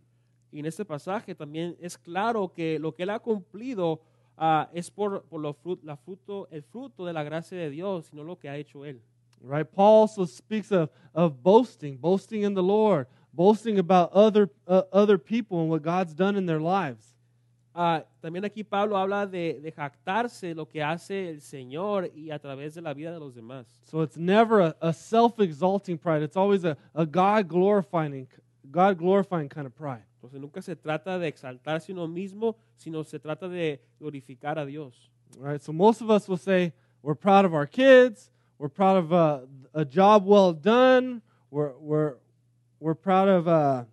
Y 0.53 0.59
en 0.59 0.67
este 0.67 0.85
pasaje 0.85 1.35
también 1.35 1.77
es 1.81 1.97
claro 1.97 2.53
que 2.53 2.79
lo 2.79 2.93
que 2.93 3.05
él 3.05 3.11
ha 3.11 3.21
cumplido 3.21 4.01
uh, 4.41 4.67
es 4.73 4.91
por, 4.91 5.23
por 5.23 5.41
lo 5.41 5.53
frut, 5.53 5.85
la 5.85 5.97
fruto, 5.97 6.49
el 6.51 6.63
fruto 6.63 7.05
de 7.05 7.13
la 7.13 7.23
gracia 7.23 7.59
de 7.59 7.71
Dios, 7.71 8.07
sino 8.07 8.25
lo 8.25 8.37
que 8.37 8.49
ha 8.49 8.57
hecho 8.57 8.85
Él. 8.85 9.01
Right? 9.43 9.71
Paul 9.71 10.03
also 10.03 10.25
speaks 10.27 10.71
of, 10.71 10.91
of 11.15 11.43
boasting, 11.43 11.97
boasting 11.97 12.43
in 12.43 12.55
the 12.55 12.63
Lord, 12.63 13.07
boasting 13.33 13.79
about 13.79 14.13
other, 14.13 14.51
uh, 14.67 14.83
other 14.93 15.19
people 15.19 15.61
and 15.61 15.71
what 15.71 15.83
God's 15.83 16.15
done 16.15 16.37
in 16.37 16.47
their 16.47 16.61
lives. 16.61 17.15
Uh, 17.73 18.01
también 18.21 18.45
aquí 18.45 18.65
Pablo 18.65 18.97
habla 18.97 19.27
de, 19.27 19.61
de 19.61 19.71
jactarse 19.71 20.55
lo 20.55 20.67
que 20.67 20.83
hace 20.83 21.31
el 21.31 21.41
Señor 21.41 22.11
y 22.15 22.33
a 22.33 22.39
través 22.41 22.75
de 22.75 22.83
la 22.83 22.93
vida 22.93 23.13
de 23.13 23.21
los 23.21 23.35
demás. 23.35 23.67
So 23.85 24.03
it's 24.03 24.17
never 24.17 24.61
a, 24.61 24.77
a 24.81 24.93
self-exalting 24.93 25.97
pride. 25.97 26.23
It's 26.25 26.37
always 26.37 26.65
a, 26.65 26.77
a 26.95 27.07
God 27.07 27.47
glorifying, 27.47 28.27
God 28.71 28.99
glorifying 28.99 29.49
kind 29.49 29.67
of 29.67 29.75
pride. 29.75 30.03
Entonces 30.17 30.41
nunca 30.41 30.61
se 30.61 30.75
trata 30.75 31.19
de 31.19 31.29
exaltarse 31.29 31.93
uno 31.93 32.09
mismo, 32.09 32.57
sino 32.77 33.05
se 33.05 33.21
trata 33.21 33.49
de 33.49 33.81
glorificar 34.01 34.59
a 34.59 34.67
Dios. 34.67 35.09
Right? 35.39 35.63
So 35.63 35.73
most 35.73 36.01
of 36.01 36.11
us 36.11 36.29
will 36.29 36.39
say 36.39 36.73
we're 37.03 37.15
proud 37.15 37.45
of 37.45 37.55
our 37.55 37.67
kids, 37.67 38.31
we're 38.59 38.69
proud 38.69 38.97
of 38.97 39.13
uh, 39.13 39.41
a 39.73 39.85
job 39.85 40.27
well 40.27 40.53
done, 40.53 41.23
we're, 41.53 41.73
we're, 41.79 42.15
we're 42.81 42.95
proud 42.95 43.29
of 43.29 43.47
uh, 43.47 43.85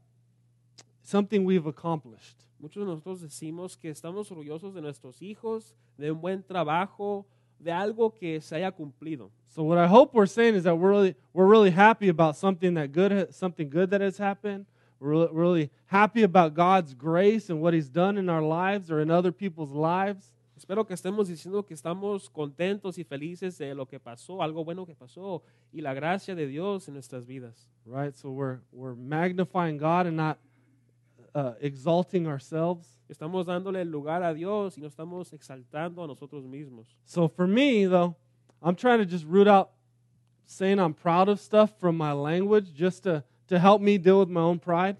something 1.03 1.45
we've 1.45 1.67
accomplished. 1.67 2.46
Muchos 2.59 2.81
de 2.83 2.87
nosotros 2.87 3.21
decimos 3.21 3.77
que 3.77 3.89
estamos 3.89 4.31
orgullosos 4.31 4.73
de 4.73 4.81
nuestros 4.81 5.21
hijos, 5.21 5.75
de 5.97 6.11
un 6.11 6.19
buen 6.19 6.43
trabajo, 6.43 7.25
de 7.59 7.71
algo 7.71 8.13
que 8.13 8.41
se 8.41 8.55
haya 8.55 8.71
cumplido. 8.71 9.31
So 9.49 9.63
what 9.63 9.77
I 9.77 9.87
hope 9.87 10.13
we're 10.13 10.27
saying 10.27 10.55
is 10.55 10.63
that 10.63 10.75
we're 10.75 10.89
really, 10.89 11.15
we're 11.33 11.47
really 11.47 11.71
happy 11.71 12.09
about 12.09 12.35
something 12.35 12.73
that 12.75 12.91
good, 12.91 13.33
something 13.33 13.69
good 13.69 13.89
that 13.91 14.01
has 14.01 14.17
happened. 14.17 14.65
We're 14.99 15.31
really 15.31 15.69
happy 15.85 16.23
about 16.23 16.55
God's 16.55 16.93
grace 16.93 17.49
and 17.49 17.61
what 17.61 17.73
He's 17.73 17.89
done 17.89 18.17
in 18.17 18.29
our 18.29 18.41
lives 18.41 18.89
or 18.91 19.01
in 19.01 19.11
other 19.11 19.31
people's 19.31 19.71
lives. 19.71 20.31
Espero 20.57 20.87
que 20.87 20.95
estemos 20.95 21.27
diciendo 21.27 21.63
que 21.63 21.75
estamos 21.75 22.29
contentos 22.31 22.97
y 22.97 23.03
felices 23.03 23.59
de 23.59 23.75
lo 23.75 23.85
que 23.85 23.99
pasó, 23.99 24.41
algo 24.41 24.65
bueno 24.65 24.87
que 24.87 24.95
pasó 24.95 25.43
y 25.71 25.81
la 25.81 25.93
gracia 25.93 26.33
de 26.33 26.47
Dios 26.47 26.87
en 26.87 26.95
nuestras 26.95 27.27
vidas. 27.27 27.69
Right, 27.85 28.15
so 28.15 28.31
we're 28.31 28.59
we're 28.71 28.95
magnifying 28.95 29.77
God 29.77 30.07
and 30.07 30.17
not 30.17 30.39
uh, 31.37 31.53
exalting 31.61 32.27
ourselves. 32.27 32.99
Estamos 33.07 33.45
dándole 33.45 33.81
el 33.81 33.91
lugar 33.91 34.23
a 34.23 34.33
Dios 34.33 34.77
y 34.77 34.81
no 34.81 34.87
estamos 34.87 35.31
exaltando 35.31 36.03
a 36.03 36.07
nosotros 36.07 36.45
mismos. 36.45 36.87
So 37.05 37.27
for 37.27 37.47
me 37.47 37.85
though, 37.85 38.15
I'm 38.61 38.75
trying 38.75 38.99
to 38.99 39.05
just 39.05 39.25
root 39.25 39.47
out 39.47 39.69
saying 40.45 40.79
I'm 40.79 40.93
proud 40.93 41.29
of 41.29 41.39
stuff 41.39 41.71
from 41.79 41.97
my 41.97 42.13
language 42.13 42.73
just 42.73 43.03
to 43.03 43.23
to 43.47 43.59
help 43.59 43.81
me 43.81 43.97
deal 43.97 44.19
with 44.19 44.29
my 44.29 44.41
own 44.41 44.59
pride? 44.59 44.97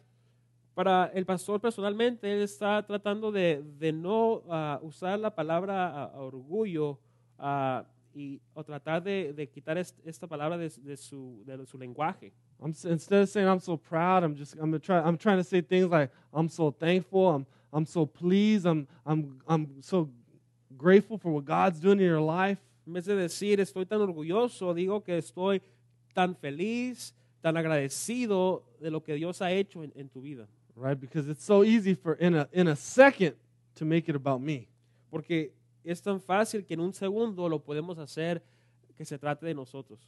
Para 0.74 1.12
el 1.14 1.26
pastor 1.26 1.60
personalmente, 1.60 2.32
él 2.32 2.44
está 2.44 2.86
tratando 2.86 3.32
de, 3.32 3.64
de 3.80 3.92
no 3.92 4.44
uh, 4.46 4.78
usar 4.82 5.20
la 5.20 5.34
palabra 5.34 6.12
uh, 6.14 6.20
orgullo 6.20 7.00
uh, 7.40 7.84
y, 8.14 8.40
o 8.54 8.64
tratar 8.64 9.04
de, 9.04 9.34
de 9.34 9.48
quitar 9.48 9.78
est 9.78 9.96
esta 10.06 10.28
palabra 10.28 10.58
de, 10.58 10.72
de, 10.84 10.98
su, 10.98 11.44
de 11.46 11.66
su 11.66 11.78
lenguaje. 11.78 12.32
I'm, 12.64 12.74
instead 12.86 13.22
of 13.22 13.30
saying 13.30 13.48
I'm 13.48 13.60
so 13.60 13.78
proud, 13.78 14.24
I'm 14.24 14.36
just 14.36 14.56
I'm, 14.60 14.80
try, 14.80 15.00
I'm 15.00 15.18
trying 15.18 15.38
to 15.38 15.44
say 15.44 15.62
things 15.62 15.88
like 15.88 16.12
I'm 16.34 16.50
so 16.50 16.72
thankful, 16.72 17.30
I'm, 17.30 17.46
I'm 17.72 17.86
so 17.86 18.06
pleased, 18.06 18.66
I'm, 18.66 18.88
I'm, 19.06 19.40
I'm 19.48 19.82
so 19.82 20.10
grateful 20.76 21.18
for 21.18 21.32
what 21.32 21.46
God's 21.46 21.80
doing 21.80 22.00
in 22.00 22.06
your 22.06 22.22
life. 22.22 22.58
En 22.86 22.94
vez 22.94 23.06
de 23.06 23.16
decir 23.16 23.60
estoy 23.60 23.86
tan 23.88 24.00
orgulloso, 24.02 24.74
digo 24.74 25.04
que 25.04 25.18
estoy 25.18 25.62
tan 26.16 26.36
feliz, 26.36 27.14
tan 27.42 27.58
agradecido 27.58 28.64
de 28.82 28.90
lo 28.90 29.02
que 29.02 29.16
Dios 29.16 29.42
ha 29.42 29.52
hecho 29.52 29.84
en, 29.84 29.92
en 29.96 30.10
tu 30.10 30.22
vida. 30.22 30.48
Right? 30.76 31.00
Because 31.00 31.28
it's 31.28 31.44
so 31.44 31.64
easy 31.64 31.96
for 31.96 32.14
in 32.14 32.36
a 32.36 32.48
in 32.54 32.68
a 32.68 32.76
second 32.76 33.36
to 33.76 33.86
make 33.86 34.08
it 34.08 34.16
about 34.16 34.42
me. 34.42 34.70
Porque 35.12 35.52
es 35.84 36.02
tan 36.02 36.20
fácil 36.20 36.66
que 36.66 36.74
en 36.76 36.80
un 36.80 36.94
segundo 36.94 37.48
lo 37.50 37.60
podemos 37.60 37.98
hacer 37.98 38.42
que 38.96 39.06
se 39.06 39.18
trate 39.18 39.46
de 39.46 39.54
nosotros. 39.54 40.00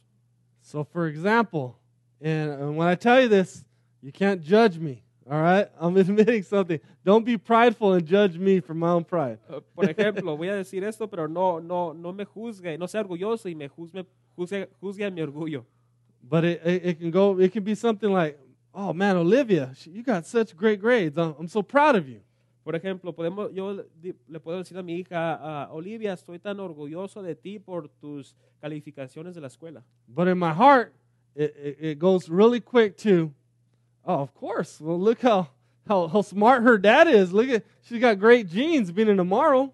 So 0.62 0.84
for 0.84 1.06
example, 1.06 1.76
and, 2.20 2.50
and 2.50 2.76
when 2.76 2.88
I 2.88 2.94
tell 2.94 3.20
you 3.20 3.28
this, 3.28 3.64
you 4.02 4.12
can't 4.12 4.42
judge 4.42 4.78
me. 4.78 5.02
All 5.30 5.40
right? 5.40 5.68
I'm 5.80 5.96
admitting 5.96 6.42
something. 6.42 6.80
Don't 7.04 7.24
be 7.24 7.38
prideful 7.38 7.94
and 7.94 8.06
judge 8.06 8.36
me 8.36 8.60
for 8.60 8.74
my 8.74 8.90
own 8.90 9.04
pride. 9.04 9.38
Uh, 9.48 9.60
por 9.74 9.84
ejemplo, 9.84 10.36
voy 10.36 10.48
a 10.48 10.56
decir 10.56 10.82
esto, 10.84 11.06
pero 11.06 11.26
no, 11.26 11.60
no, 11.60 11.92
no 11.92 12.12
me 12.12 12.24
juzgue, 12.24 12.78
no 12.78 12.86
sea 12.86 13.00
orgulloso 13.02 13.48
y 13.48 13.54
me 13.54 13.68
juzgue, 13.68 14.04
juzgue, 14.36 14.68
juzgue 14.82 15.10
mi 15.12 15.22
orgullo. 15.22 15.64
But 16.22 16.44
it, 16.44 16.60
it, 16.64 16.86
it, 16.86 16.98
can 17.00 17.10
go, 17.10 17.38
it 17.38 17.52
can 17.52 17.64
be 17.64 17.74
something 17.74 18.12
like, 18.12 18.38
oh 18.74 18.92
man, 18.92 19.16
Olivia, 19.16 19.72
you 19.84 20.02
got 20.02 20.26
such 20.26 20.56
great 20.56 20.80
grades. 20.80 21.16
I'm, 21.16 21.34
I'm 21.38 21.48
so 21.48 21.62
proud 21.62 21.96
of 21.96 22.08
you. 22.08 22.20
Por 22.62 22.74
ejemplo, 22.74 23.14
podemos, 23.14 23.52
yo 23.54 23.84
le 24.28 24.40
puedo 24.40 24.58
decir 24.58 24.76
a 24.76 24.82
mi 24.82 24.98
hija, 24.98 25.68
uh, 25.70 25.74
Olivia, 25.74 26.12
estoy 26.12 26.38
tan 26.38 26.60
orgulloso 26.60 27.22
de 27.22 27.34
ti 27.34 27.58
por 27.58 27.88
tus 27.88 28.36
calificaciones 28.60 29.34
de 29.34 29.40
la 29.40 29.48
escuela. 29.48 29.82
But 30.06 30.28
in 30.28 30.38
my 30.38 30.52
heart, 30.52 30.92
it, 31.34 31.56
it, 31.56 31.76
it 31.80 31.98
goes 31.98 32.28
really 32.28 32.60
quick 32.60 32.96
to, 32.98 33.32
oh, 34.04 34.20
of 34.20 34.34
course. 34.34 34.80
Well, 34.80 34.98
look 34.98 35.20
how, 35.20 35.48
how, 35.86 36.08
how 36.08 36.22
smart 36.22 36.62
her 36.62 36.78
dad 36.78 37.08
is. 37.08 37.32
Look 37.32 37.48
at, 37.48 37.64
she's 37.82 38.00
got 38.00 38.18
great 38.18 38.48
genes 38.48 38.90
being 38.90 39.08
an 39.08 39.18
Amaro. 39.18 39.72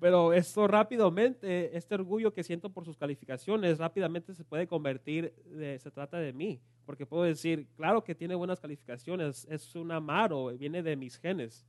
Pero 0.00 0.32
esto 0.32 0.66
rápidamente, 0.68 1.74
este 1.74 1.92
orgullo 1.94 2.30
que 2.30 2.42
siento 2.42 2.68
por 2.68 2.84
sus 2.84 2.94
calificaciones, 2.94 3.78
rápidamente 3.78 4.34
se 4.34 4.44
puede 4.44 4.66
convertir, 4.66 5.32
de, 5.46 5.78
se 5.78 5.90
trata 5.90 6.18
de 6.18 6.32
mí. 6.32 6.60
Porque 6.84 7.06
puedo 7.06 7.22
decir, 7.22 7.66
claro 7.76 8.04
que 8.04 8.14
tiene 8.14 8.34
buenas 8.34 8.60
calificaciones, 8.60 9.46
es 9.48 9.74
un 9.74 9.90
Amaro, 9.90 10.48
viene 10.58 10.82
de 10.82 10.94
mis 10.94 11.18
genes. 11.18 11.64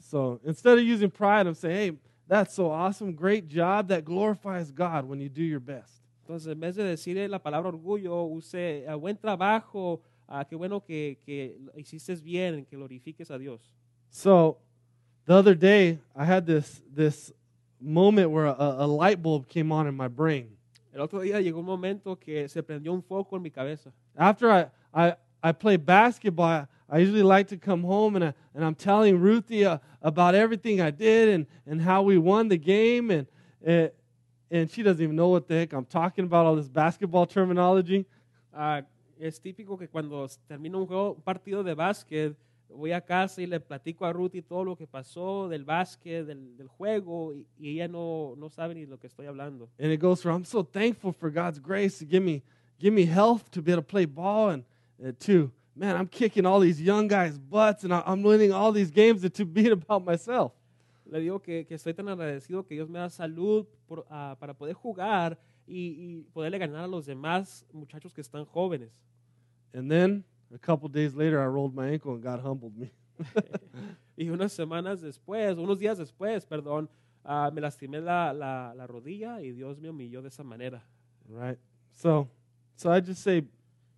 So 0.00 0.40
instead 0.44 0.78
of 0.78 0.84
using 0.84 1.10
pride, 1.10 1.46
I'm 1.46 1.54
saying, 1.54 1.76
hey, 1.76 1.98
that's 2.26 2.54
so 2.54 2.72
awesome, 2.72 3.12
great 3.12 3.46
job, 3.46 3.86
that 3.88 4.04
glorifies 4.04 4.72
God 4.72 5.04
when 5.04 5.20
you 5.20 5.28
do 5.28 5.44
your 5.44 5.60
best. 5.60 6.03
Entonces, 6.24 6.50
en 6.50 6.58
vez 6.58 6.74
de 6.74 6.84
decir 6.84 7.28
la 7.28 7.38
palabra 7.38 7.68
orgullo, 7.68 8.24
use 8.24 8.86
uh, 8.88 8.96
buen 8.98 9.14
trabajo, 9.14 10.00
uh, 10.26 10.42
qué 10.48 10.56
bueno 10.56 10.82
que, 10.82 11.18
que 11.22 11.54
hiciste 11.76 12.14
bien, 12.16 12.64
que 12.64 12.76
glorifiques 12.76 13.30
a 13.30 13.36
Dios. 13.36 13.60
So, 14.08 14.58
The 15.26 15.34
other 15.34 15.54
day, 15.54 15.98
I 16.16 16.24
had 16.24 16.46
this 16.46 16.82
this 16.94 17.32
moment 17.78 18.30
where 18.30 18.46
a, 18.46 18.56
a 18.58 18.86
light 18.86 19.22
bulb 19.22 19.48
came 19.48 19.70
on 19.70 19.86
in 19.86 19.94
my 19.94 20.08
brain. 20.08 20.48
El 20.94 21.02
otro 21.02 21.20
día 21.20 21.40
llegó 21.42 21.58
un 21.58 21.66
momento 21.66 22.16
que 22.16 22.48
se 22.48 22.62
prendió 22.62 22.92
un 22.92 23.02
foco 23.02 23.36
en 23.36 23.42
mi 23.42 23.50
cabeza. 23.50 23.90
After 24.16 24.50
I 24.50 24.66
I, 24.94 25.14
I 25.42 25.52
play 25.52 25.76
basketball, 25.76 26.66
I, 26.90 26.98
usually 26.98 27.22
like 27.22 27.48
to 27.48 27.58
come 27.58 27.82
home 27.82 28.16
and 28.16 28.24
I, 28.24 28.34
and 28.54 28.64
I'm 28.64 28.74
telling 28.74 29.18
Ruthie 29.18 29.66
uh, 29.66 29.78
about 30.00 30.34
everything 30.34 30.80
I 30.80 30.90
did 30.90 31.28
and 31.28 31.46
and 31.66 31.82
how 31.82 32.02
we 32.02 32.16
won 32.16 32.48
the 32.48 32.58
game 32.58 33.10
and. 33.10 33.26
Uh, 33.66 33.88
and 34.54 34.70
she 34.70 34.82
doesn't 34.82 35.02
even 35.02 35.16
know 35.16 35.28
what 35.28 35.48
the 35.48 35.54
heck 35.54 35.72
I'm 35.72 35.84
talking 35.84 36.24
about, 36.24 36.46
all 36.46 36.54
this 36.54 36.68
basketball 36.68 37.26
terminology. 37.26 38.06
Ah, 38.52 38.82
es 39.18 39.40
típico 39.40 39.76
que 39.76 39.88
cuando 39.88 40.28
termina 40.46 40.78
un, 40.78 40.86
juego, 40.86 41.14
un 41.14 41.22
partido 41.22 41.64
de 41.64 41.74
básquet, 41.74 42.36
voy 42.68 42.92
a 42.92 43.00
casa 43.00 43.42
y 43.42 43.46
le 43.46 43.58
platico 43.58 44.04
a 44.04 44.12
Ruthie 44.12 44.42
todo 44.42 44.64
lo 44.64 44.76
que 44.76 44.86
pasó 44.86 45.48
del 45.48 45.64
básquet, 45.64 46.24
del, 46.24 46.56
del 46.56 46.68
juego, 46.68 47.34
y, 47.34 47.46
y 47.58 47.70
ella 47.70 47.88
no, 47.88 48.34
no 48.36 48.48
sabe 48.48 48.74
ni 48.74 48.86
lo 48.86 48.98
que 48.98 49.08
estoy 49.08 49.26
hablando. 49.26 49.68
And 49.78 49.92
it 49.92 50.00
goes 50.00 50.22
from 50.22 50.36
I'm 50.36 50.44
so 50.44 50.62
thankful 50.62 51.12
for 51.12 51.30
God's 51.30 51.58
grace 51.58 51.98
to 51.98 52.04
give 52.04 52.22
me 52.22 52.42
give 52.78 52.92
me 52.92 53.06
health 53.06 53.50
to 53.52 53.62
be 53.62 53.72
able 53.72 53.82
to 53.82 53.88
play 53.88 54.06
ball 54.06 54.50
and 54.50 54.64
uh, 55.04 55.12
to 55.26 55.50
man, 55.74 55.96
I'm 55.96 56.06
kicking 56.06 56.46
all 56.46 56.60
these 56.60 56.80
young 56.80 57.08
guys' 57.08 57.38
butts 57.38 57.82
and 57.82 57.92
I, 57.92 58.04
I'm 58.06 58.22
winning 58.22 58.52
all 58.52 58.70
these 58.70 58.92
games 58.92 59.24
and 59.24 59.34
to 59.34 59.44
being 59.44 59.72
about 59.72 60.04
myself. 60.04 60.52
Le 61.06 61.20
digo 61.20 61.40
que, 61.40 61.66
que 61.66 61.74
estoy 61.74 61.94
tan 61.94 62.08
agradecido 62.08 62.64
que 62.64 62.74
Dios 62.74 62.88
me 62.88 62.98
da 62.98 63.10
salud 63.10 63.66
por, 63.86 64.06
ah, 64.08 64.36
para 64.40 64.54
poder 64.54 64.74
jugar 64.74 65.38
y, 65.66 65.88
y 65.98 66.22
poderle 66.32 66.58
ganar 66.58 66.84
a 66.84 66.86
los 66.86 67.06
demás 67.06 67.66
muchachos 67.72 68.12
que 68.12 68.20
están 68.20 68.44
jóvenes. 68.44 68.90
And 69.74 69.90
then 69.90 70.24
a 70.54 70.58
couple 70.58 70.88
days 70.88 71.14
later, 71.14 71.40
I 71.40 71.46
rolled 71.46 71.74
my 71.74 71.90
ankle 71.90 72.14
and 72.14 72.22
God 72.22 72.40
humbled 72.40 72.76
me. 72.76 72.92
Y 74.16 74.28
unas 74.28 74.52
semanas 74.52 75.00
después, 75.00 75.58
unos 75.58 75.78
días 75.78 75.98
después, 75.98 76.46
perdón, 76.46 76.88
ah, 77.24 77.50
me 77.52 77.60
lastimé 77.60 78.00
la, 78.00 78.32
la, 78.32 78.72
la 78.74 78.86
rodilla 78.86 79.40
y 79.40 79.50
Dios 79.50 79.80
me 79.80 79.90
humilló 79.90 80.22
de 80.22 80.28
esa 80.28 80.44
manera. 80.44 80.84
Right. 81.28 81.58
So, 81.94 82.28
so 82.76 82.92
I 82.92 83.00
just 83.00 83.22
say, 83.22 83.42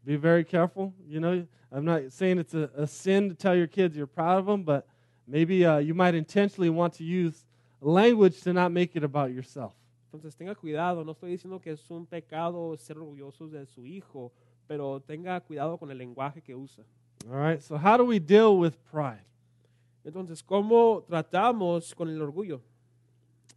be 0.05 0.17
very 0.17 0.45
careful. 0.45 0.95
You 1.07 1.21
know, 1.21 1.47
I'm 1.71 1.85
not 1.85 2.13
saying 2.13 2.39
it's 2.39 2.55
a, 2.55 2.71
a 2.77 2.87
sin 2.87 3.29
to 3.29 3.35
tell 3.35 3.55
your 3.55 3.67
kids 3.67 3.97
you're 3.97 4.07
proud 4.07 4.39
of 4.39 4.47
them, 4.47 4.63
but 4.63 4.87
maybe 5.27 5.65
uh, 5.65 5.79
you 5.79 5.95
might 5.95 6.15
intentionally 6.15 6.71
want 6.71 6.95
to 6.95 7.05
use 7.05 7.45
language 7.81 8.41
to 8.43 8.53
not 8.53 8.73
make 8.73 8.97
it 8.97 9.05
about 9.05 9.33
yourself. 9.33 9.75
Entonces 10.13 10.37
tenga 10.37 10.55
cuidado, 10.55 11.05
no 11.05 11.13
estoy 11.13 11.31
diciendo 11.31 11.61
que 11.61 11.73
es 11.73 11.91
un 11.91 12.07
pecado 12.07 12.77
ser 12.79 12.97
orgullosos 12.97 13.51
de 13.53 13.67
su 13.67 13.85
hijo, 13.85 14.33
pero 14.67 15.01
tenga 15.01 15.41
cuidado 15.41 15.79
con 15.79 15.91
el 15.91 15.99
lenguaje 15.99 16.43
que 16.43 16.55
usa. 16.55 16.85
All 17.31 17.37
right. 17.37 17.63
So, 17.63 17.77
how 17.77 17.97
do 17.97 18.05
we 18.05 18.19
deal 18.19 18.57
with 18.59 18.77
pride? 18.91 19.25
Entonces, 20.05 20.43
¿cómo 20.43 21.03
tratamos 21.03 21.95
con 21.95 22.09
el 22.09 22.23
orgullo? 22.23 22.61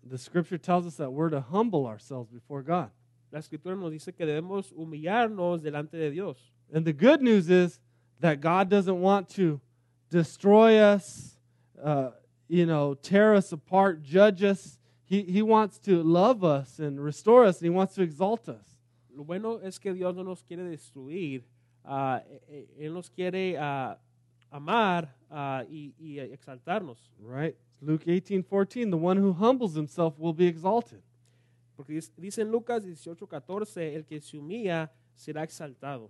The 0.03 0.17
scripture 0.17 0.57
tells 0.57 0.88
us 0.88 0.95
that 0.95 1.11
we're 1.11 1.30
to 1.30 1.41
humble 1.41 1.86
ourselves 1.86 2.32
before 2.32 2.63
God. 2.63 2.89
La 3.32 3.39
escritura 3.39 3.76
nos 3.76 3.91
dice 3.91 4.15
que 4.15 4.26
debemos 4.26 4.74
humillarnos 4.74 5.61
delante 5.61 5.97
de 5.97 6.09
Dios. 6.09 6.51
And 6.74 6.84
the 6.84 6.93
good 6.93 7.22
news 7.22 7.49
is 7.49 7.80
that 8.20 8.41
God 8.41 8.70
doesn't 8.70 8.99
want 8.99 9.30
to 9.36 9.61
destroy 10.09 10.80
us, 10.80 11.38
uh, 11.84 12.11
you 12.47 12.65
know, 12.65 12.93
tear 12.95 13.36
us 13.36 13.51
apart, 13.51 14.03
judge 14.03 14.43
us. 14.43 14.77
He, 15.05 15.23
he 15.23 15.41
wants 15.41 15.80
to 15.80 16.03
love 16.03 16.43
us 16.43 16.80
and 16.80 16.99
restore 16.99 17.45
us, 17.45 17.57
and 17.57 17.65
He 17.65 17.69
wants 17.69 17.95
to 17.95 18.01
exalt 18.01 18.47
us. 18.49 18.65
Lo 19.15 19.23
bueno 19.23 19.59
es 19.63 19.77
que 19.80 19.93
Dios 19.93 20.15
no 20.15 20.23
nos 20.23 20.41
quiere 20.41 20.63
destruir, 20.63 21.43
eh, 21.88 22.65
Él 22.80 22.93
nos 22.93 23.09
quiere 23.09 23.57
ah, 23.57 23.97
amar 24.51 25.09
ah, 25.32 25.63
y, 25.69 25.93
y 25.99 26.19
exaltarnos. 26.19 26.97
Right? 27.19 27.55
Luke 27.82 28.03
18 28.05 28.43
14, 28.43 28.89
the 28.89 28.97
one 28.97 29.17
who 29.17 29.34
humbles 29.34 29.75
himself 29.75 30.17
will 30.19 30.34
be 30.34 30.47
exalted. 30.47 31.01
Porque 31.77 32.01
dice 32.17 32.39
en 32.39 32.51
Lucas 32.51 32.84
18, 32.84 33.25
14, 33.25 33.95
el 33.95 34.03
que 34.03 34.19
se 34.19 34.38
humilla 34.38 34.89
será 35.15 35.43
exaltado. 35.43 36.09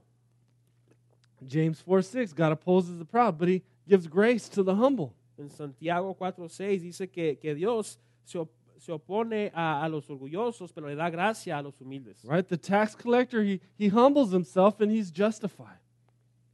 James 1.47 1.81
4 1.81 2.01
6, 2.01 2.33
God 2.33 2.51
opposes 2.53 2.97
the 2.97 3.05
proud, 3.05 3.37
but 3.37 3.47
He 3.47 3.63
gives 3.87 4.07
grace 4.07 4.49
to 4.49 4.63
the 4.63 4.75
humble. 4.75 5.13
En 5.39 5.49
Santiago 5.49 6.13
4, 6.13 6.49
6 6.49 6.81
dice 6.81 7.07
que, 7.09 7.37
que 7.37 7.55
Dios 7.55 7.97
se, 8.25 8.37
op- 8.37 8.51
se 8.77 8.91
opone 8.91 9.51
a, 9.53 9.83
a 9.83 9.87
los 9.89 10.09
orgullosos, 10.09 10.71
pero 10.73 10.87
le 10.87 10.95
da 10.95 11.09
gracia 11.09 11.57
a 11.57 11.61
los 11.61 11.79
humildes. 11.81 12.23
Right? 12.25 12.47
The 12.47 12.57
tax 12.57 12.95
collector, 12.95 13.41
he, 13.41 13.61
he 13.77 13.87
humbles 13.87 14.31
himself 14.33 14.81
and 14.81 14.91
he's 14.91 15.11
justified. 15.11 15.79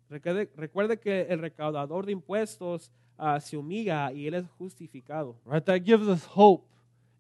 Recuerde, 0.09 0.49
recuerde 0.55 0.99
que 0.99 1.25
el 1.27 1.39
recaudador 1.39 2.05
de 2.05 2.11
impuestos 2.11 2.91
ah, 3.17 3.39
se 3.39 3.57
humilla 3.57 4.11
y 4.11 4.27
él 4.27 4.35
es 4.35 4.45
justificado. 4.59 5.35
Right? 5.45 5.65
That 5.65 5.83
gives 5.83 6.07
us 6.07 6.23
hope 6.25 6.67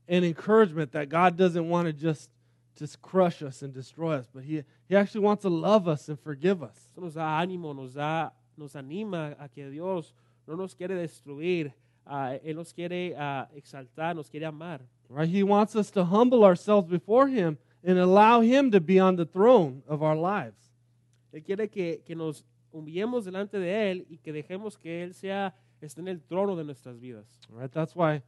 and 0.07 0.23
encouragement 0.23 0.91
that 0.91 1.09
God 1.09 1.35
doesn't 1.35 1.67
want 1.67 1.87
to 1.87 1.93
just, 1.93 2.29
just 2.77 3.01
crush 3.01 3.41
us 3.41 3.63
and 3.63 3.73
destroy 3.73 4.13
us, 4.17 4.27
but 4.31 4.43
he, 4.43 4.63
he 4.87 4.95
actually 4.95 5.21
wants 5.21 5.41
to 5.41 5.49
love 5.49 5.87
us 5.87 6.09
and 6.09 6.19
forgive 6.19 6.61
us. 6.61 6.77
Eso 6.91 7.01
nos 7.01 7.15
da 7.15 7.41
ánimo, 7.41 7.75
nos, 7.75 7.95
da, 7.95 8.29
nos 8.55 8.75
anima 8.75 9.35
a 9.39 9.49
que 9.49 9.67
Dios 9.71 10.13
no 10.47 10.55
nos 10.55 10.75
quiere 10.75 10.95
destruir, 10.95 11.73
ah, 12.05 12.35
Él 12.43 12.55
nos 12.55 12.73
quiere 12.73 13.15
ah, 13.17 13.47
exaltar, 13.55 14.15
nos 14.15 14.29
quiere 14.29 14.45
amar. 14.45 14.81
Right? 15.09 15.29
He 15.29 15.43
wants 15.43 15.75
us 15.75 15.91
to 15.91 16.05
humble 16.05 16.43
ourselves 16.43 16.87
before 16.89 17.27
him 17.27 17.57
and 17.83 17.99
allow 17.99 18.41
him 18.41 18.71
to 18.71 18.79
be 18.79 18.99
on 18.99 19.15
the 19.15 19.25
throne 19.25 19.83
of 19.87 20.01
our 20.01 20.15
lives. 20.15 20.71
Él 21.31 21.43
quiere 21.43 21.69
que, 21.69 22.01
que 22.05 22.15
nos 22.15 22.43
humillemos 22.71 23.25
delante 23.25 23.59
de 23.59 23.91
Él 23.91 24.05
y 24.09 24.17
que 24.17 24.33
dejemos 24.33 24.77
que 24.77 25.03
Él 25.03 25.13
sea, 25.13 25.53
esté 25.81 26.01
en 26.01 26.07
el 26.07 26.21
trono 26.21 26.55
de 26.55 26.63
nuestras 26.63 26.99
vidas. 26.99 27.25
Right? 27.49 27.71
That's 27.71 27.95
why 27.95 28.21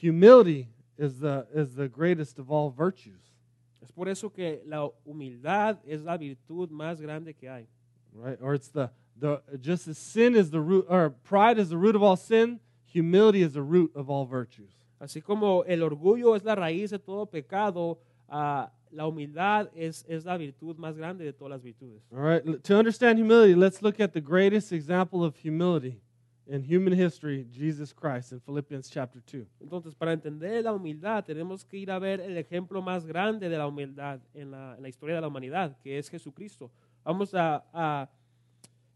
humility 0.00 0.68
is 0.96 1.18
the, 1.18 1.46
is 1.54 1.74
the 1.74 1.88
greatest 1.88 2.38
of 2.38 2.50
all 2.50 2.70
virtues. 2.70 3.32
Es 3.80 3.90
por 3.90 4.08
eso 4.08 4.30
que 4.30 4.62
la 4.64 4.88
humildad 5.04 5.78
es 5.84 6.02
la 6.02 6.16
virtud 6.16 6.70
más 6.70 7.00
grande 7.00 7.34
que 7.34 7.48
hay. 7.48 7.66
Right? 8.14 8.38
Or 8.40 8.54
it's 8.54 8.68
the, 8.68 8.90
the 9.22 9.40
just 9.60 9.88
as 9.88 9.96
sin 9.96 10.34
is 10.34 10.50
the 10.50 10.60
root, 10.60 10.84
or 10.88 11.10
pride 11.10 11.58
is 11.58 11.70
the 11.70 11.78
root 11.78 11.96
of 11.96 12.02
all 12.02 12.16
sin, 12.16 12.60
humility 12.84 13.42
is 13.42 13.54
the 13.54 13.62
root 13.62 13.92
of 13.94 14.10
all 14.10 14.26
virtues. 14.26 14.72
Así 15.00 15.22
como 15.22 15.62
el 15.66 15.80
orgullo 15.82 16.36
es 16.36 16.44
la 16.44 16.54
raíz 16.54 16.90
de 16.90 16.98
todo 16.98 17.26
pecado, 17.26 17.98
ah, 18.28 18.70
la 18.90 19.06
humildad 19.06 19.68
es, 19.74 20.04
es 20.08 20.24
la 20.24 20.36
virtud 20.36 20.76
más 20.76 20.96
grande 20.96 21.24
de 21.24 21.32
todas 21.32 21.52
las 21.52 21.62
virtudes. 21.62 22.02
All 22.12 22.20
right, 22.20 22.62
to 22.64 22.76
understand 22.76 23.18
humility, 23.18 23.54
let's 23.54 23.80
look 23.80 24.00
at 24.00 24.12
the 24.12 24.20
greatest 24.20 24.72
example 24.72 25.24
of 25.24 25.36
humility 25.36 26.00
in 26.46 26.62
human 26.62 26.92
history, 26.92 27.46
Jesus 27.50 27.92
Christ, 27.92 28.32
in 28.32 28.40
Philippians 28.40 28.90
chapter 28.90 29.20
2. 29.20 29.46
Entonces, 29.60 29.94
para 29.94 30.12
entender 30.12 30.64
la 30.64 30.72
humildad, 30.72 31.24
tenemos 31.24 31.64
que 31.64 31.78
ir 31.78 31.90
a 31.90 31.98
ver 31.98 32.20
el 32.20 32.36
ejemplo 32.36 32.82
más 32.82 33.06
grande 33.06 33.48
de 33.48 33.56
la 33.56 33.66
humildad 33.66 34.20
en 34.34 34.50
la, 34.50 34.74
en 34.76 34.82
la 34.82 34.88
historia 34.88 35.14
de 35.14 35.20
la 35.20 35.28
humanidad, 35.28 35.76
que 35.80 35.98
es 35.98 36.08
Jesucristo. 36.08 36.70
Vamos 37.04 37.34
a, 37.34 37.64
a 37.72 38.10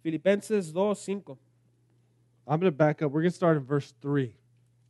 Filipenses 0.03 0.73
2, 0.73 0.95
5. 0.95 1.37
I'm 2.49 2.61
going 2.61 2.71
to 2.71 2.77
back 2.77 3.03
up. 3.03 3.11
We're 3.11 3.23
going 3.23 3.31
to 3.31 3.37
start 3.37 3.57
in 3.57 3.65
verse 3.65 3.93
3. 4.01 4.33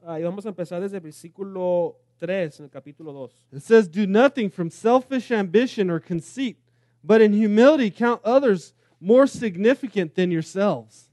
Ah, 0.07 0.19
y 0.19 0.23
vamos 0.23 0.45
a 0.45 0.53
empezar 0.53 0.81
desde 0.81 0.95
el 0.95 1.01
versículo 1.01 1.97
3 2.19 2.61
en 2.61 2.65
el 2.67 2.71
capítulo 2.71 3.13
2. 3.13 3.31
It 3.53 3.63
says, 3.63 3.89
Do 3.89 4.07
nothing 4.07 4.51
from 4.51 4.71
selfish 4.71 5.31
ambition 5.31 5.91
or 5.91 5.99
conceit, 5.99 6.59
but 7.03 7.21
in 7.21 7.33
humility 7.33 7.91
count 7.91 8.21
others 8.25 8.73
more 9.01 9.27
significant 9.27 10.15
than 10.15 10.31
yourselves. 10.31 11.11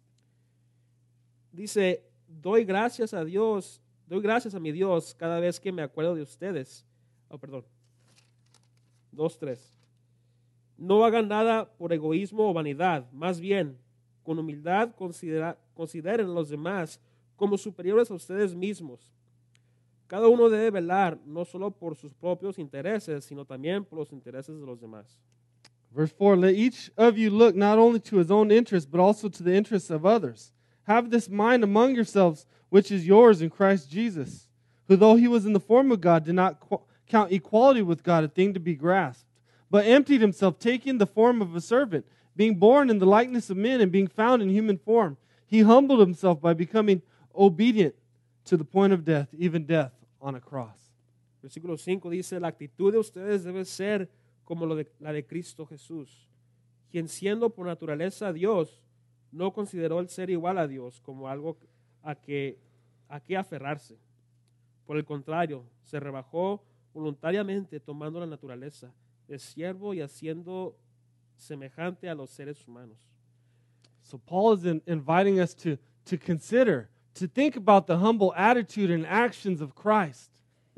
Dice, 1.51 2.01
doy 2.27 2.65
gracias 2.65 3.13
a 3.13 3.23
Dios, 3.23 3.79
doy 4.07 4.21
gracias 4.21 4.55
a 4.55 4.59
mi 4.59 4.71
Dios 4.71 5.13
cada 5.13 5.39
vez 5.39 5.59
que 5.59 5.71
me 5.71 5.83
acuerdo 5.83 6.15
de 6.15 6.21
ustedes. 6.21 6.85
Oh, 7.29 7.37
perdón. 7.37 7.63
2, 9.11 9.37
3. 9.37 9.73
No 10.77 11.05
hagan 11.05 11.27
nada 11.27 11.69
por 11.77 11.93
egoísmo 11.93 12.49
o 12.49 12.53
vanidad, 12.53 13.09
más 13.11 13.39
bien, 13.39 13.77
con 14.23 14.39
humildad 14.39 14.95
considera- 14.95 15.57
consideren 15.75 16.27
a 16.27 16.33
los 16.33 16.49
demás 16.49 16.99
como 17.35 17.57
superiores 17.57 18.09
a 18.09 18.13
ustedes 18.13 18.55
mismos. 18.55 19.13
Cada 20.07 20.27
uno 20.27 20.49
debe 20.49 20.69
velar 20.71 21.17
no 21.25 21.43
solo 21.45 21.71
por 21.71 21.95
sus 21.95 22.13
propios 22.13 22.59
intereses, 22.59 23.25
sino 23.25 23.45
también 23.45 23.83
por 23.83 23.99
los 23.99 24.11
intereses 24.11 24.59
de 24.59 24.65
los 24.65 24.79
demás. 24.79 25.19
Verse 25.91 26.13
4 26.17 26.37
Let 26.37 26.55
each 26.55 26.91
of 26.97 27.17
you 27.17 27.29
look 27.29 27.55
not 27.55 27.77
only 27.77 27.99
to 27.99 28.17
his 28.17 28.31
own 28.31 28.51
interest, 28.51 28.89
but 28.91 28.99
also 28.99 29.29
to 29.29 29.43
the 29.43 29.55
interests 29.55 29.89
of 29.89 30.05
others. 30.05 30.51
Have 30.83 31.09
this 31.09 31.29
mind 31.29 31.63
among 31.63 31.95
yourselves, 31.95 32.45
which 32.69 32.91
is 32.91 33.05
yours 33.07 33.41
in 33.41 33.49
Christ 33.49 33.89
Jesus, 33.89 34.47
who, 34.87 34.95
though 34.95 35.15
he 35.15 35.27
was 35.27 35.45
in 35.45 35.53
the 35.53 35.59
form 35.59 35.91
of 35.91 36.01
God, 36.01 36.25
did 36.25 36.35
not 36.35 36.57
count 37.07 37.31
equality 37.31 37.81
with 37.81 38.03
God 38.03 38.23
a 38.23 38.27
thing 38.27 38.53
to 38.53 38.59
be 38.59 38.75
grasped, 38.75 39.25
but 39.69 39.85
emptied 39.85 40.21
himself, 40.21 40.59
taking 40.59 40.97
the 40.97 41.05
form 41.05 41.41
of 41.41 41.55
a 41.55 41.61
servant, 41.61 42.05
being 42.35 42.55
born 42.55 42.89
in 42.89 42.99
the 42.99 43.05
likeness 43.05 43.49
of 43.49 43.57
men, 43.57 43.81
and 43.81 43.91
being 43.91 44.07
found 44.07 44.41
in 44.41 44.49
human 44.49 44.77
form. 44.77 45.17
He 45.45 45.61
humbled 45.61 45.99
himself 45.99 46.41
by 46.41 46.53
becoming 46.53 47.01
obedient 47.35 47.95
to 48.45 48.57
the 48.57 48.63
point 48.63 48.93
of 48.93 49.05
death, 49.05 49.27
even 49.37 49.65
death 49.65 49.91
on 50.19 50.35
a 50.35 50.39
cross. 50.39 50.91
Versículo 51.43 51.77
5 51.77 52.09
dice, 52.09 52.39
la 52.39 52.47
actitud 52.47 52.91
de 52.91 52.99
ustedes 52.99 53.43
debe 53.43 53.65
ser 53.65 54.09
como 54.45 54.65
la 54.65 55.13
de 55.13 55.25
Cristo 55.25 55.65
Jesús, 55.65 56.27
quien 56.89 57.07
siendo 57.07 57.49
por 57.49 57.65
naturaleza 57.65 58.31
Dios, 58.33 58.81
no 59.31 59.51
consideró 59.51 59.99
el 59.99 60.09
ser 60.09 60.29
igual 60.29 60.57
a 60.57 60.67
Dios 60.67 61.01
como 61.01 61.27
algo 61.27 61.57
a 62.01 62.15
que, 62.15 62.59
a 63.09 63.19
qué 63.19 63.35
aferrarse. 63.35 63.97
Por 64.85 64.97
el 64.97 65.05
contrario, 65.05 65.65
se 65.83 65.99
rebajó 65.99 66.63
voluntariamente 66.93 67.79
tomando 67.79 68.19
la 68.19 68.27
naturaleza 68.27 68.93
de 69.27 69.39
siervo 69.39 69.93
y 69.93 70.01
haciendo 70.01 70.77
semejante 71.37 72.09
a 72.09 72.15
los 72.15 72.29
seres 72.29 72.63
humanos. 72.67 72.97
So 74.03 74.17
Paul 74.17 74.53
is 74.53 74.65
in, 74.65 74.81
inviting 74.85 75.39
us 75.39 75.53
to, 75.55 75.77
to 76.05 76.17
consider, 76.17 76.89
to 77.15 77.27
think 77.27 77.55
about 77.55 77.87
the 77.87 77.97
humble 77.97 78.33
attitude 78.35 78.91
and 78.91 79.05
actions 79.05 79.61
of 79.61 79.75
Christ. 79.75 80.29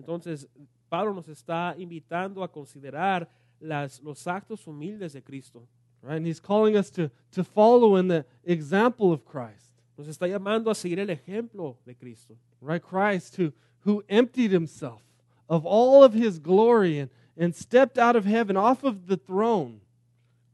Entonces, 0.01 0.45
Pablo 0.89 1.13
nos 1.13 1.27
está 1.27 1.75
invitando 1.77 2.43
a 2.43 2.47
considerar 2.47 3.27
las, 3.59 3.99
los 4.03 4.23
actos 4.27 4.65
humildes 4.65 5.13
de 5.13 5.21
Cristo. 5.21 5.67
Right? 6.01 6.17
And 6.17 6.27
he's 6.27 6.39
calling 6.39 6.77
us 6.77 6.89
to, 6.91 7.09
to 7.31 7.43
follow 7.43 7.95
in 7.95 8.07
the 8.07 8.25
example 8.43 9.11
of 9.11 9.25
Christ. 9.25 9.71
Nos 9.97 10.07
está 10.07 10.27
llamando 10.27 10.69
a 10.69 10.75
seguir 10.75 10.99
el 10.99 11.07
ejemplo 11.07 11.77
de 11.85 11.93
Cristo. 11.93 12.35
Right? 12.61 12.81
Christ 12.81 13.37
who, 13.37 13.53
who 13.81 14.03
emptied 14.07 14.51
himself 14.51 15.01
of 15.49 15.65
all 15.65 16.03
of 16.03 16.13
his 16.13 16.37
glory 16.37 16.99
and, 16.99 17.09
and 17.37 17.55
stepped 17.55 17.97
out 17.97 18.15
of 18.15 18.25
heaven 18.25 18.55
off 18.55 18.83
of 18.83 19.07
the 19.07 19.17
throne. 19.17 19.81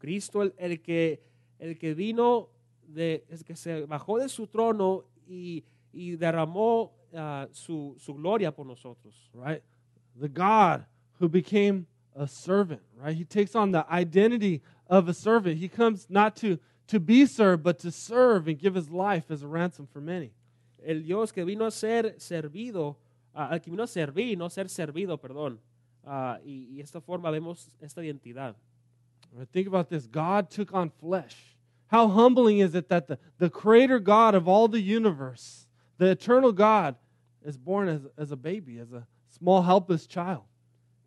Cristo 0.01 0.41
el, 0.41 0.53
el 0.57 0.81
que, 0.81 1.21
el 1.59 1.77
que 1.77 1.93
vino, 1.93 2.49
de, 2.87 3.23
el 3.29 3.43
que 3.43 3.55
se 3.55 3.85
bajó 3.85 4.17
de 4.17 4.27
su 4.27 4.47
trono 4.47 5.05
y, 5.27 5.63
y 5.93 6.15
derramó 6.15 6.91
ah, 7.15 7.47
su, 7.51 7.95
su 7.99 8.15
gloria 8.15 8.51
por 8.51 8.65
nosotros. 8.65 9.29
right? 9.33 9.61
The 10.19 10.27
God 10.27 10.85
who 11.19 11.29
became 11.29 11.85
a 12.15 12.27
servant, 12.27 12.81
right? 12.97 13.15
He 13.15 13.23
takes 13.23 13.55
on 13.55 13.71
the 13.71 13.85
identity 13.89 14.61
of 14.87 15.07
a 15.07 15.13
servant. 15.13 15.57
He 15.57 15.69
comes 15.69 16.07
not 16.09 16.35
to, 16.37 16.57
to 16.87 16.99
be 16.99 17.25
served, 17.25 17.63
but 17.63 17.79
to 17.79 17.91
serve 17.91 18.47
and 18.47 18.59
give 18.59 18.75
his 18.75 18.89
life 18.89 19.29
as 19.29 19.43
a 19.43 19.47
ransom 19.47 19.87
for 19.87 20.01
many. 20.01 20.31
El 20.83 21.03
Dios 21.03 21.31
que 21.31 21.45
vino 21.45 21.65
a 21.65 21.71
ser 21.71 22.15
servido, 22.17 22.95
ah, 23.35 23.49
el 23.53 23.59
que 23.59 23.71
vino 23.71 23.83
a 23.83 23.87
servir, 23.87 24.35
no 24.35 24.49
ser 24.49 24.67
servido, 24.67 25.17
perdón. 25.17 25.59
Ah, 26.03 26.39
y, 26.43 26.75
y 26.75 26.81
esta 26.81 26.99
forma 26.99 27.29
vemos 27.29 27.69
esta 27.79 28.03
identidad. 28.03 28.55
Right? 29.33 29.47
Think 29.51 29.67
about 29.67 29.89
this 29.89 30.07
God 30.07 30.49
took 30.49 30.73
on 30.73 30.89
flesh. 30.89 31.35
How 31.87 32.07
humbling 32.07 32.59
is 32.59 32.73
it 32.75 32.89
that 32.89 33.07
the, 33.07 33.19
the 33.37 33.49
creator 33.49 33.99
God 33.99 34.33
of 34.35 34.47
all 34.47 34.67
the 34.67 34.79
universe, 34.79 35.67
the 35.97 36.07
eternal 36.11 36.51
God, 36.51 36.95
is 37.43 37.57
born 37.57 37.89
as, 37.89 38.01
as 38.17 38.31
a 38.31 38.37
baby, 38.37 38.79
as 38.79 38.91
a 38.93 39.05
small, 39.29 39.61
helpless 39.61 40.07
child? 40.07 40.43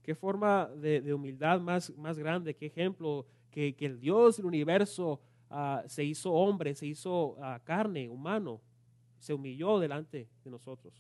Qué 0.07 0.15
forma 0.15 0.69
de, 0.79 1.01
de 1.01 1.13
humildad 1.13 1.61
más, 1.61 1.91
más 1.97 2.19
grande, 2.19 2.55
qué 2.55 2.71
ejemplo 2.71 3.25
que, 3.51 3.73
que 3.73 3.87
el 3.87 3.99
Dios 3.99 4.37
del 4.37 4.47
universo 4.47 5.21
ah, 5.51 5.83
se 5.87 6.05
hizo 6.05 6.33
hombre, 6.33 6.75
se 6.75 6.87
hizo 6.87 7.37
ah, 7.43 7.59
carne, 7.65 8.09
humano, 8.11 8.61
se 9.19 9.33
humilló 9.33 9.81
delante 9.81 10.29
de 10.45 10.51
nosotros. 10.51 10.93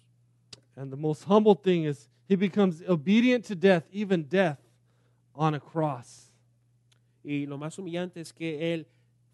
And 0.76 0.90
the 0.90 0.96
most 0.96 1.24
humble 1.24 1.54
thing 1.54 1.84
is 1.84 2.08
he 2.26 2.36
becomes 2.36 2.82
obedient 2.88 3.44
to 3.46 3.54
death, 3.54 3.84
even 3.92 4.22
death 4.24 4.58
on 5.34 5.54
a 5.54 5.60
cross. 5.60 6.30
Y 7.24 7.46
lo 7.46 7.58
más 7.58 7.78
humillante 7.78 8.20
es 8.20 8.32
que 8.32 8.74
Él 8.74 8.86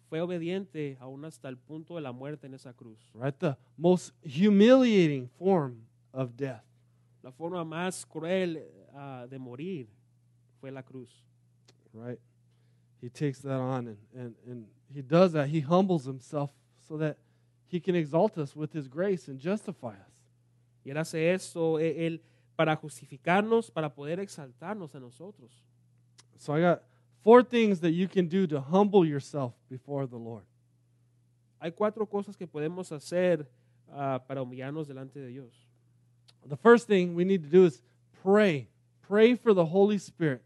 fue 0.09 0.21
obediente 0.21 0.97
aún 0.99 1.25
hasta 1.25 1.49
el 1.49 1.57
punto 1.57 1.95
de 1.95 2.01
la 2.01 2.11
muerte 2.11 2.47
en 2.47 2.53
esa 2.53 2.73
cruz. 2.73 3.11
right? 3.13 3.37
The 3.37 3.55
most 3.77 4.13
humiliating 4.23 5.29
form 5.37 5.85
of 6.13 6.35
death. 6.35 6.63
La 7.21 7.31
forma 7.31 7.63
más 7.63 8.05
cruel 8.05 8.65
ah, 8.93 9.27
de 9.29 9.37
morir 9.37 9.87
fue 10.59 10.71
la 10.71 10.81
cruz. 10.81 11.23
right? 11.93 12.19
He 13.01 13.09
takes 13.09 13.41
that 13.41 13.59
on 13.59 13.87
and, 13.87 13.97
and, 14.15 14.35
and 14.47 14.67
he 14.93 15.01
does 15.01 15.33
that. 15.33 15.49
He 15.49 15.59
humbles 15.61 16.05
himself 16.05 16.51
so 16.87 16.97
that 16.97 17.17
he 17.67 17.79
can 17.79 17.95
exalt 17.95 18.37
us 18.37 18.55
with 18.55 18.73
his 18.73 18.87
grace 18.87 19.27
and 19.27 19.39
justify 19.39 19.93
us. 19.95 20.11
Y 20.83 20.91
Él 20.91 20.97
hace 20.97 21.33
eso 21.33 21.79
eh, 21.79 22.05
él, 22.07 22.21
para 22.55 22.75
justificarnos, 22.75 23.71
para 23.71 23.93
poder 23.93 24.19
exaltarnos 24.19 24.93
a 24.95 24.99
nosotros. 24.99 25.63
So 26.37 26.53
I 26.53 26.61
got 26.61 26.83
four 27.23 27.43
things 27.43 27.79
that 27.81 27.91
you 27.91 28.07
can 28.07 28.27
do 28.27 28.47
to 28.47 28.59
humble 28.59 29.05
yourself 29.05 29.53
before 29.69 30.07
the 30.07 30.17
Lord. 30.17 30.43
Hay 31.61 31.71
cuatro 31.71 32.05
cosas 32.07 32.35
que 32.35 32.47
podemos 32.47 32.91
hacer 32.91 33.47
ah, 33.91 34.19
para 34.27 34.41
humillarnos 34.41 34.87
delante 34.87 35.19
de 35.19 35.27
Dios. 35.27 35.53
The 36.47 36.57
first 36.57 36.87
thing 36.87 37.13
we 37.13 37.23
need 37.23 37.43
to 37.43 37.49
do 37.49 37.65
is 37.65 37.81
pray. 38.23 38.67
Pray 39.07 39.35
for 39.35 39.53
the 39.53 39.65
Holy 39.65 39.97
Spirit 39.97 40.41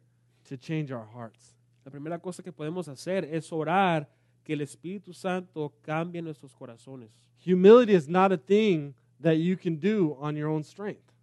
to 0.49 0.57
change 0.57 0.91
our 0.91 1.05
hearts. 1.05 1.55
La 1.85 1.91
primera 1.91 2.19
cosa 2.19 2.43
que 2.43 2.51
podemos 2.51 2.87
hacer 2.87 3.23
es 3.31 3.51
orar 3.51 4.07
que 4.43 4.53
el 4.53 4.61
Espíritu 4.61 5.13
Santo 5.13 5.73
cambie 5.83 6.21
nuestros 6.21 6.53
corazones. 6.53 7.09
Humility 7.45 7.93
is 7.93 8.09
not 8.09 8.31
a 8.31 8.37
thing 8.37 8.93
that 9.21 9.37
you 9.37 9.55
can 9.55 9.77
do 9.77 10.17
on 10.19 10.35
your 10.35 10.49
own 10.49 10.63
strength. 10.63 11.13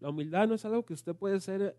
La 0.00 0.10
humildad 0.10 0.48
no 0.48 0.54
es 0.54 0.64
algo 0.64 0.84
que 0.84 0.94
usted 0.94 1.14
puede 1.14 1.36
hacer 1.36 1.74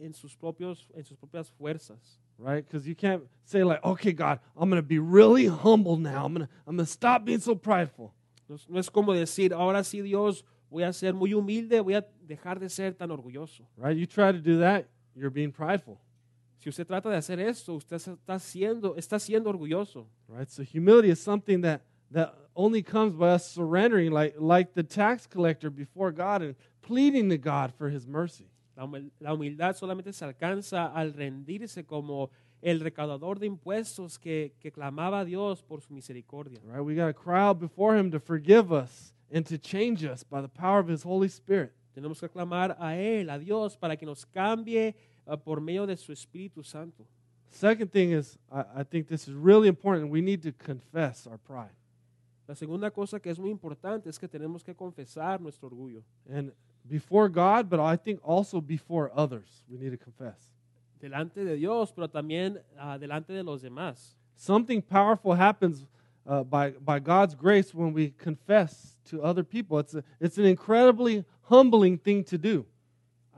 en 0.00 0.12
sus, 0.12 0.34
propios, 0.36 0.86
en 0.94 1.04
sus 1.04 1.16
propias 1.16 1.50
fuerzas. 1.50 2.18
right? 2.38 2.66
Because 2.66 2.86
you 2.86 2.94
can't 2.94 3.22
say 3.44 3.64
like, 3.64 3.82
okay, 3.84 4.12
God, 4.12 4.40
I'm 4.56 4.68
going 4.68 4.82
to 4.82 4.86
be 4.86 4.98
really 4.98 5.46
humble 5.46 5.96
now. 5.96 6.24
I'm 6.24 6.34
going 6.34 6.46
to 6.46 6.52
I'm 6.66 6.76
to 6.78 6.86
stop 6.86 7.24
being 7.24 7.40
so 7.40 7.54
prideful. 7.54 8.12
No 8.48 8.78
es, 8.78 8.88
como 8.88 9.12
decir, 9.12 9.52
ahora 9.52 9.82
sí 9.82 10.02
Dios, 10.02 10.44
voy 10.70 10.82
a 10.84 10.92
ser 10.92 11.12
muy 11.12 11.32
humilde, 11.32 11.80
voy 11.82 11.94
a 11.94 12.04
dejar 12.26 12.60
de 12.60 12.68
ser 12.68 12.92
tan 12.92 13.10
orgulloso. 13.10 13.62
Right? 13.76 13.96
You 13.96 14.06
try 14.06 14.30
to 14.32 14.38
do 14.38 14.58
that, 14.58 14.86
you're 15.14 15.30
being 15.30 15.50
prideful, 15.50 15.98
Si 16.58 16.68
usted 16.68 16.86
trata 16.86 17.10
de 17.10 17.16
hacer 17.16 17.38
esto, 17.40 17.74
usted 17.74 17.96
está 17.96 18.38
siendo, 18.38 18.96
está 18.96 19.18
siendo 19.18 19.46
orgulloso. 19.48 20.06
right? 20.28 20.48
So 20.50 20.62
humility 20.62 21.10
is 21.10 21.20
something 21.20 21.60
that 21.62 21.82
that 22.12 22.34
only 22.54 22.82
comes 22.82 23.14
by 23.14 23.30
us 23.30 23.50
surrendering, 23.50 24.12
like 24.12 24.34
like 24.38 24.74
the 24.74 24.82
tax 24.84 25.26
collector 25.26 25.70
before 25.70 26.12
God 26.12 26.42
and 26.42 26.54
pleading 26.82 27.28
to 27.30 27.38
God 27.38 27.72
for 27.76 27.88
His 27.88 28.06
mercy. 28.06 28.48
La 28.76 28.84
humil- 28.84 29.10
la 29.20 29.32
humildad 29.32 29.74
solamente 29.74 30.12
se 30.12 30.24
alcanza 30.24 30.86
al 30.86 31.14
rendirse 31.14 31.84
como 31.84 32.30
el 32.62 32.80
recaudador 32.80 33.38
de 33.38 33.46
impuestos 33.46 34.18
que, 34.18 34.54
que 34.60 34.70
clamaba 34.70 35.20
a 35.20 35.24
Dios 35.24 35.62
por 35.62 35.80
su 35.80 35.92
misericordia. 35.94 36.60
Right? 36.64 36.80
We 36.84 36.94
got 36.94 37.06
to 37.08 37.14
cry 37.14 37.40
out 37.40 37.58
before 37.58 37.98
Him 37.98 38.10
to 38.10 38.20
forgive 38.20 38.72
us 38.72 39.14
and 39.32 39.46
to 39.46 39.56
change 39.58 40.04
us 40.04 40.22
by 40.24 40.40
the 40.42 40.48
power 40.48 40.78
of 40.80 40.88
His 40.88 41.02
Holy 41.04 41.28
Spirit. 41.28 41.72
Tenemos 41.94 42.20
que 42.20 42.28
clamar 42.28 42.76
a 42.78 42.96
Él, 42.96 43.30
a 43.30 43.38
Dios, 43.38 43.76
para 43.76 43.96
que 43.96 44.04
nos 44.04 44.26
cambie 44.26 44.94
ah, 45.26 45.36
por 45.36 45.60
medio 45.60 45.86
de 45.86 45.96
su 45.96 46.12
Espíritu 46.12 46.62
Santo. 46.62 47.06
Second 47.50 47.90
thing 47.90 48.10
is, 48.12 48.38
I, 48.52 48.80
I 48.80 48.84
think 48.84 49.08
this 49.08 49.26
is 49.26 49.34
really 49.34 49.68
important. 49.68 50.10
We 50.10 50.20
need 50.20 50.42
to 50.42 50.52
confess 50.52 51.26
our 51.26 51.38
pride. 51.38 51.74
La 52.46 52.54
segunda 52.54 52.90
cosa 52.90 53.18
que 53.18 53.30
es 53.30 53.38
muy 53.38 53.50
importante 53.50 54.10
es 54.10 54.18
que 54.18 54.28
tenemos 54.28 54.62
que 54.62 54.74
confesar 54.74 55.40
nuestro 55.40 55.68
orgullo. 55.68 56.02
And 56.28 56.52
before 56.88 57.28
God, 57.28 57.68
but 57.68 57.80
I 57.80 57.96
think 57.96 58.20
also 58.22 58.60
before 58.60 59.10
others, 59.14 59.62
we 59.68 59.78
need 59.78 59.90
to 59.90 59.96
confess. 59.96 60.56
delante 61.00 61.44
de 61.44 61.56
Dios, 61.56 61.92
pero 61.92 62.08
también 62.08 62.60
ah, 62.78 62.98
delante 62.98 63.32
de 63.32 63.42
los 63.42 63.62
demás. 63.62 64.16
Something 64.34 64.82
powerful 64.82 65.34
happens 65.34 65.86
uh, 66.26 66.42
by, 66.42 66.70
by 66.80 66.98
God's 66.98 67.34
grace 67.34 67.74
when 67.74 67.92
we 67.92 68.10
confess 68.10 68.96
to 69.10 69.22
other 69.22 69.44
people. 69.44 69.78
It's, 69.78 69.94
a, 69.94 70.04
it's 70.20 70.38
an 70.38 70.44
incredibly 70.44 71.24
humbling 71.42 71.98
thing 71.98 72.24
to 72.24 72.38
do. 72.38 72.66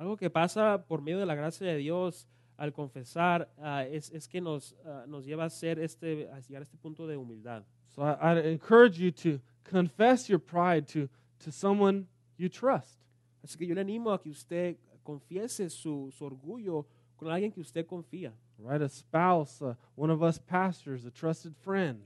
Algo 0.00 0.18
que 0.18 0.30
pasa 0.30 0.82
por 0.88 1.00
medio 1.00 1.18
de 1.18 1.26
la 1.26 1.34
gracia 1.34 1.66
de 1.66 1.78
Dios 1.78 2.26
al 2.58 2.72
confesar 2.72 3.46
ah, 3.62 3.84
es, 3.84 4.10
es 4.10 4.26
que 4.26 4.40
nos, 4.40 4.74
ah, 4.86 5.04
nos 5.06 5.24
lleva 5.24 5.44
a, 5.44 5.50
ser 5.50 5.78
este, 5.78 6.28
a 6.32 6.40
llegar 6.40 6.62
a 6.62 6.64
este 6.64 6.76
punto 6.78 7.06
de 7.06 7.16
humildad. 7.16 7.62
So 7.94 8.02
I, 8.02 8.14
I 8.14 8.38
encourage 8.40 8.98
you 8.98 9.10
to 9.10 9.40
confess 9.64 10.28
your 10.28 10.38
pride 10.38 10.86
to, 10.88 11.08
to 11.44 11.52
someone 11.52 12.06
you 12.36 12.48
trust. 12.48 12.98
Así 13.42 13.56
que 13.58 13.66
yo 13.66 13.74
le 13.74 13.80
animo 13.80 14.12
a 14.12 14.20
que 14.20 14.30
usted 14.30 14.76
confiese 15.02 15.70
su, 15.70 16.10
su 16.10 16.24
orgullo 16.24 16.86
con 17.16 17.30
alguien 17.30 17.52
que 17.52 17.60
usted 17.60 17.86
confía. 17.86 18.32
Right? 18.58 18.82
A 18.82 18.88
spouse, 18.88 19.62
uh, 19.62 19.74
one 19.96 20.12
of 20.12 20.22
us 20.22 20.38
pastors, 20.38 21.04
a 21.04 21.10
trusted 21.10 21.54
friend. 21.54 22.00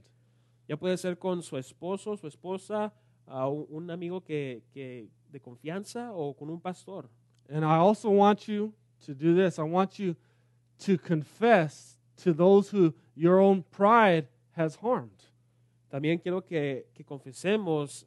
Ya 0.68 0.76
puede 0.76 0.96
ser 0.96 1.18
con 1.18 1.42
su 1.42 1.56
esposo, 1.56 2.16
su 2.16 2.26
esposa, 2.26 2.92
un, 3.26 3.66
un 3.70 3.90
amigo 3.90 4.20
que, 4.22 4.62
que 4.72 5.08
de 5.30 5.40
confianza 5.40 6.12
o 6.12 6.34
con 6.34 6.50
un 6.50 6.60
pastor. 6.60 7.08
And 7.48 7.64
I 7.64 7.76
also 7.76 8.10
want 8.10 8.48
you 8.48 8.72
to 9.06 9.14
do 9.14 9.34
this. 9.34 9.58
I 9.58 9.64
want 9.64 9.98
you 9.98 10.14
to 10.80 10.98
confess 10.98 11.98
to 12.22 12.32
those 12.32 12.70
who 12.70 12.94
your 13.14 13.40
own 13.40 13.64
pride 13.70 14.28
has 14.52 14.76
harmed. 14.76 15.10
También 15.90 16.18
quiero 16.18 16.42
que, 16.42 16.86
que 16.94 17.04
confesemos 17.04 18.06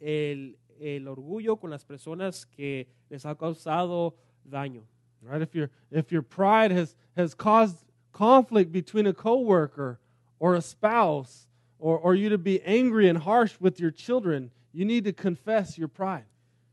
el, 0.00 0.56
el 0.80 1.08
orgullo 1.08 1.56
con 1.56 1.70
las 1.70 1.84
personas 1.84 2.44
que 2.44 2.88
les 3.10 3.24
ha 3.24 3.34
causado 3.34 4.14
daño. 4.44 4.82
Right? 5.22 5.42
If 5.42 5.54
your 5.54 5.70
if 5.90 6.12
your 6.12 6.22
pride 6.22 6.70
has 6.70 6.94
has 7.16 7.34
caused 7.34 7.78
conflict 8.12 8.72
between 8.72 9.06
a 9.06 9.12
coworker 9.12 9.98
or 10.38 10.54
a 10.54 10.62
spouse 10.62 11.46
or, 11.78 11.98
or 11.98 12.14
you 12.14 12.28
to 12.28 12.38
be 12.38 12.62
angry 12.62 13.08
and 13.08 13.18
harsh 13.18 13.54
with 13.60 13.78
your 13.78 13.90
children, 13.90 14.50
you 14.72 14.84
need 14.84 15.04
to 15.04 15.12
confess 15.12 15.76
your 15.76 15.88
pride. 15.88 16.24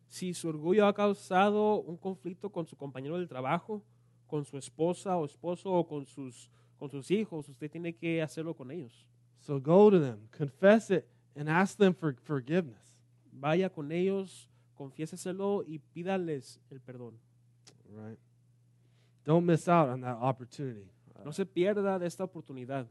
Si 0.07 0.33
su 0.33 0.47
orgullo 0.47 0.87
ha 0.87 0.93
causado 0.93 1.83
un 1.87 1.97
conflicto 1.97 2.51
con 2.51 2.67
su 2.67 2.75
compañero 2.75 3.17
del 3.17 3.27
trabajo, 3.27 3.81
con 4.27 4.45
su 4.45 4.57
esposa 4.57 5.17
o 5.17 5.25
esposo 5.25 5.71
o 5.71 5.83
con 5.83 6.05
sus, 6.05 6.49
con 6.79 6.89
sus 6.89 7.09
hijos, 7.11 7.49
usted 7.49 7.69
tiene 7.69 7.93
que 7.93 8.21
hacerlo 8.21 8.55
con 8.55 8.71
ellos. 8.71 9.05
So 9.39 9.59
go 9.59 9.89
to 9.89 9.99
them, 9.99 10.29
confess 10.31 10.89
it, 10.91 11.07
and 11.35 11.49
ask 11.49 11.77
them 11.77 11.93
for 11.93 12.15
forgiveness. 12.23 12.92
Vaya 13.39 13.69
con 13.69 13.91
ellos, 13.91 14.47
confiéseselo 14.75 15.63
y 15.67 15.79
pídales 15.79 16.59
el 16.69 16.79
perdón. 16.79 17.13
Right? 17.89 18.17
Don't 19.25 19.45
miss 19.45 19.67
out 19.67 19.89
on 19.89 20.01
that 20.01 20.17
opportunity. 20.21 20.89
No 21.23 21.31
se 21.31 21.45
pierda 21.45 21.99
de 21.99 22.05
esta 22.05 22.23
oportunidad. 22.23 22.85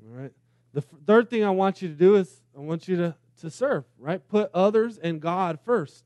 All 0.00 0.22
right. 0.22 0.32
The 0.72 0.82
third 0.82 1.28
thing 1.30 1.44
I 1.44 1.50
want 1.50 1.82
you 1.82 1.88
to 1.88 1.94
do 1.94 2.16
is 2.16 2.42
I 2.56 2.60
want 2.60 2.88
you 2.88 2.96
to, 2.96 3.14
to 3.40 3.50
serve, 3.50 3.84
right? 3.98 4.20
Put 4.28 4.50
others 4.52 4.98
and 4.98 5.20
God 5.20 5.58
first. 5.64 6.04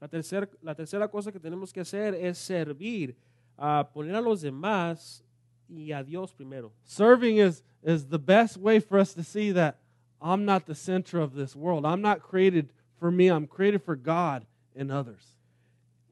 La, 0.00 0.08
tercer- 0.08 0.48
la 0.62 0.74
tercera 0.74 1.10
cosa 1.10 1.30
que 1.30 1.38
tenemos 1.38 1.72
que 1.72 1.82
hacer 1.82 2.14
es 2.14 2.38
servir, 2.38 3.14
a 3.58 3.84
poner 3.94 4.16
a 4.16 4.20
los 4.20 4.42
demás 4.42 5.22
y 5.68 5.92
a 5.92 6.02
Dios 6.02 6.32
primero. 6.32 6.72
Serving 6.84 7.36
is, 7.38 7.62
is 7.82 8.06
the 8.06 8.18
best 8.18 8.56
way 8.56 8.80
for 8.80 8.98
us 8.98 9.14
to 9.14 9.22
see 9.22 9.52
that 9.52 9.78
I'm 10.20 10.44
not 10.44 10.66
the 10.66 10.74
center 10.74 11.20
of 11.20 11.34
this 11.34 11.54
world. 11.54 11.84
I'm 11.84 12.00
not 12.00 12.20
created 12.20 12.70
for 13.02 13.10
me, 13.10 13.26
I'm 13.26 13.48
created 13.48 13.82
for 13.82 13.96
God 13.96 14.46
and 14.76 14.92
others. 14.92 15.36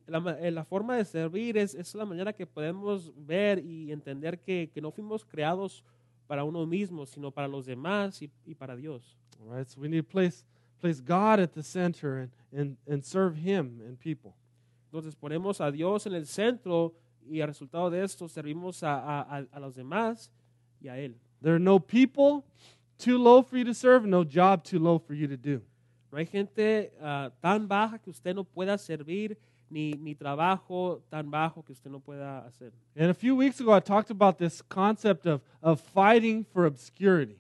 La, 0.09 0.19
eh, 0.41 0.51
la 0.51 0.65
forma 0.65 0.97
de 0.97 1.05
servir 1.05 1.57
es, 1.57 1.73
es 1.77 1.95
la 1.95 2.05
manera 2.05 2.33
que 2.33 2.45
podemos 2.45 3.13
ver 3.17 3.61
y 3.61 3.93
entender 3.93 4.41
que, 4.41 4.69
que 4.75 4.81
no 4.81 4.91
fuimos 4.91 5.25
creados 5.25 5.85
para 6.27 6.43
uno 6.43 6.67
mismo, 6.67 7.07
sino 7.07 7.31
para 7.31 7.47
los 7.47 7.65
demás 7.67 8.21
y, 8.21 8.29
y 8.45 8.55
para 8.57 8.75
Dios. 8.75 9.17
All 9.41 9.57
right. 9.57 9.69
So 9.69 9.81
we 9.81 9.89
need 9.89 10.03
to 10.03 10.09
place, 10.09 10.45
place 10.81 11.01
God 11.01 11.39
at 11.39 11.53
the 11.53 11.63
center 11.63 12.19
and, 12.19 12.31
and, 12.53 12.77
and 12.89 13.05
serve 13.05 13.37
Him 13.37 13.81
and 13.87 13.97
people. 14.01 14.35
Entonces 14.93 15.15
ponemos 15.15 15.61
a 15.61 15.71
Dios 15.71 16.07
en 16.07 16.15
el 16.15 16.27
centro 16.27 16.93
y 17.25 17.41
al 17.41 17.47
resultado 17.49 17.89
de 17.91 18.03
esto 18.03 18.27
servimos 18.27 18.83
a- 18.83 18.99
a- 19.23 19.47
a 19.53 19.61
los 19.61 19.77
demás 19.77 20.29
y 20.83 20.89
a 20.89 20.99
Él. 20.99 21.15
There 21.41 21.55
are 21.55 21.61
no 21.61 21.79
people 21.79 22.43
too 22.99 23.17
low 23.17 23.43
for 23.43 23.57
you 23.59 23.65
to 23.65 23.75
serve, 23.75 24.05
no 24.09 24.25
job 24.25 24.65
too 24.65 24.81
low 24.81 24.99
for 24.99 25.15
you 25.15 25.29
to 25.29 25.37
do. 25.37 25.63
No 26.11 26.19
hay 26.19 26.27
gente 26.27 26.93
ah, 27.01 27.31
tan 27.41 27.69
baja 27.69 27.99
que 27.99 28.11
usted 28.11 28.35
no 28.35 28.45
pueda 28.45 28.77
servir, 28.79 29.39
ni, 29.71 29.93
ni 29.93 30.15
trabajo 30.15 31.01
tan 31.09 31.31
bajo 31.31 31.63
que 31.65 31.73
usted 31.73 31.91
no 31.91 32.01
pueda 32.01 32.45
hacer. 32.45 32.73
And 32.97 33.11
a 33.11 33.15
few 33.15 33.37
weeks 33.37 33.61
ago, 33.61 33.73
I 33.73 33.81
talked 33.81 34.11
about 34.11 34.37
this 34.37 34.61
concept 34.63 35.27
of, 35.27 35.41
of 35.63 35.81
fighting 35.81 36.45
for 36.45 36.67
obscurity. 36.67 37.39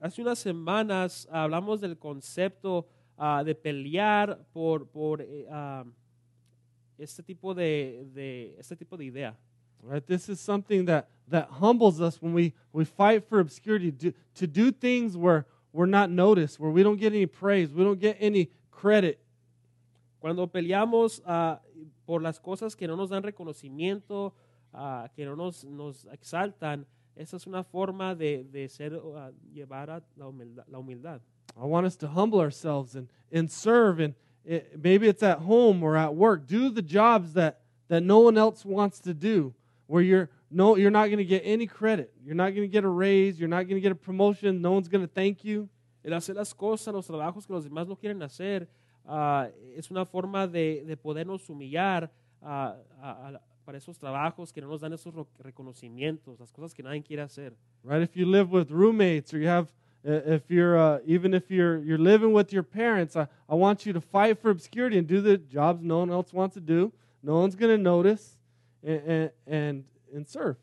Hace 0.00 0.22
unas 0.22 0.38
semanas 0.38 1.26
hablamos 1.30 1.80
del 1.80 1.96
concepto 1.96 2.86
ah, 3.16 3.42
de 3.42 3.54
pelear 3.54 4.38
por, 4.52 4.86
por 4.86 5.24
ah, 5.50 5.84
este, 6.98 7.22
tipo 7.22 7.54
de, 7.54 8.04
de, 8.14 8.56
este 8.58 8.76
tipo 8.76 8.96
de 8.96 9.04
idea. 9.06 9.36
Right? 9.82 10.06
This 10.06 10.28
is 10.28 10.40
something 10.40 10.84
that, 10.86 11.08
that 11.28 11.48
humbles 11.50 12.00
us 12.02 12.20
when 12.20 12.34
we, 12.34 12.52
we 12.72 12.84
fight 12.84 13.26
for 13.26 13.40
obscurity, 13.40 13.90
to, 13.92 14.12
to 14.34 14.46
do 14.46 14.70
things 14.70 15.16
where 15.16 15.46
we're 15.72 15.86
not 15.86 16.10
noticed, 16.10 16.58
where 16.58 16.70
we 16.70 16.82
don't 16.82 16.98
get 16.98 17.12
any 17.12 17.26
praise, 17.26 17.72
we 17.72 17.84
don't 17.84 18.00
get 18.00 18.16
any 18.20 18.50
credit. 18.70 19.20
Cuando 20.20 20.46
peleamos 20.46 21.22
ah, 21.26 21.60
por 22.06 22.20
las 22.20 22.38
cosas 22.38 22.76
que 22.76 22.86
no 22.86 22.96
nos 22.96 23.10
dan 23.10 23.22
reconocimiento, 23.22 24.32
ah, 24.74 25.08
que 25.14 25.24
no 25.24 25.34
nos, 25.34 25.64
nos 25.64 26.06
exaltan, 26.12 26.84
esa 27.16 27.36
es 27.36 27.46
una 27.46 27.62
forma 27.62 28.14
de, 28.14 28.44
de 28.44 28.68
ser, 28.68 29.00
ah, 29.16 29.30
llevar 29.52 29.90
a 29.90 30.02
la 30.16 30.26
humildad. 30.26 30.64
La 30.68 30.78
humildad. 30.78 31.20
I 31.56 31.64
want 31.64 31.86
us 31.86 31.96
to 31.96 32.08
humble 32.08 32.40
ourselves 32.40 32.94
and, 32.94 33.08
and 33.32 33.50
serve, 33.50 34.00
and 34.00 34.14
it, 34.44 34.78
maybe 34.82 35.08
it's 35.08 35.22
at 35.22 35.38
home 35.40 35.82
or 35.82 35.96
at 35.96 36.14
work. 36.14 36.46
Do 36.46 36.70
the 36.70 36.82
jobs 36.82 37.34
that, 37.34 37.60
that 37.88 38.02
no 38.02 38.20
one 38.20 38.38
else 38.38 38.64
wants 38.64 39.00
to 39.00 39.14
do, 39.14 39.54
where 39.86 40.02
you're, 40.02 40.30
no, 40.50 40.76
you're 40.76 40.90
not 40.90 41.06
going 41.06 41.18
to 41.18 41.24
get 41.24 41.42
any 41.44 41.66
credit. 41.66 42.12
You're 42.24 42.34
not 42.34 42.50
going 42.50 42.62
to 42.62 42.68
get 42.68 42.84
a 42.84 42.88
raise. 42.88 43.38
You're 43.38 43.48
not 43.48 43.68
going 43.68 43.76
to 43.76 43.80
get 43.80 43.92
a 43.92 43.94
promotion. 43.94 44.60
No 44.60 44.72
one's 44.72 44.88
going 44.88 45.06
to 45.06 45.12
thank 45.12 45.44
you. 45.44 45.68
El 46.04 46.12
hacer 46.12 46.34
las 46.34 46.52
cosas, 46.54 46.92
los 46.94 47.06
trabajos 47.06 47.46
que 47.46 47.54
los 47.54 47.64
demás 47.64 47.86
no 47.86 47.94
quieren 47.94 48.22
hacer, 48.22 48.66
ah, 49.06 49.48
es 49.76 49.90
una 49.90 50.04
forma 50.04 50.46
de, 50.48 50.82
de 50.84 50.96
podernos 50.96 51.48
humillar 51.48 52.10
ah, 52.42 52.74
a- 53.02 53.28
a 53.28 53.40
para 53.64 53.76
esos 53.78 53.98
trabajos 53.98 54.52
que 54.52 54.60
no 54.60 54.68
nos 54.68 54.80
dan 54.80 54.92
esos 54.94 55.14
reconocimientos, 55.38 56.40
las 56.40 56.50
cosas 56.50 56.74
que 56.74 56.82
nadie 56.82 57.02
quiere 57.02 57.22
hacer. 57.22 57.54
right? 57.84 58.02
If 58.02 58.16
you 58.16 58.26
live 58.26 58.50
with 58.50 58.70
roommates 58.70 59.32
or 59.32 59.38
you 59.38 59.46
have, 59.48 59.68
uh, 60.04 60.12
if 60.26 60.50
you're, 60.50 60.76
uh, 60.76 60.98
even 61.06 61.34
if 61.34 61.50
you're, 61.50 61.78
you're 61.84 61.98
living 61.98 62.32
with 62.32 62.52
your 62.52 62.62
parents, 62.64 63.14
I, 63.16 63.28
I 63.48 63.54
want 63.54 63.84
you 63.86 63.92
to 63.92 64.00
fight 64.00 64.38
for 64.40 64.50
obscurity 64.50 64.98
and 64.98 65.06
do 65.06 65.20
the 65.20 65.36
jobs 65.36 65.82
no 65.84 65.98
one 66.00 66.10
else 66.10 66.32
wants 66.32 66.54
to 66.54 66.60
do. 66.60 66.92
No 67.22 67.38
one's 67.38 67.54
going 67.54 67.76
to 67.76 67.80
notice 67.82 68.38
and, 68.82 69.00
and, 69.06 69.30
and, 69.46 69.84
and 70.14 70.26
serve. 70.26 70.56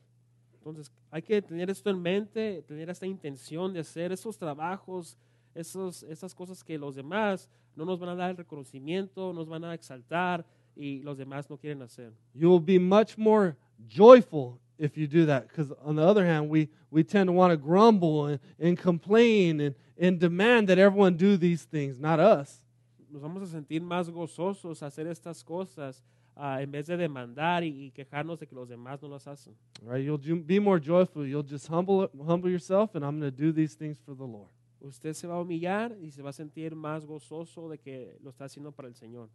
Entonces, 0.54 0.91
hay 1.10 1.22
que 1.22 1.41
tener 1.41 1.70
esto 1.70 1.89
en 1.89 2.02
mente, 2.02 2.64
tener 2.68 2.89
esta 2.89 3.06
intención 3.06 3.74
de 3.74 3.80
hacer 3.80 4.12
esos 4.12 4.38
trabajos, 4.38 5.18
esos, 5.56 6.04
esas 6.04 6.36
cosas 6.36 6.64
que 6.64 6.78
los 6.78 6.95
demás 6.95 7.50
no 7.76 7.86
nos 7.86 8.00
van 8.00 8.10
a 8.10 8.16
dar 8.16 8.32
el 8.32 8.38
reconocimiento, 8.38 9.34
nos 9.34 9.48
van 9.48 9.64
a 9.64 9.74
exaltar 9.74 10.45
y 10.76 11.00
los 11.04 11.18
demás 11.18 11.50
no 11.50 11.58
quieren 11.58 11.82
hacer. 11.82 12.12
You 12.34 12.50
will 12.50 12.64
be 12.64 12.80
much 12.80 13.18
more 13.18 13.56
joyful 13.88 14.60
if 14.78 14.98
you 14.98 15.08
do 15.08 15.26
that. 15.26 15.48
Because 15.48 15.74
on 15.84 15.95
the 15.95 16.04
other 16.04 16.26
hand, 16.26 16.50
we, 16.50 16.70
we 16.91 17.04
tend 17.04 17.28
to 17.28 17.34
want 17.34 17.52
to 17.52 17.58
grumble 17.58 18.28
and, 18.28 18.39
and 18.60 18.78
complain 18.78 19.62
and, 19.62 19.76
and 19.98 20.20
demand 20.20 20.68
that 20.70 20.78
everyone 20.78 21.16
do 21.16 21.38
these 21.38 21.64
things, 21.64 22.00
not 22.00 22.20
us. 22.20 22.62
Nos 23.10 23.22
vamos 23.22 23.41
a 23.41 23.48
sentir 23.48 23.82
más 23.82 24.10
gozosos 24.10 24.84
a 24.84 24.88
hacer 24.88 25.08
estas 25.08 25.43
cosas 25.43 26.04
ah, 26.38 26.62
en 26.62 26.72
vez 26.72 26.88
de 26.88 26.98
demandar 26.98 27.64
y, 27.64 27.88
y 27.88 27.92
quejarnos 27.92 28.40
de 28.40 28.48
que 28.48 28.56
los 28.56 28.70
demás 28.70 29.02
no 29.02 29.10
las 29.10 29.28
hacen. 29.28 29.56
Right? 29.84 30.06
You'll 30.06 30.44
be 30.44 30.60
more 30.60 30.80
joyful. 30.80 31.26
You'll 31.26 31.48
just 31.48 31.68
humble, 31.68 32.10
humble 32.26 32.50
yourself, 32.50 32.96
and 32.96 33.04
I'm 33.04 33.20
going 33.20 33.32
to 33.32 33.38
do 33.38 33.52
these 33.52 33.76
things 33.76 33.98
for 34.00 34.16
the 34.16 34.26
Lord. 34.26 34.50
Usted 34.80 35.14
se 35.14 35.28
va 35.28 35.36
a 35.36 35.42
humillar 35.42 35.98
y 36.02 36.12
se 36.12 36.22
va 36.22 36.30
a 36.30 36.34
sentir 36.34 36.76
más 36.76 37.06
gozoso 37.06 37.68
de 37.70 37.80
que 37.80 38.18
lo 38.22 38.30
está 38.30 38.46
haciendo 38.46 38.72
para 38.72 38.88
el 38.88 38.94
Señor. 38.94 39.30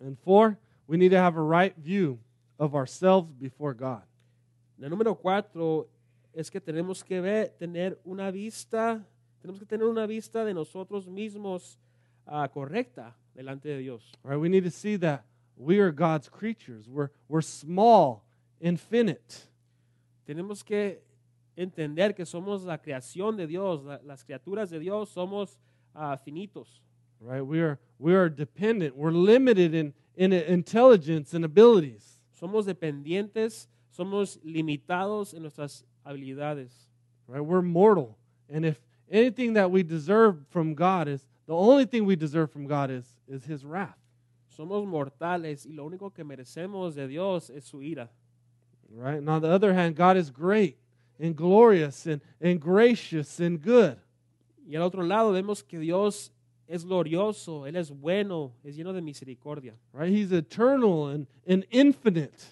And 0.00 0.18
four, 0.18 0.58
we 0.86 0.96
need 0.96 1.10
to 1.10 1.18
have 1.18 1.36
a 1.36 1.42
right 1.42 1.74
view 1.76 2.18
of 2.58 2.74
ourselves 2.74 3.32
before 3.38 3.74
God. 3.74 4.02
El 4.80 4.90
número 4.90 5.14
cuatro 5.14 5.88
es 6.32 6.50
que 6.50 6.60
tenemos 6.60 7.02
que 7.04 7.20
ver, 7.20 7.54
tener 7.58 7.98
una 8.04 8.30
vista, 8.30 9.06
tenemos 9.40 9.60
que 9.60 9.66
tener 9.66 9.86
una 9.86 10.06
vista 10.06 10.44
de 10.44 10.54
nosotros 10.54 11.08
mismos 11.08 11.78
ah, 12.26 12.48
correcta 12.52 13.16
delante 13.34 13.68
de 13.68 13.78
Dios. 13.78 14.12
Right? 14.22 14.38
We 14.38 14.48
need 14.48 14.64
to 14.64 14.70
see 14.70 14.98
that 14.98 15.24
we 15.56 15.78
are 15.78 15.90
God's 15.90 16.28
creatures. 16.28 16.88
We're, 16.88 17.10
we're 17.28 17.40
small, 17.42 18.24
infinite. 18.60 19.46
Tenemos 20.28 20.64
que 20.64 20.98
entender 21.56 22.14
que 22.14 22.24
somos 22.24 22.64
la 22.64 22.76
creación 22.78 23.36
de 23.36 23.46
Dios, 23.46 23.82
la- 23.82 24.00
las 24.04 24.24
criaturas 24.24 24.70
de 24.70 24.78
Dios 24.78 25.10
somos 25.10 25.56
ah, 25.94 26.16
finitos. 26.16 26.80
Right? 27.20 27.40
We 27.40 27.60
are, 27.60 27.78
we 27.98 28.14
are 28.14 28.28
dependent. 28.28 28.96
We're 28.96 29.10
limited 29.10 29.74
in, 29.74 29.94
in 30.16 30.32
intelligence 30.32 31.32
and 31.32 31.44
abilities. 31.44 32.20
Somos 32.38 32.66
dependientes, 32.66 33.68
somos 33.96 34.38
limitados 34.44 35.32
en 35.34 35.42
nuestras 35.42 35.84
habilidades. 36.06 36.72
Right? 37.26 37.40
We're 37.40 37.62
mortal. 37.62 38.18
And 38.50 38.66
if 38.66 38.78
anything 39.10 39.54
that 39.54 39.70
we 39.70 39.82
deserve 39.82 40.46
from 40.50 40.74
God 40.74 41.08
is 41.08 41.26
the 41.46 41.54
only 41.54 41.86
thing 41.86 42.04
we 42.04 42.16
deserve 42.16 42.50
from 42.50 42.66
God 42.66 42.90
is, 42.90 43.06
is 43.28 43.44
his 43.44 43.64
wrath. 43.64 43.96
Somos 44.56 44.86
mortales 44.86 45.66
y 45.66 45.72
lo 45.72 45.84
único 45.84 46.10
que 46.10 46.24
merecemos 46.24 46.94
de 46.94 47.06
Dios 47.06 47.50
es 47.50 47.64
su 47.64 47.82
ira. 47.82 48.10
Right? 48.88 49.18
And 49.18 49.28
on 49.28 49.42
the 49.42 49.50
other 49.50 49.74
hand, 49.74 49.96
God 49.96 50.16
is 50.16 50.30
great 50.30 50.78
and 51.20 51.36
glorious 51.36 52.06
and, 52.06 52.22
and 52.40 52.58
gracious 52.58 53.38
and 53.38 53.62
good. 53.62 53.98
Y 54.66 54.74
al 54.76 54.82
otro 54.82 55.02
lado 55.02 55.32
vemos 55.32 55.62
que 55.62 55.78
Dios 55.78 56.32
es 56.66 56.86
glorioso, 56.86 57.66
Él 57.66 57.76
es 57.76 57.90
bueno, 57.90 58.52
es 58.64 58.74
lleno 58.74 58.94
de 58.94 59.02
misericordia. 59.02 59.74
Right? 59.92 60.10
He's 60.10 60.32
eternal 60.32 61.08
and, 61.08 61.26
and 61.46 61.66
infinite. 61.70 62.42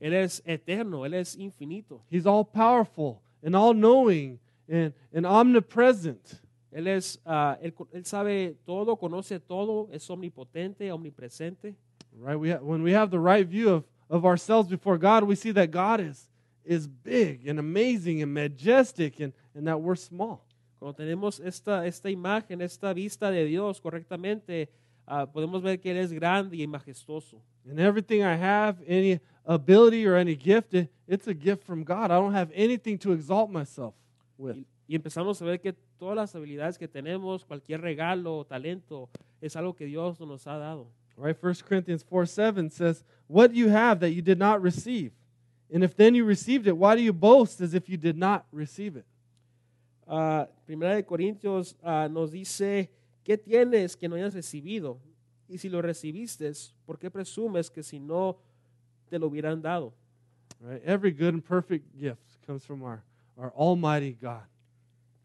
Él 0.00 0.12
es 0.12 0.42
eterno, 0.44 1.06
Él 1.06 1.14
es 1.14 1.34
infinito. 1.34 2.02
He's 2.10 2.26
all 2.26 2.44
powerful 2.44 3.22
and 3.42 3.56
all 3.56 3.72
knowing 3.72 4.38
and, 4.68 4.92
and 5.14 5.24
omnipresent. 5.24 6.42
Él, 6.70 6.86
es, 6.86 7.18
ah, 7.24 7.58
él, 7.62 7.74
él 7.92 8.04
sabe 8.04 8.56
todo, 8.66 8.96
conoce 8.96 9.40
todo, 9.40 9.88
es 9.92 10.08
omnipotente, 10.10 10.92
omnipresente. 10.92 11.74
Right? 12.20 12.38
We 12.38 12.50
ha- 12.50 12.60
when 12.60 12.82
we 12.82 12.92
have 12.92 13.10
the 13.10 13.18
right 13.18 13.46
view 13.46 13.70
of, 13.70 13.84
of 14.10 14.24
ourselves 14.24 14.68
before 14.68 14.98
God, 14.98 15.24
we 15.24 15.34
see 15.34 15.52
that 15.52 15.70
God 15.70 16.00
is, 16.00 16.28
is 16.64 16.86
big 16.86 17.48
and 17.48 17.58
amazing 17.58 18.22
and 18.22 18.32
majestic 18.32 19.20
and, 19.20 19.32
and 19.54 19.66
that 19.66 19.80
we're 19.80 19.96
small. 19.96 20.44
Cuando 20.78 20.96
tenemos 20.96 21.40
esta, 21.40 21.84
esta 21.86 22.08
imagen, 22.10 22.60
esta 22.60 22.92
vista 22.92 23.30
de 23.30 23.44
Dios 23.46 23.80
correctamente, 23.80 24.68
ah, 25.06 25.26
podemos 25.26 25.62
ver 25.62 25.78
que 25.80 25.90
Él 25.90 25.96
es 25.96 26.12
grande 26.12 26.56
y 26.56 26.66
majestuoso. 26.66 27.40
And 27.68 27.80
everything 27.80 28.22
I 28.22 28.36
have, 28.36 28.76
any 28.86 29.20
ability 29.44 30.06
or 30.06 30.16
any 30.16 30.34
gift, 30.34 30.74
it, 30.74 30.90
it's 31.06 31.26
a 31.26 31.34
gift 31.34 31.64
from 31.64 31.82
God. 31.82 32.10
I 32.10 32.18
don't 32.18 32.34
have 32.34 32.50
anything 32.54 32.98
to 32.98 33.12
exalt 33.12 33.50
myself 33.50 33.94
with. 34.36 34.56
Y, 34.56 34.66
y 34.86 34.94
empezamos 34.96 35.40
a 35.42 35.44
ver 35.44 35.58
que 35.58 35.74
todas 35.98 36.16
las 36.16 36.34
habilidades 36.34 36.78
que 36.78 36.88
tenemos, 36.88 37.44
cualquier 37.44 37.80
regalo 37.80 38.38
o 38.38 38.44
talento, 38.46 39.10
es 39.40 39.56
algo 39.56 39.74
que 39.74 39.86
Dios 39.86 40.20
nos 40.20 40.46
ha 40.46 40.56
dado. 40.56 40.88
Right? 41.16 41.36
1 41.36 41.54
Corinthians 41.66 42.04
4 42.04 42.26
7 42.26 42.70
says, 42.70 43.04
What 43.26 43.48
do 43.48 43.56
you 43.56 43.68
have 43.68 44.00
that 44.00 44.10
you 44.10 44.22
did 44.22 44.38
not 44.38 44.62
receive? 44.62 45.12
And 45.72 45.82
if 45.84 45.94
then 45.96 46.14
you 46.14 46.24
received 46.24 46.66
it, 46.66 46.76
why 46.76 46.94
do 46.94 47.02
you 47.02 47.12
boast 47.12 47.60
as 47.60 47.74
if 47.74 47.88
you 47.88 47.96
did 47.96 48.16
not 48.16 48.46
receive 48.52 48.96
it? 48.96 49.04
Ah, 50.06 50.46
Primera 50.66 50.94
de 50.94 51.02
Corintios 51.02 51.76
ah, 51.82 52.08
nos 52.08 52.30
dice, 52.30 52.88
¿qué 53.24 53.36
tienes 53.36 53.96
que 53.96 54.08
no 54.08 54.16
hayas 54.16 54.34
recibido? 54.34 54.98
Y 55.48 55.58
si 55.58 55.68
lo 55.68 55.82
recibiste, 55.82 56.50
¿por 56.86 56.98
qué 56.98 57.10
presumes 57.10 57.70
que 57.70 57.82
si 57.82 57.98
no 57.98 58.38
te 59.10 59.18
lo 59.18 59.26
hubieran 59.26 59.60
dado? 59.60 59.92
Right? 60.60 60.82
Every 60.84 61.10
good 61.10 61.34
and 61.34 61.44
perfect 61.44 61.98
gift 61.98 62.40
comes 62.46 62.64
from 62.64 62.82
our, 62.82 63.02
our 63.36 63.52
Almighty 63.54 64.16
God. 64.20 64.46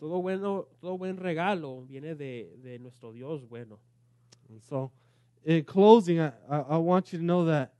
Todo 0.04 0.22
bueno, 0.22 0.68
todo 0.82 0.97
buen 0.97 1.16
regalo 1.16 1.86
viene 1.88 2.14
de, 2.14 2.58
de 2.62 2.78
nuestro 2.78 3.14
Dios 3.14 3.47
bueno. 3.47 3.80
And 4.49 4.62
so, 4.62 4.91
in 5.45 5.64
closing, 5.64 6.20
I, 6.20 6.34
I, 6.49 6.76
want 6.76 7.14
you 7.14 7.20
to 7.20 7.24
know 7.24 7.45
that 7.45 7.72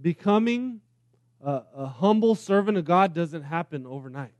becoming 0.00 0.80
a, 1.44 1.64
a 1.76 1.86
humble 1.86 2.34
servant 2.34 2.78
of 2.78 2.86
God 2.86 3.12
doesn't 3.12 3.42
happen 3.42 3.84
overnight. 3.86 4.32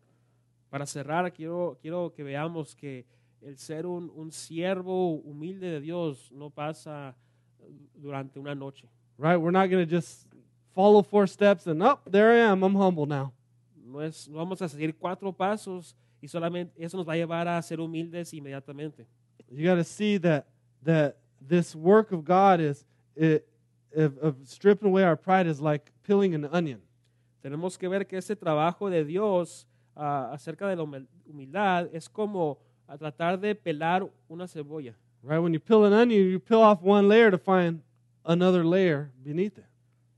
Para 0.71 0.87
cerrar, 0.87 1.31
quiero, 1.35 1.77
quiero 1.83 2.09
que 2.09 2.25
veamos 2.25 2.75
que 2.75 3.05
el 3.43 3.59
ser 3.59 3.85
un, 3.85 4.11
un 4.17 4.31
siervo 4.31 5.21
humilde 5.23 5.73
de 5.73 5.81
Dios 5.81 6.31
no 6.33 6.49
pasa 6.49 7.15
eh, 7.61 7.71
durante 8.03 8.39
una 8.39 8.55
noche. 8.55 8.89
Right? 9.19 9.37
We're 9.37 9.51
not 9.51 9.69
going 9.69 9.87
to 9.87 9.95
just 9.95 10.27
follow 10.75 11.03
four 11.03 11.27
steps 11.27 11.67
and, 11.67 11.83
oh, 11.83 11.99
there 12.07 12.33
I 12.33 12.51
am, 12.51 12.63
I'm 12.63 12.77
humble 12.77 13.05
now. 13.05 13.35
No, 13.77 13.99
es, 13.99 14.27
no 14.27 14.39
vamos 14.39 14.63
a 14.63 14.69
seguir 14.71 14.95
cuatro 14.95 15.31
pasos 15.33 15.95
y 16.27 16.29
solamente 16.29 16.75
eso 16.77 16.97
nos 16.97 17.07
va 17.07 17.13
a 17.13 17.17
llevar 17.17 17.47
a 17.47 17.63
ser 17.63 17.79
humildes 17.79 18.35
inmediatamente. 18.35 19.07
You 19.49 19.65
got 19.65 19.77
to 19.77 19.85
see 19.85 20.19
that, 20.19 20.49
that 20.83 21.19
this 21.41 21.77
work 21.77 22.11
of 22.11 22.25
God 22.25 22.61
is, 22.61 22.85
it, 23.15 23.47
of, 23.95 24.19
of 24.19 24.35
stripping 24.45 24.89
away 24.89 25.05
our 25.05 25.17
pride 25.17 25.47
is 25.47 25.61
like 25.61 25.93
peeling 26.03 26.35
an 26.35 26.45
onion. 26.47 26.81
Tenemos 27.45 27.79
que 27.79 27.89
ver 27.89 28.07
que 28.07 28.19
ese 28.19 28.35
trabajo 28.35 28.91
de 28.91 29.05
Dios 29.05 29.67
ah, 29.97 30.33
acerca 30.33 30.69
de 30.69 30.75
la 30.75 30.83
humil- 30.83 31.07
humildad 31.25 31.89
es 31.93 32.09
como 32.09 32.59
a 32.89 32.99
tratar 32.99 33.39
de 33.39 33.55
pelar 33.55 34.11
una 34.29 34.49
cebolla. 34.49 34.97
Right? 35.23 35.39
When 35.39 35.53
you 35.53 35.61
peel 35.61 35.85
an 35.85 35.93
onion, 35.93 36.29
you 36.29 36.41
peel 36.41 36.61
off 36.61 36.83
one 36.83 37.07
layer 37.07 37.31
to 37.31 37.39
find 37.39 37.83
another 38.25 38.65
layer 38.65 39.13
beneath 39.25 39.59
it. 39.59 39.67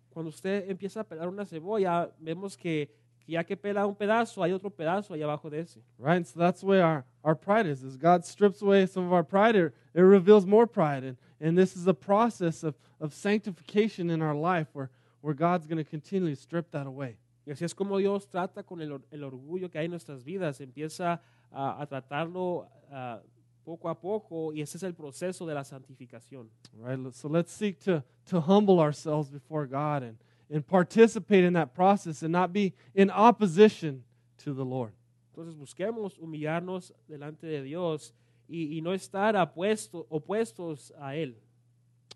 Cuando 0.08 0.30
usted 0.30 0.70
empieza 0.70 1.00
a 1.00 1.04
pelar 1.04 1.28
una 1.28 1.44
cebolla, 1.44 2.10
vemos 2.18 2.56
que 2.56 2.88
ya 3.28 3.42
que 3.42 3.56
pela 3.56 3.86
un 3.86 3.94
pedazo, 3.94 4.42
hay 4.42 4.52
otro 4.52 4.70
pedazo 4.70 5.12
ahí 5.12 5.22
abajo 5.22 5.50
de 5.50 5.60
ese. 5.60 5.80
Right? 5.98 6.16
And 6.16 6.26
so 6.26 6.40
that's 6.40 6.64
where 6.64 6.82
our, 6.82 7.04
our 7.22 7.34
pride 7.34 7.66
is. 7.66 7.84
As 7.84 7.96
God 7.96 8.24
strips 8.24 8.62
away 8.62 8.86
some 8.86 9.04
of 9.04 9.12
our 9.12 9.22
pride, 9.22 9.54
it, 9.54 9.74
it 9.94 10.00
reveals 10.00 10.46
more 10.46 10.66
pride. 10.66 11.04
And, 11.04 11.16
and 11.38 11.56
this 11.56 11.76
is 11.76 11.86
a 11.86 11.92
process 11.92 12.62
of, 12.64 12.74
of 13.00 13.12
sanctification 13.12 14.08
in 14.08 14.22
our 14.22 14.34
life 14.34 14.68
where, 14.72 14.90
where 15.20 15.34
God's 15.34 15.66
going 15.66 15.76
to 15.76 15.84
continually 15.84 16.34
strip 16.34 16.70
that 16.70 16.86
away. 16.86 17.18
Y 17.46 17.52
así 17.52 17.64
es 17.64 17.74
como 17.74 17.98
Dios 17.98 18.26
trata 18.26 18.62
con 18.62 18.80
el, 18.80 18.98
el 19.12 19.24
orgullo 19.24 19.70
que 19.70 19.78
hay 19.78 19.84
en 19.84 19.90
nuestras 19.90 20.24
vidas. 20.24 20.60
Empieza 20.60 21.20
a, 21.52 21.82
a 21.82 21.86
tratarlo 21.86 22.66
ah, 22.90 23.20
poco 23.64 23.90
a 23.90 24.00
poco 24.00 24.54
y 24.54 24.62
ese 24.62 24.78
es 24.78 24.82
el 24.82 24.94
proceso 24.94 25.46
de 25.46 25.54
la 25.54 25.64
santificación. 25.64 26.48
Right? 26.78 27.14
So 27.14 27.28
let's 27.28 27.52
seek 27.52 27.78
to, 27.84 28.02
to 28.26 28.40
humble 28.40 28.80
ourselves 28.80 29.30
before 29.30 29.66
God 29.66 30.02
and, 30.02 30.16
and 30.50 30.66
participate 30.66 31.44
in 31.44 31.52
that 31.54 31.74
process 31.74 32.22
and 32.22 32.32
not 32.32 32.52
be 32.52 32.74
in 32.94 33.10
opposition 33.10 34.04
to 34.38 34.52
the 34.54 34.64
Lord. 34.64 34.92
Entonces 35.34 35.54
busquemos 35.54 36.18
humillarnos 36.18 36.92
delante 37.08 37.46
de 37.46 37.62
Dios 37.62 38.12
y, 38.48 38.76
y 38.76 38.80
no 38.80 38.92
estar 38.92 39.34
apuesto- 39.34 40.06
opuestos 40.10 40.90
a 41.00 41.14
Él. 41.14 41.34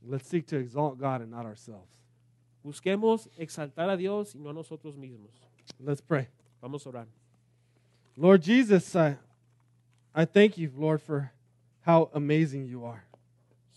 Let's 0.05 0.27
seek 0.29 0.47
to 0.49 0.57
exalt 0.57 0.99
God 0.99 1.21
and 1.21 1.31
not 1.31 1.47
ourselves. 1.47 1.89
Busquemos 2.65 3.29
exaltar 3.39 3.91
a 3.91 3.97
Dios 3.97 4.35
y 4.35 4.41
no 4.41 4.51
a 4.51 4.53
nosotros 4.53 4.97
mismos. 4.97 5.31
Let's 5.79 6.01
pray. 6.01 6.29
Vamos 6.61 6.87
a 6.87 6.91
orar. 6.91 7.07
Lord 8.17 8.43
Jesus, 8.43 8.95
I, 8.95 9.17
I 10.15 10.25
thank 10.25 10.59
you, 10.59 10.71
Lord, 10.77 11.01
for 11.01 11.33
how 11.81 12.11
amazing 12.15 12.67
you 12.67 12.85
are. 12.85 13.05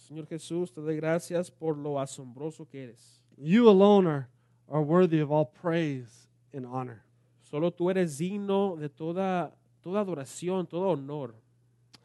Señor 0.07 0.27
Jesús, 0.27 0.71
te 0.73 0.81
doy 0.81 0.95
gracias 0.97 1.49
por 1.49 1.75
lo 1.75 1.99
asombroso 1.99 2.67
que 2.69 2.83
eres. 2.83 3.21
You 3.37 3.69
alone 3.69 4.07
are, 4.07 4.27
are 4.69 4.81
worthy 4.81 5.19
of 5.19 5.31
all 5.31 5.45
praise 5.45 6.27
and 6.53 6.65
honor. 6.65 7.03
Solo 7.49 7.71
tú 7.71 7.89
eres 7.89 8.17
digno 8.17 8.79
de 8.79 8.89
toda, 8.89 9.51
toda 9.83 10.03
adoración, 10.03 10.67
todo 10.69 10.91
honor. 10.91 11.35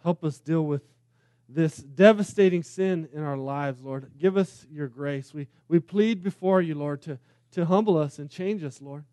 Help 0.02 0.24
us 0.24 0.38
deal 0.38 0.64
with 0.64 0.82
this 1.48 1.78
devastating 1.78 2.62
sin 2.62 3.08
in 3.12 3.22
our 3.22 3.36
lives, 3.36 3.82
Lord. 3.82 4.10
Give 4.18 4.36
us 4.36 4.66
your 4.70 4.88
grace. 4.88 5.34
We, 5.34 5.48
we 5.68 5.80
plead 5.80 6.22
before 6.22 6.62
you, 6.62 6.74
Lord, 6.74 7.02
to, 7.02 7.18
to 7.52 7.64
humble 7.64 7.98
us 7.98 8.18
and 8.18 8.30
change 8.30 8.62
us, 8.62 8.80
Lord. 8.80 9.04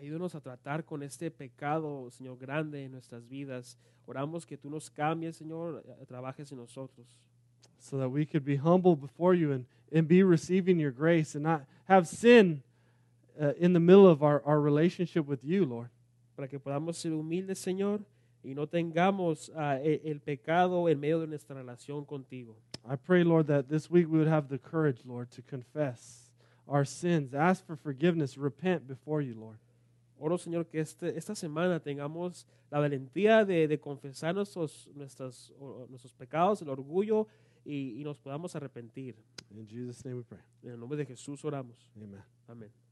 Ayúdanos 0.00 0.34
a 0.34 0.40
tratar 0.40 0.84
con 0.84 1.02
este 1.02 1.30
pecado, 1.30 2.08
Señor, 2.10 2.38
grande 2.38 2.84
en 2.84 2.92
nuestras 2.92 3.26
vidas. 3.28 3.76
Oramos 4.06 4.46
que 4.46 4.56
tú 4.56 4.70
nos 4.70 4.88
cambies, 4.88 5.36
Señor, 5.36 5.82
trabajes 6.06 6.50
en 6.52 6.58
nosotros. 6.58 7.06
so 7.78 7.96
that 7.98 8.08
we 8.08 8.26
could 8.26 8.44
be 8.44 8.56
humble 8.56 8.96
before 8.96 9.34
you 9.34 9.52
and, 9.52 9.66
and 9.92 10.08
be 10.08 10.22
receiving 10.22 10.78
your 10.78 10.90
grace 10.90 11.34
and 11.34 11.44
not 11.44 11.62
have 11.84 12.06
sin 12.06 12.62
uh, 13.40 13.52
in 13.58 13.72
the 13.72 13.80
middle 13.80 14.06
of 14.08 14.22
our, 14.22 14.42
our 14.44 14.60
relationship 14.60 15.26
with 15.26 15.40
you, 15.42 15.64
Lord. 15.64 15.90
Para 16.36 16.48
que 16.48 16.58
podamos 16.58 16.96
ser 16.96 17.10
humildes, 17.12 17.58
Señor, 17.58 18.00
y 18.44 18.54
no 18.54 18.66
tengamos 18.66 19.50
e- 19.82 20.00
el 20.04 20.20
pecado 20.20 20.88
en 20.88 21.00
medio 21.00 21.20
de 21.20 21.26
nuestra 21.26 21.56
relación 21.56 22.04
contigo. 22.06 22.54
I 22.88 22.96
pray, 22.96 23.24
Lord, 23.24 23.46
that 23.48 23.68
this 23.68 23.90
week 23.90 24.06
we 24.08 24.18
would 24.18 24.28
have 24.28 24.48
the 24.48 24.58
courage, 24.58 25.00
Lord, 25.04 25.30
to 25.32 25.42
confess 25.42 26.30
our 26.68 26.84
sins, 26.84 27.34
ask 27.34 27.66
for 27.66 27.76
forgiveness, 27.76 28.38
repent 28.38 28.86
before 28.86 29.20
you, 29.20 29.34
Lord. 29.34 29.58
Oro, 30.20 30.36
Señor, 30.36 30.66
que 30.66 30.80
este, 30.80 31.16
esta 31.16 31.34
semana 31.34 31.80
tengamos 31.80 32.44
la 32.70 32.78
valentía 32.80 33.44
de, 33.44 33.66
de 33.68 33.78
confesar 33.78 34.34
nuestros, 34.34 34.88
nuestras, 34.94 35.52
o- 35.60 35.86
nuestros 35.88 36.12
pecados, 36.12 36.60
el 36.62 36.68
orgullo, 36.68 37.26
y, 37.64 38.00
y 38.00 38.04
nos 38.04 38.18
podamos 38.18 38.54
arrepentir. 38.56 39.16
In 39.50 39.66
Jesus' 39.66 40.04
name 40.04 40.16
we 40.18 40.22
pray. 40.24 40.40
En 40.62 40.70
el 40.72 40.78
nombre 40.80 40.96
de 40.96 41.04
Jesús 41.06 41.44
oramos. 41.44 41.88
Amen. 41.96 42.22
Amén. 42.48 42.87